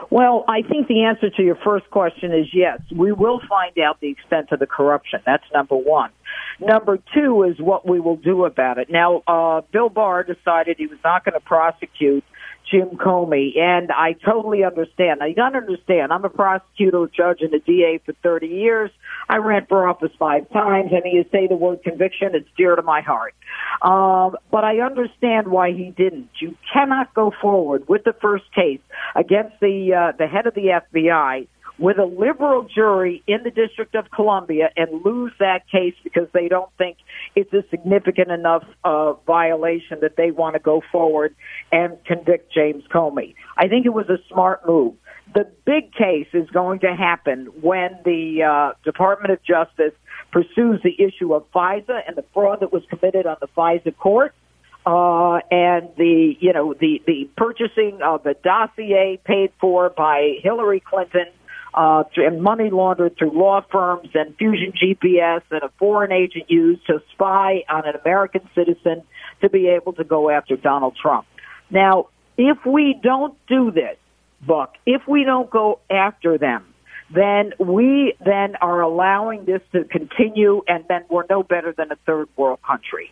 [0.10, 2.80] Well, I think the answer to your first question is yes.
[2.96, 5.20] We will find out the extent of the corruption.
[5.26, 6.12] That's number one.
[6.62, 8.90] Number two is what we will do about it.
[8.90, 12.24] Now, uh, Bill Barr decided he was not going to prosecute
[12.70, 15.20] Jim Comey, and I totally understand.
[15.20, 18.92] Now, you got to understand, I'm a prosecutor, judge, and a DA for 30 years.
[19.30, 20.92] I ran for office five times.
[20.92, 23.36] and you say the word conviction, it's dear to my heart.
[23.82, 26.30] Um, but I understand why he didn't.
[26.40, 28.82] You cannot go forward with the first case
[29.16, 31.48] against the uh, the head of the FBI
[31.80, 36.48] with a liberal jury in the District of Columbia and lose that case because they
[36.48, 36.98] don't think
[37.36, 41.36] it's a significant enough uh, violation that they want to go forward
[41.72, 43.36] and convict James Comey.
[43.56, 44.96] I think it was a smart move.
[45.36, 49.94] The big case is going to happen when the uh, Department of Justice
[50.32, 54.34] pursues the issue of FISA and the fraud that was committed on the FISA court.
[54.86, 60.80] Uh, and the you know the the purchasing of the dossier paid for by Hillary
[60.80, 61.26] Clinton
[61.78, 66.86] uh, and money laundered through law firms and Fusion GPS and a foreign agent used
[66.88, 69.04] to spy on an American citizen
[69.42, 71.28] to be able to go after Donald Trump.
[71.70, 73.96] Now, if we don't do this,
[74.46, 76.66] Buck, if we don't go after them,
[77.14, 81.96] then we then are allowing this to continue, and then we're no better than a
[82.08, 83.12] third world country.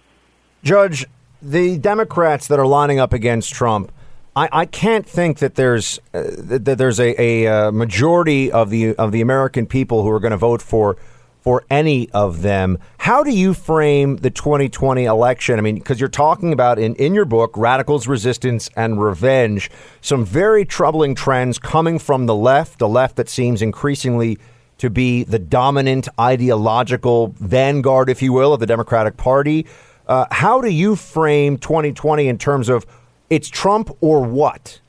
[0.64, 1.06] Judge,
[1.40, 3.92] the Democrats that are lining up against Trump,
[4.36, 8.96] I, I can't think that there's uh, that there's a, a, uh, majority of the
[8.96, 10.98] of the American people who are going to vote for
[11.40, 12.80] for any of them.
[12.98, 15.60] How do you frame the 2020 election?
[15.60, 19.70] I mean, because you're talking about in, in your book, Radicals, Resistance, and Revenge,
[20.02, 24.40] some very troubling trends coming from the left, the left that seems increasingly
[24.80, 29.68] to be the dominant ideological vanguard, if you will, of the Democratic Party.
[30.08, 32.88] Uh, how do you frame 2020 in terms of
[33.30, 34.80] it's Trump or what?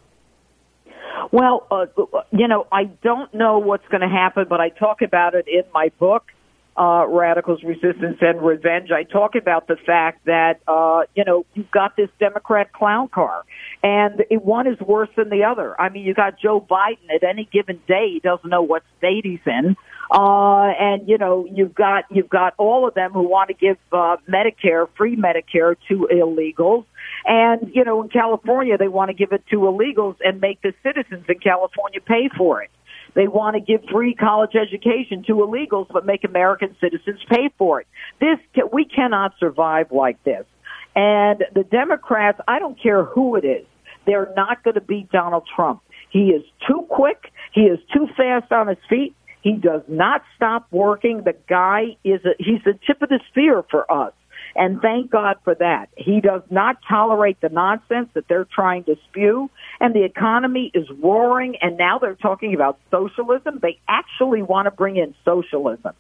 [1.33, 1.87] Well, uh,
[2.31, 5.65] you know, I don't know what's going to happen, but I talk about it in
[5.73, 6.31] my book
[6.77, 8.91] uh, radicals, resistance, and revenge.
[8.91, 13.45] I talk about the fact that uh, you know you've got this Democrat clown car,
[13.83, 15.81] and it, one is worse than the other.
[15.81, 19.25] I mean, you got Joe Biden at any given day; he doesn't know what state
[19.25, 19.77] he's in,
[20.11, 23.79] uh, and you know you've got you've got all of them who want to give
[23.93, 26.85] uh, Medicare, free Medicare, to illegals.
[27.27, 30.73] And, you know, in California, they want to give it to illegals and make the
[30.83, 32.71] citizens in California pay for it.
[33.15, 37.81] They want to give free college education to illegals, but make American citizens pay for
[37.81, 37.89] it.
[38.21, 38.39] This
[38.73, 40.45] we cannot survive like this.
[40.95, 43.67] And the Democrats, I don't care who it is,
[44.07, 45.83] they're not going to beat Donald Trump.
[46.11, 47.33] He is too quick.
[47.53, 49.15] He is too fast on his feet.
[49.43, 51.23] He does not stop working.
[51.25, 54.13] The guy is a, he's the tip of the spear for us.
[54.57, 55.89] And thank God for that.
[55.97, 59.51] He does not tolerate the nonsense that they're trying to spew.
[59.81, 61.57] And the economy is roaring.
[61.61, 63.59] And now they're talking about socialism.
[63.61, 65.95] They actually want to bring in socialism.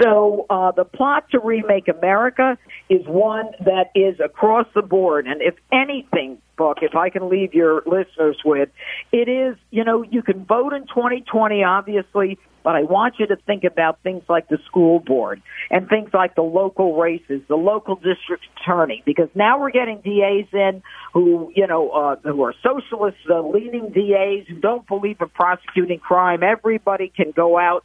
[0.00, 2.58] So uh, the plot to remake America
[2.88, 5.26] is one that is across the board.
[5.26, 8.70] And if anything, Buck, if I can leave your listeners with,
[9.12, 13.36] it is, you know, you can vote in 2020, obviously, but I want you to
[13.36, 17.96] think about things like the school board and things like the local races, the local
[17.96, 20.82] district attorney, because now we're getting DAs in
[21.12, 25.98] who, you know, uh, who are socialists, uh, leaning DAs who don't believe in prosecuting
[25.98, 26.42] crime.
[26.42, 27.84] Everybody can go out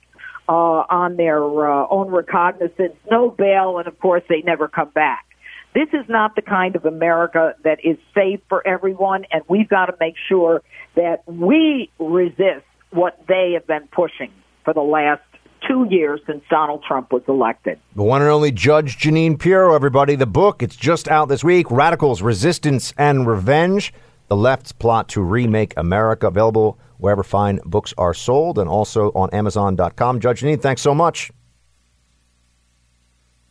[0.50, 5.26] uh, on their uh, own recognizance, no bail, and of course they never come back.
[5.74, 9.88] This is not the kind of America that is safe for everyone, and we've got
[9.88, 10.62] to make sure
[10.96, 14.32] that we resist what they have been pushing
[14.68, 15.22] for the last
[15.66, 17.80] two years since Donald Trump was elected.
[17.96, 20.18] The one and only Judge Jeanine Pirro, everybody.
[20.18, 23.94] The book, it's just out this week Radicals, Resistance, and Revenge
[24.28, 26.28] The Left's Plot to Remake America.
[26.28, 30.20] Available wherever fine books are sold and also on Amazon.com.
[30.20, 31.32] Judge Jeanine, thanks so much.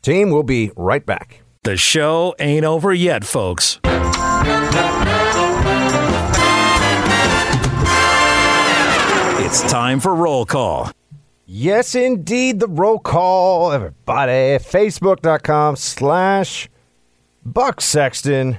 [0.03, 1.41] Team, we'll be right back.
[1.65, 3.81] The show ain't over yet, folks.
[9.39, 10.93] It's time for roll call.
[11.49, 14.59] Yes, indeed, the roll call, everybody.
[14.59, 16.69] Facebook.com slash
[17.45, 18.59] Buck Sexton.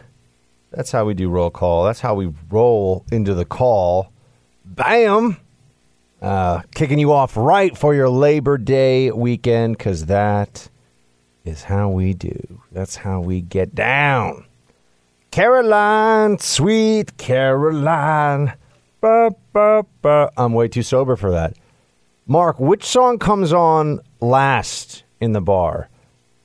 [0.71, 1.83] That's how we do roll call.
[1.83, 4.13] That's how we roll into the call.
[4.63, 5.35] Bam!
[6.21, 10.69] Uh, kicking you off right for your Labor Day weekend because that
[11.43, 12.61] is how we do.
[12.71, 14.45] That's how we get down.
[15.31, 18.53] Caroline, sweet Caroline.
[19.01, 20.31] Ba, ba, ba.
[20.37, 21.53] I'm way too sober for that.
[22.29, 25.89] Mark, which song comes on last in the bar?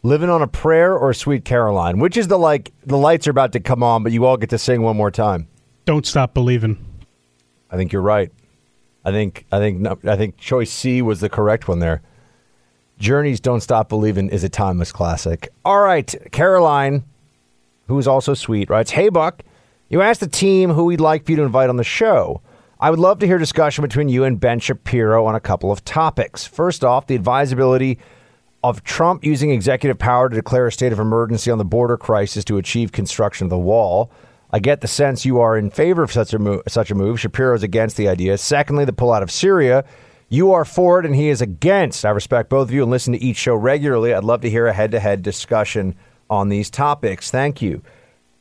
[0.05, 1.99] Living on a Prayer or Sweet Caroline?
[1.99, 4.51] Which is the like the lights are about to come on, but you all get
[4.51, 5.49] to sing one more time?
[5.85, 6.85] Don't stop believing.
[7.69, 8.31] I think you're right.
[9.05, 12.01] I think I think I think choice C was the correct one there.
[12.99, 15.49] Journey's Don't Stop Believing is a timeless classic.
[15.65, 17.03] All right, Caroline,
[17.89, 19.43] who is also sweet, writes, Hey Buck,
[19.89, 22.41] you asked the team who we'd like for you to invite on the show.
[22.83, 25.85] I would love to hear discussion between you and Ben Shapiro on a couple of
[25.85, 26.45] topics.
[26.45, 28.01] First off, the advisability
[28.65, 32.45] of Trump using executive power to declare a state of emergency on the border crisis
[32.47, 34.11] to achieve construction of the wall.
[34.51, 36.63] I get the sense you are in favor of such a move.
[36.67, 37.21] Such a move.
[37.21, 38.37] Shapiro is against the idea.
[38.37, 39.85] Secondly, the pullout of Syria.
[40.29, 42.05] You are for it, and he is against.
[42.05, 44.13] I respect both of you and listen to each show regularly.
[44.13, 45.95] I'd love to hear a head-to-head discussion
[46.29, 47.31] on these topics.
[47.31, 47.81] Thank you.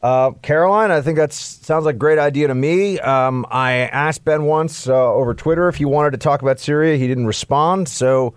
[0.02, 3.00] Uh, Caroline, I think that sounds like a great idea to me.
[3.00, 6.98] Um, I asked Ben once uh, over Twitter if he wanted to talk about Syria.
[6.98, 8.34] He didn't respond, so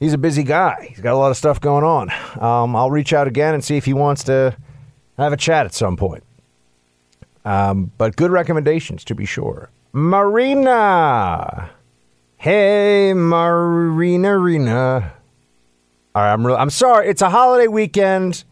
[0.00, 0.88] he's a busy guy.
[0.90, 2.10] He's got a lot of stuff going on.
[2.42, 4.56] Um, I'll reach out again and see if he wants to
[5.16, 6.24] have a chat at some point.
[7.44, 9.70] Um, but good recommendations, to be sure.
[9.92, 11.70] Marina.
[12.36, 15.12] Hey, Marina, Rena.
[16.16, 17.08] All right, I'm real, I'm sorry.
[17.08, 18.42] It's a holiday weekend.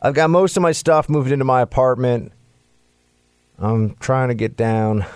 [0.00, 2.32] I've got most of my stuff moved into my apartment.
[3.58, 5.06] I'm trying to get down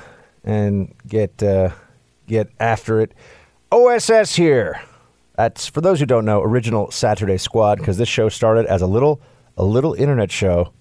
[0.42, 1.70] and get uh,
[2.26, 3.12] get after it.
[3.70, 4.80] OSS here.
[5.36, 8.86] That's for those who don't know, original Saturday Squad, because this show started as a
[8.86, 9.20] little
[9.56, 10.72] a little internet show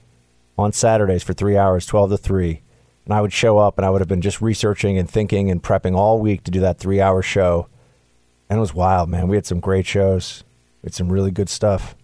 [0.57, 2.61] on Saturdays for three hours, twelve to three,
[3.05, 5.61] and I would show up and I would have been just researching and thinking and
[5.61, 7.67] prepping all week to do that three hour show,
[8.49, 9.27] and it was wild, man.
[9.27, 10.45] We had some great shows.
[10.81, 11.95] We had some really good stuff.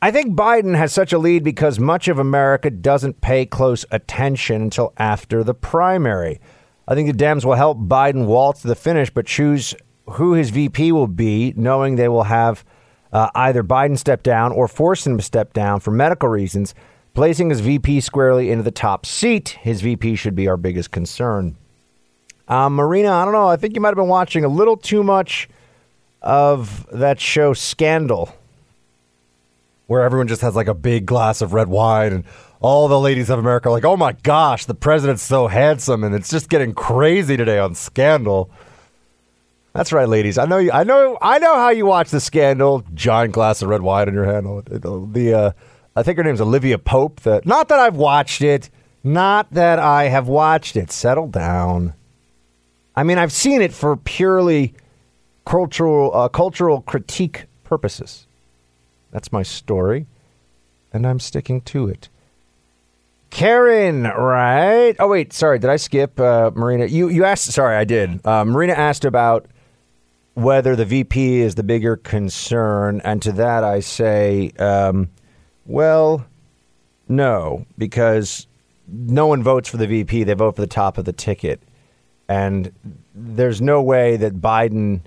[0.00, 4.62] I think Biden has such a lead because much of America doesn't pay close attention
[4.62, 6.40] until after the primary.
[6.86, 9.74] I think the Dems will help Biden waltz to the finish, but choose
[10.10, 12.64] who his VP will be, knowing they will have
[13.12, 16.76] uh, either Biden step down or force him to step down for medical reasons,
[17.12, 19.58] placing his VP squarely into the top seat.
[19.60, 21.56] His VP should be our biggest concern.
[22.46, 23.48] Um, Marina, I don't know.
[23.48, 25.48] I think you might have been watching a little too much
[26.22, 28.32] of that show Scandal
[29.88, 32.24] where everyone just has like a big glass of red wine and
[32.60, 36.14] all the ladies of America are like, oh my gosh, the president's so handsome and
[36.14, 38.50] it's just getting crazy today on Scandal.
[39.72, 40.38] That's right, ladies.
[40.38, 40.70] I know you.
[40.72, 41.18] I know.
[41.22, 42.84] I know how you watch the Scandal.
[42.94, 44.46] Giant glass of red wine in your hand.
[44.66, 45.52] The uh,
[45.94, 47.24] I think her name's Olivia Pope.
[47.44, 48.70] Not that I've watched it.
[49.04, 50.90] Not that I have watched it.
[50.90, 51.94] Settle down.
[52.96, 54.74] I mean, I've seen it for purely
[55.46, 58.26] cultural uh, cultural critique purposes.
[59.10, 60.06] That's my story,
[60.92, 62.08] and I'm sticking to it.
[63.30, 64.94] Karen, right?
[64.98, 66.86] Oh wait, sorry, did I skip uh, Marina?
[66.86, 67.52] You you asked.
[67.52, 68.24] Sorry, I did.
[68.26, 69.46] Uh, Marina asked about
[70.34, 75.10] whether the VP is the bigger concern, and to that I say, um,
[75.66, 76.24] well,
[77.08, 78.46] no, because
[78.86, 81.60] no one votes for the VP; they vote for the top of the ticket,
[82.28, 82.72] and
[83.14, 85.00] there's no way that Biden.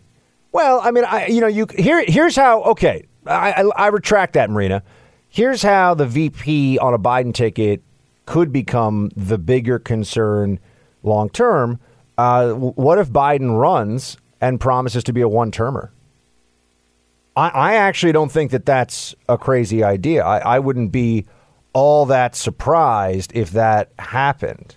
[0.52, 2.62] Well, I mean, I you know you here here's how.
[2.64, 4.84] Okay, I, I, I retract that, Marina.
[5.30, 7.82] Here's how the VP on a Biden ticket
[8.26, 10.60] could become the bigger concern
[11.04, 11.80] long term.
[12.18, 15.92] Uh, what if Biden runs and promises to be a one termer?
[17.36, 20.24] I, I, actually don't think that that's a crazy idea.
[20.24, 21.26] I, I, wouldn't be
[21.72, 24.76] all that surprised if that happened.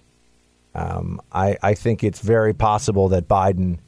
[0.74, 3.78] Um, I, I think it's very possible that Biden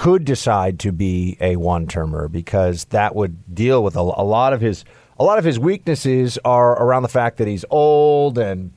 [0.00, 4.54] could decide to be a one termer because that would deal with a, a, lot
[4.54, 4.82] of his
[5.18, 8.72] a lot of his weaknesses are around the fact that he's old and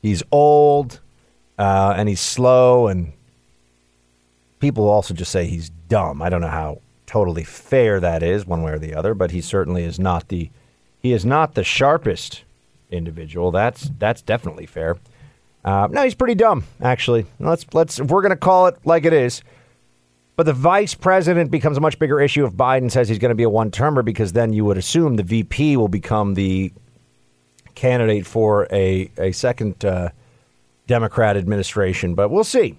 [0.00, 1.00] he's old
[1.58, 3.12] uh, and he's slow and
[4.58, 6.22] people also just say he's dumb.
[6.22, 9.42] I don't know how totally fair that is one way or the other, but he
[9.42, 10.48] certainly is not the
[11.02, 12.44] he is not the sharpest
[12.90, 13.50] individual.
[13.50, 14.96] That's that's definitely fair.
[15.62, 17.26] Uh, no, he's pretty dumb actually.
[17.38, 19.42] Let's let's if we're gonna call it like it is.
[20.36, 23.34] But the vice president becomes a much bigger issue if Biden says he's going to
[23.34, 26.72] be a one termer because then you would assume the VP will become the
[27.74, 30.08] candidate for a, a second uh,
[30.86, 32.14] Democrat administration.
[32.14, 32.78] But we'll see.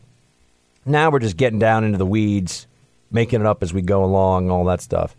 [0.85, 2.67] Now we're just getting down into the weeds,
[3.11, 5.15] making it up as we go along, all that stuff.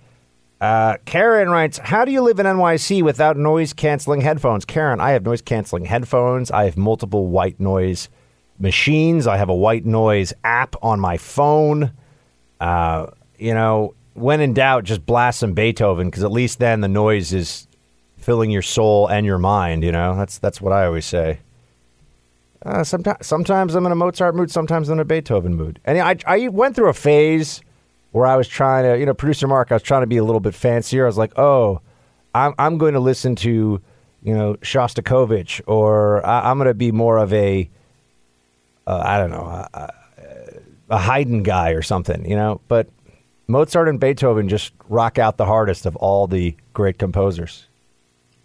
[0.60, 4.64] Uh, Karen writes, How do you live in NYC without noise canceling headphones?
[4.64, 6.50] Karen, I have noise canceling headphones.
[6.50, 8.08] I have multiple white noise
[8.58, 9.26] machines.
[9.26, 11.92] I have a white noise app on my phone.
[12.60, 13.06] Uh,
[13.38, 17.32] you know, when in doubt, just blast some Beethoven because at least then the noise
[17.32, 17.66] is
[18.16, 19.84] filling your soul and your mind.
[19.84, 21.40] You know, that's that's what I always say.
[22.64, 25.80] Uh, sometimes, sometimes I'm in a Mozart mood, sometimes I'm in a Beethoven mood.
[25.84, 27.60] And I, I went through a phase
[28.12, 30.24] where I was trying to, you know, producer Mark, I was trying to be a
[30.24, 31.04] little bit fancier.
[31.04, 31.82] I was like, oh,
[32.34, 33.82] I'm, I'm going to listen to,
[34.22, 37.68] you know, Shostakovich, or I, am going to be more of a,
[38.86, 39.44] uh, I don't know,
[39.74, 39.92] a,
[40.90, 42.60] a Haydn guy or something, you know.
[42.68, 42.88] But
[43.46, 47.66] Mozart and Beethoven just rock out the hardest of all the great composers.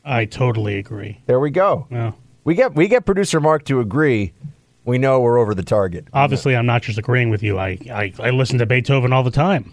[0.05, 1.19] I totally agree.
[1.25, 1.87] There we go.
[1.91, 2.13] Yeah.
[2.43, 4.33] We get we get producer Mark to agree.
[4.85, 6.07] We know we're over the target.
[6.13, 7.59] Obviously, I'm not just agreeing with you.
[7.59, 9.71] I, I, I listen to Beethoven all the time.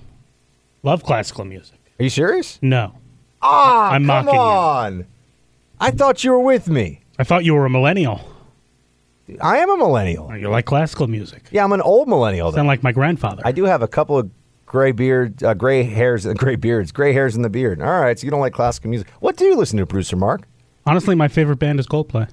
[0.83, 1.79] Love classical music.
[1.99, 2.59] Are you serious?
[2.61, 2.99] No.
[3.41, 4.99] Ah, I'm come mocking on.
[4.99, 5.07] you.
[5.81, 7.01] I thought you were with me.
[7.19, 8.21] I thought you were a millennial.
[9.41, 10.35] I am a millennial.
[10.37, 11.49] You like classical music.
[11.51, 12.53] Yeah, I'm an old millennial.
[12.53, 13.43] Sound like my grandfather.
[13.45, 14.31] I do have a couple of
[14.67, 17.81] gray beard, uh, gray hairs, and gray beards, gray hairs in the beard.
[17.81, 19.09] All right, so you don't like classical music.
[19.21, 20.43] What do you listen to, producer Mark?
[20.87, 22.31] Honestly, my favorite band is Coldplay.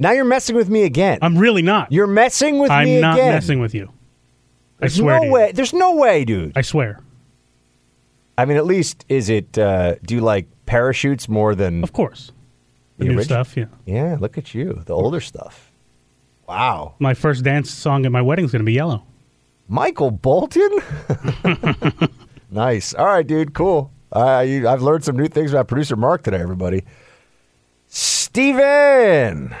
[0.00, 1.18] Now you're messing with me again.
[1.22, 1.90] I'm really not.
[1.92, 2.74] You're messing with me.
[2.74, 3.32] I'm not again.
[3.32, 3.92] messing with you.
[4.78, 5.52] I There's swear no way.
[5.52, 6.52] There's no way, dude.
[6.56, 7.00] I swear.
[8.36, 9.58] I mean, at least is it?
[9.58, 11.82] Uh, do you like parachutes more than?
[11.82, 12.30] Of course.
[12.98, 13.66] The new orig- stuff, yeah.
[13.86, 15.72] Yeah, look at you, the older stuff.
[16.48, 16.94] Wow.
[16.98, 19.04] My first dance song at my wedding is going to be Yellow.
[19.68, 20.70] Michael Bolton.
[22.50, 22.94] nice.
[22.94, 23.52] All right, dude.
[23.54, 23.92] Cool.
[24.10, 26.84] Uh, you, I've learned some new things about producer Mark today, everybody.
[27.86, 29.54] Steven.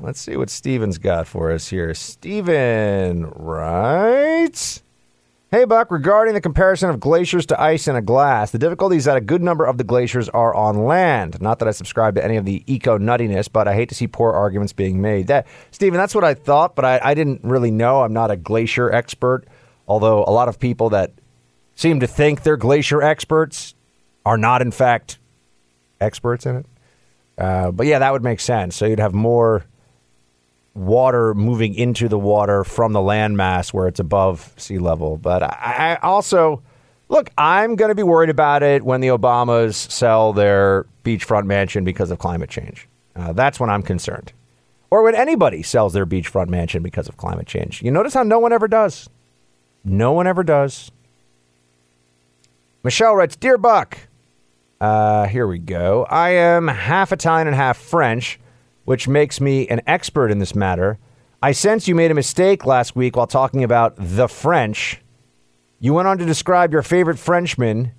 [0.00, 1.94] Let's see what Steven's got for us here.
[1.94, 4.82] Steven writes
[5.54, 9.04] Hey, Buck, regarding the comparison of glaciers to ice in a glass, the difficulty is
[9.04, 11.42] that a good number of the glaciers are on land.
[11.42, 14.06] Not that I subscribe to any of the eco nuttiness, but I hate to see
[14.06, 15.26] poor arguments being made.
[15.26, 18.00] That, Steven, that's what I thought, but I, I didn't really know.
[18.00, 19.44] I'm not a glacier expert,
[19.86, 21.12] although a lot of people that
[21.74, 23.74] seem to think they're glacier experts
[24.24, 25.18] are not, in fact,
[26.00, 26.66] experts in it.
[27.36, 28.74] Uh, but yeah, that would make sense.
[28.74, 29.66] So you'd have more
[30.74, 35.16] water moving into the water from the landmass where it's above sea level.
[35.16, 36.62] But I, I also
[37.08, 41.84] look, I'm going to be worried about it when the Obamas sell their beachfront mansion
[41.84, 42.88] because of climate change.
[43.14, 44.32] Uh, that's when I'm concerned.
[44.90, 47.82] Or when anybody sells their beachfront mansion because of climate change.
[47.82, 49.08] You notice how no one ever does.
[49.84, 50.90] No one ever does.
[52.82, 53.98] Michelle writes, Dear Buck,
[54.80, 56.04] uh, here we go.
[56.10, 58.40] I am half Italian and half French,
[58.84, 60.98] which makes me an expert in this matter.
[61.42, 65.00] I sense you made a mistake last week while talking about the French.
[65.80, 67.92] You went on to describe your favorite Frenchman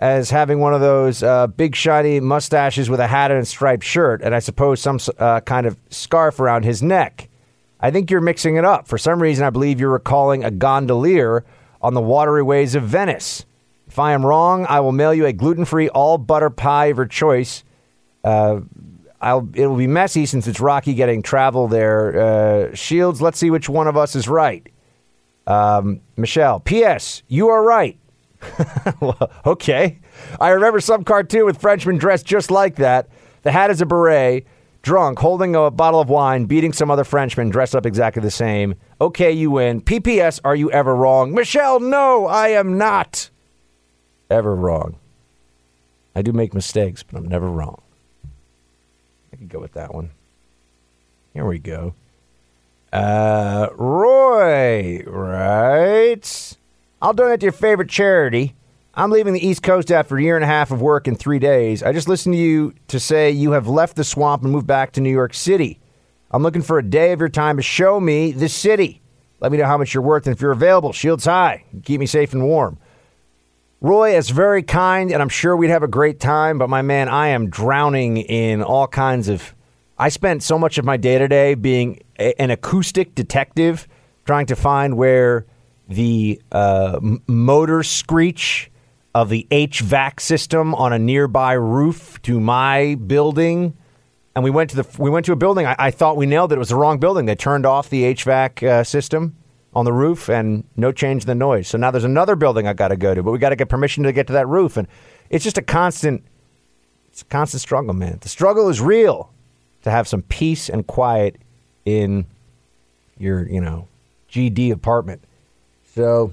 [0.00, 3.84] as having one of those uh, big shiny mustaches with a hat and a striped
[3.84, 7.28] shirt, and I suppose some uh, kind of scarf around his neck.
[7.80, 8.88] I think you're mixing it up.
[8.88, 11.44] For some reason, I believe you're recalling a gondolier
[11.82, 13.44] on the watery ways of Venice.
[13.86, 16.96] If I am wrong, I will mail you a gluten free all butter pie of
[16.96, 17.64] your choice.
[18.24, 18.60] Uh,
[19.20, 22.70] I'll, it'll be messy since it's rocky getting travel there.
[22.70, 24.66] Uh, Shields, let's see which one of us is right.
[25.46, 27.22] Um, Michelle, P.S.
[27.28, 27.98] You are right.
[29.00, 29.98] Well, okay.
[30.40, 33.08] I remember some cartoon with Frenchmen dressed just like that.
[33.42, 34.46] The hat is a beret,
[34.82, 38.74] drunk, holding a bottle of wine, beating some other Frenchman dressed up exactly the same.
[39.00, 39.80] Okay, you win.
[39.80, 41.32] PPS, are you ever wrong?
[41.32, 43.30] Michelle, no, I am not
[44.30, 44.96] ever wrong.
[46.14, 47.80] I do make mistakes, but I'm never wrong.
[49.32, 50.10] I could go with that one.
[51.32, 51.94] Here we go.
[52.92, 56.56] Uh, Roy, right?
[57.00, 58.54] I'll donate to your favorite charity.
[58.94, 61.38] I'm leaving the East Coast after a year and a half of work in three
[61.38, 61.82] days.
[61.82, 64.92] I just listened to you to say you have left the swamp and moved back
[64.92, 65.78] to New York City.
[66.32, 69.00] I'm looking for a day of your time to show me the city.
[69.38, 70.92] Let me know how much you're worth and if you're available.
[70.92, 71.64] Shields high.
[71.84, 72.78] Keep me safe and warm.
[73.82, 76.58] Roy is very kind, and I'm sure we'd have a great time.
[76.58, 79.54] But my man, I am drowning in all kinds of.
[79.98, 83.88] I spent so much of my day today being a, an acoustic detective,
[84.26, 85.46] trying to find where
[85.88, 88.70] the uh, motor screech
[89.14, 93.76] of the HVAC system on a nearby roof to my building.
[94.34, 95.64] And we went to the we went to a building.
[95.64, 96.56] I, I thought we nailed it.
[96.56, 97.24] It was the wrong building.
[97.24, 99.36] They turned off the HVAC uh, system
[99.74, 101.68] on the roof and no change in the noise.
[101.68, 103.68] So now there's another building I got to go to, but we got to get
[103.68, 104.76] permission to get to that roof.
[104.76, 104.88] And
[105.28, 106.24] it's just a constant,
[107.08, 108.18] it's a constant struggle, man.
[108.20, 109.30] The struggle is real
[109.82, 111.36] to have some peace and quiet
[111.84, 112.26] in
[113.18, 113.86] your, you know,
[114.30, 115.22] GD apartment.
[115.94, 116.32] So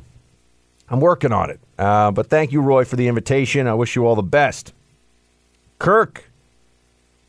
[0.89, 1.59] I'm working on it.
[1.77, 3.67] Uh, but thank you, Roy, for the invitation.
[3.67, 4.73] I wish you all the best.
[5.79, 6.26] Kirk.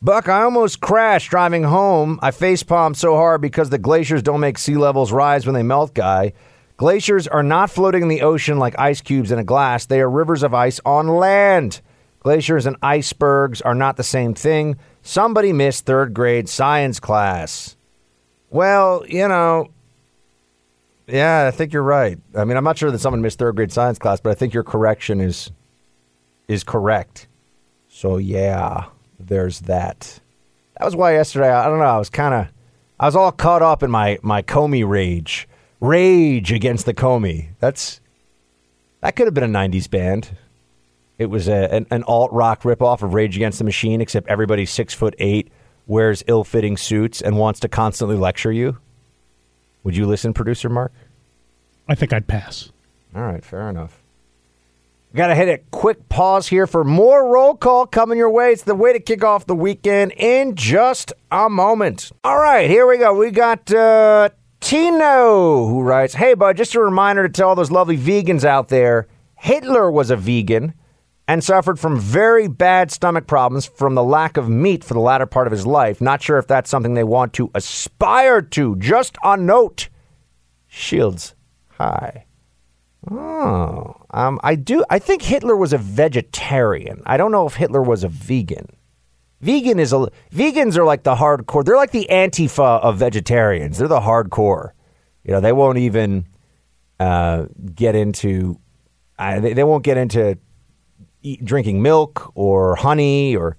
[0.01, 2.19] Buck, I almost crashed driving home.
[2.21, 5.93] I facepalmed so hard because the glaciers don't make sea levels rise when they melt,
[5.93, 6.31] guy.
[6.77, 9.85] Glaciers are not floating in the ocean like ice cubes in a glass.
[9.85, 11.81] They are rivers of ice on land.
[12.21, 14.77] Glaciers and icebergs are not the same thing.
[15.01, 17.75] Somebody missed third grade science class.
[18.49, 19.67] Well, you know,
[21.07, 22.17] yeah, I think you're right.
[22.35, 24.53] I mean, I'm not sure that someone missed third grade science class, but I think
[24.53, 25.51] your correction is
[26.47, 27.27] is correct.
[27.89, 28.85] So yeah,
[29.19, 30.19] there's that.
[30.77, 31.51] That was why yesterday.
[31.51, 31.85] I don't know.
[31.85, 32.47] I was kind of,
[32.99, 35.47] I was all caught up in my my Comey rage,
[35.79, 37.49] rage against the Comey.
[37.59, 37.99] That's
[39.01, 40.37] that could have been a '90s band.
[41.17, 44.71] It was a, an, an alt rock ripoff of Rage Against the Machine, except everybody's
[44.71, 45.51] six foot eight,
[45.85, 48.77] wears ill fitting suits, and wants to constantly lecture you.
[49.83, 50.93] Would you listen, producer Mark?
[51.89, 52.71] I think I'd pass.
[53.13, 53.98] All right, fair enough.
[55.15, 58.51] Got to hit a quick pause here for more roll call coming your way.
[58.51, 62.11] It's the way to kick off the weekend in just a moment.
[62.23, 63.13] All right, here we go.
[63.15, 64.29] We got uh,
[64.59, 68.67] Tino who writes Hey, bud, just a reminder to tell all those lovely vegans out
[68.67, 69.07] there
[69.39, 70.73] Hitler was a vegan,
[71.27, 75.25] and suffered from very bad stomach problems from the lack of meat for the latter
[75.25, 76.01] part of his life.
[76.01, 78.75] Not sure if that's something they want to aspire to.
[78.75, 79.87] Just a note,
[80.67, 81.35] Shields,
[81.77, 82.25] hi.
[83.09, 84.83] Oh, um, I do.
[84.89, 87.01] I think Hitler was a vegetarian.
[87.05, 88.67] I don't know if Hitler was a vegan.
[89.41, 91.63] Vegan is a vegans are like the hardcore.
[91.63, 93.77] They're like the Antifa of vegetarians.
[93.77, 94.71] They're the hardcore.
[95.23, 96.27] You know, they won't even
[96.99, 98.59] uh, get into.
[99.17, 100.37] Uh, they, they won't get into
[101.21, 103.57] eat, drinking milk or honey or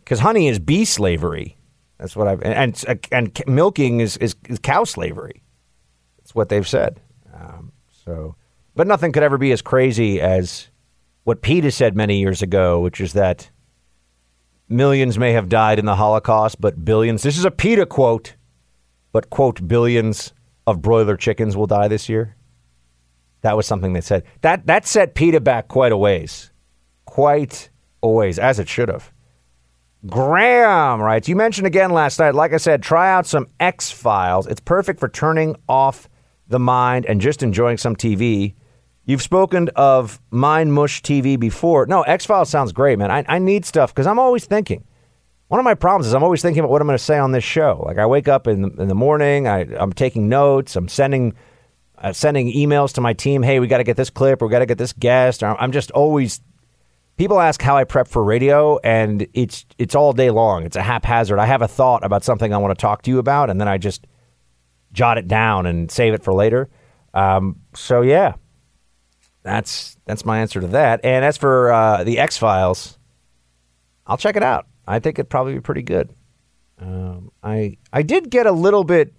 [0.00, 1.56] because honey is bee slavery.
[1.98, 5.42] That's what I've and and, and milking is, is, is cow slavery.
[6.18, 7.00] That's what they've said.
[7.32, 7.72] Um,
[8.04, 8.34] so,
[8.74, 10.68] but nothing could ever be as crazy as
[11.24, 13.50] what PETA said many years ago, which is that
[14.68, 17.22] millions may have died in the Holocaust, but billions.
[17.22, 18.36] This is a PETA quote,
[19.12, 20.32] but quote billions
[20.66, 22.36] of broiler chickens will die this year.
[23.42, 24.24] That was something they said.
[24.40, 26.52] That that set PETA back quite a ways,
[27.04, 27.70] quite
[28.02, 29.12] a ways, as it should have.
[30.06, 32.34] Graham writes, you mentioned again last night.
[32.34, 34.48] Like I said, try out some X Files.
[34.48, 36.08] It's perfect for turning off
[36.48, 38.54] the mind and just enjoying some TV.
[39.04, 41.86] You've spoken of Mind Mush TV before.
[41.86, 43.10] No, X Files sounds great, man.
[43.10, 44.84] I, I need stuff because I'm always thinking.
[45.48, 47.32] One of my problems is I'm always thinking about what I'm going to say on
[47.32, 47.82] this show.
[47.84, 51.34] Like I wake up in the, in the morning, I, I'm taking notes, I'm sending
[51.98, 53.42] uh, sending emails to my team.
[53.42, 55.42] Hey, we got to get this clip, we got to get this guest.
[55.42, 56.40] I'm just always.
[57.18, 60.64] People ask how I prep for radio, and it's it's all day long.
[60.64, 61.38] It's a haphazard.
[61.38, 63.68] I have a thought about something I want to talk to you about, and then
[63.68, 64.06] I just
[64.92, 66.70] jot it down and save it for later.
[67.12, 68.34] Um, so yeah,
[69.42, 71.00] that's that's my answer to that.
[71.04, 72.98] And as for uh, the X Files,
[74.06, 74.66] I'll check it out.
[74.86, 76.10] I think it'd probably be pretty good.
[76.78, 79.12] Um, I I did get a little bit.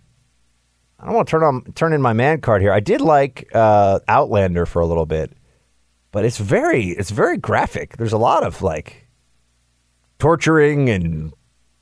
[0.99, 2.71] I don't want to turn on turn in my man card here.
[2.71, 5.33] I did like uh, Outlander for a little bit,
[6.11, 7.97] but it's very it's very graphic.
[7.97, 9.07] There's a lot of like
[10.19, 11.33] torturing and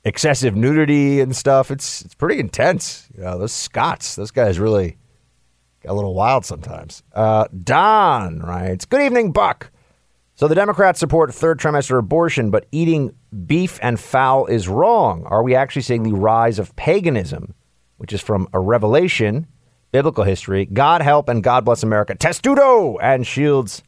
[0.04, 1.70] excessive nudity and stuff.
[1.70, 3.08] It's it's pretty intense.
[3.16, 4.96] You know, those Scots, those guys really
[5.82, 7.02] get a little wild sometimes.
[7.12, 9.70] Uh, Don writes, "Good evening, Buck."
[10.34, 13.14] So the Democrats support third trimester abortion, but eating
[13.46, 15.24] beef and fowl is wrong.
[15.26, 17.54] Are we actually seeing the rise of paganism,
[17.98, 19.46] which is from a revelation,
[19.92, 20.64] biblical history?
[20.66, 22.14] God help and God bless America.
[22.14, 23.82] Testudo and Shields.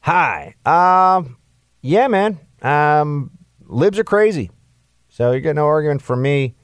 [0.00, 0.54] Hi.
[0.66, 1.36] Um,
[1.80, 2.38] yeah, man.
[2.60, 3.30] Um,
[3.66, 4.50] libs are crazy.
[5.08, 6.54] So you get no argument from me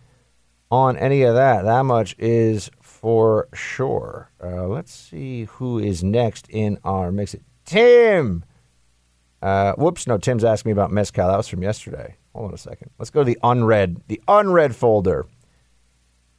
[0.71, 1.63] on any of that.
[1.63, 2.71] That much is
[3.05, 4.31] for sure.
[4.43, 7.35] Uh, let's see who is next in our mix.
[7.35, 7.43] It.
[7.67, 8.47] Tim.
[9.43, 11.29] Uh, whoops, no, Tim's asking me about mezcal.
[11.29, 12.17] That was from yesterday.
[12.35, 12.93] Hold on a second.
[12.99, 15.27] Let's go to the unread, the unread folder.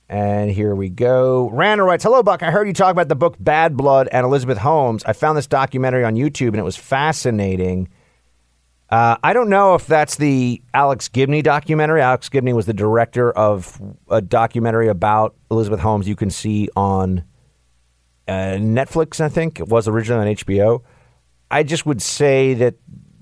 [0.10, 1.52] And here we go.
[1.52, 2.42] Randall writes, Hello, Buck.
[2.42, 5.04] I heard you talk about the book Bad Blood and Elizabeth Holmes.
[5.06, 7.90] I found this documentary on YouTube and it was fascinating.
[8.90, 12.02] Uh, I don't know if that's the Alex Gibney documentary.
[12.02, 17.24] Alex Gibney was the director of a documentary about Elizabeth Holmes you can see on
[18.28, 19.60] uh, Netflix, I think.
[19.60, 20.82] It was originally on HBO.
[21.49, 22.76] I just would say that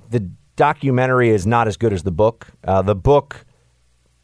[0.10, 2.48] the documentary is not as good as the book.
[2.64, 3.46] Uh, the book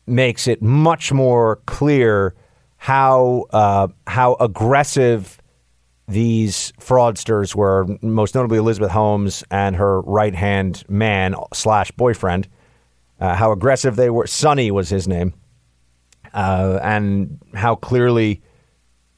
[0.05, 2.35] makes it much more clear
[2.77, 5.38] how uh, how aggressive
[6.09, 12.47] these fraudsters were, most notably Elizabeth Holmes and her right hand man slash boyfriend.
[13.19, 14.25] Uh, how aggressive they were.
[14.25, 15.33] Sunny was his name,
[16.33, 18.41] uh, and how clearly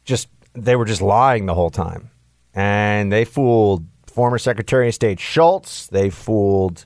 [0.05, 2.09] just they were just lying the whole time,
[2.55, 5.85] and they fooled former Secretary of State Shultz.
[5.87, 6.85] They fooled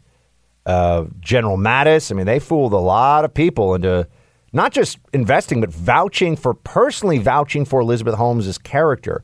[0.66, 2.12] uh, General Mattis.
[2.12, 4.08] I mean, they fooled a lot of people into
[4.52, 9.24] not just investing, but vouching for personally vouching for Elizabeth Holmes' character.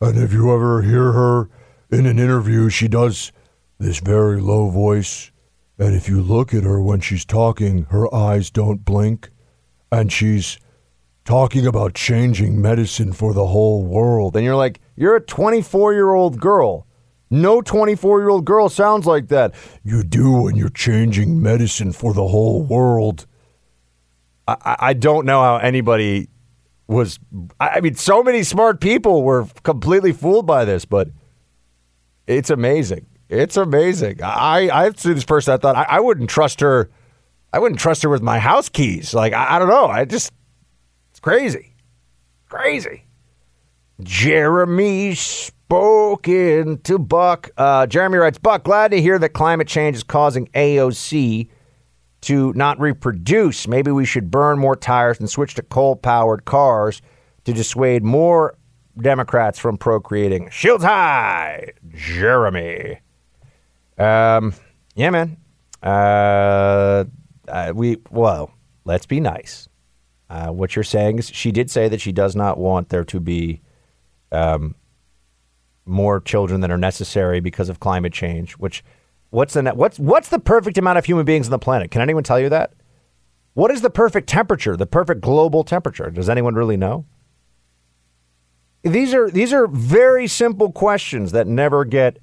[0.00, 1.48] And if you ever hear her
[1.90, 3.32] in an interview, she does
[3.78, 5.30] this very low voice.
[5.78, 9.30] And if you look at her when she's talking, her eyes don't blink.
[9.90, 10.58] And she's
[11.24, 14.36] talking about changing medicine for the whole world.
[14.36, 16.86] And you're like, you're a 24 year old girl.
[17.30, 19.54] No 24 year old girl sounds like that.
[19.84, 23.26] You do when you're changing medicine for the whole world.
[24.46, 26.28] I, I don't know how anybody
[26.88, 27.20] was.
[27.60, 31.10] I mean, so many smart people were completely fooled by this, but
[32.26, 33.06] it's amazing.
[33.28, 34.22] It's amazing.
[34.22, 35.54] I I see this person.
[35.54, 36.90] I thought I, I, wouldn't trust her.
[37.52, 39.12] I wouldn't trust her with my house keys.
[39.12, 39.86] Like I, I don't know.
[39.86, 40.32] I just
[41.10, 41.74] it's crazy,
[42.48, 43.04] crazy.
[44.00, 47.50] Jeremy spoken to Buck.
[47.56, 51.48] Uh, Jeremy writes, Buck, glad to hear that climate change is causing AOC
[52.22, 53.68] to not reproduce.
[53.68, 57.00] Maybe we should burn more tires and switch to coal powered cars
[57.44, 58.56] to dissuade more
[59.00, 60.48] Democrats from procreating.
[60.50, 63.00] Shields high, Jeremy.
[63.96, 64.54] Um,
[64.94, 65.36] Yeah, man.
[65.82, 67.04] Uh,
[67.46, 68.52] uh, we well,
[68.84, 69.68] let's be nice.
[70.28, 73.20] Uh, what you're saying is she did say that she does not want there to
[73.20, 73.62] be
[74.32, 74.74] um,
[75.86, 78.52] more children than are necessary because of climate change.
[78.54, 78.84] Which
[79.30, 81.90] what's the what's what's the perfect amount of human beings on the planet?
[81.90, 82.72] Can anyone tell you that?
[83.54, 84.76] What is the perfect temperature?
[84.76, 86.10] The perfect global temperature?
[86.10, 87.06] Does anyone really know?
[88.82, 92.18] These are these are very simple questions that never get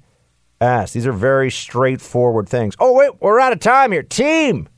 [0.60, 0.94] asked.
[0.94, 2.74] These are very straightforward things.
[2.78, 4.02] Oh wait, we're out of time here.
[4.02, 4.68] Team,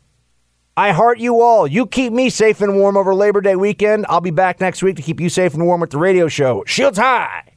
[0.77, 1.67] I heart you all.
[1.67, 4.07] You keep me safe and warm over Labor Day weekend.
[4.09, 6.65] I'll be back next week to keep you safe and warm with the radio show.
[6.67, 7.48] Shields high.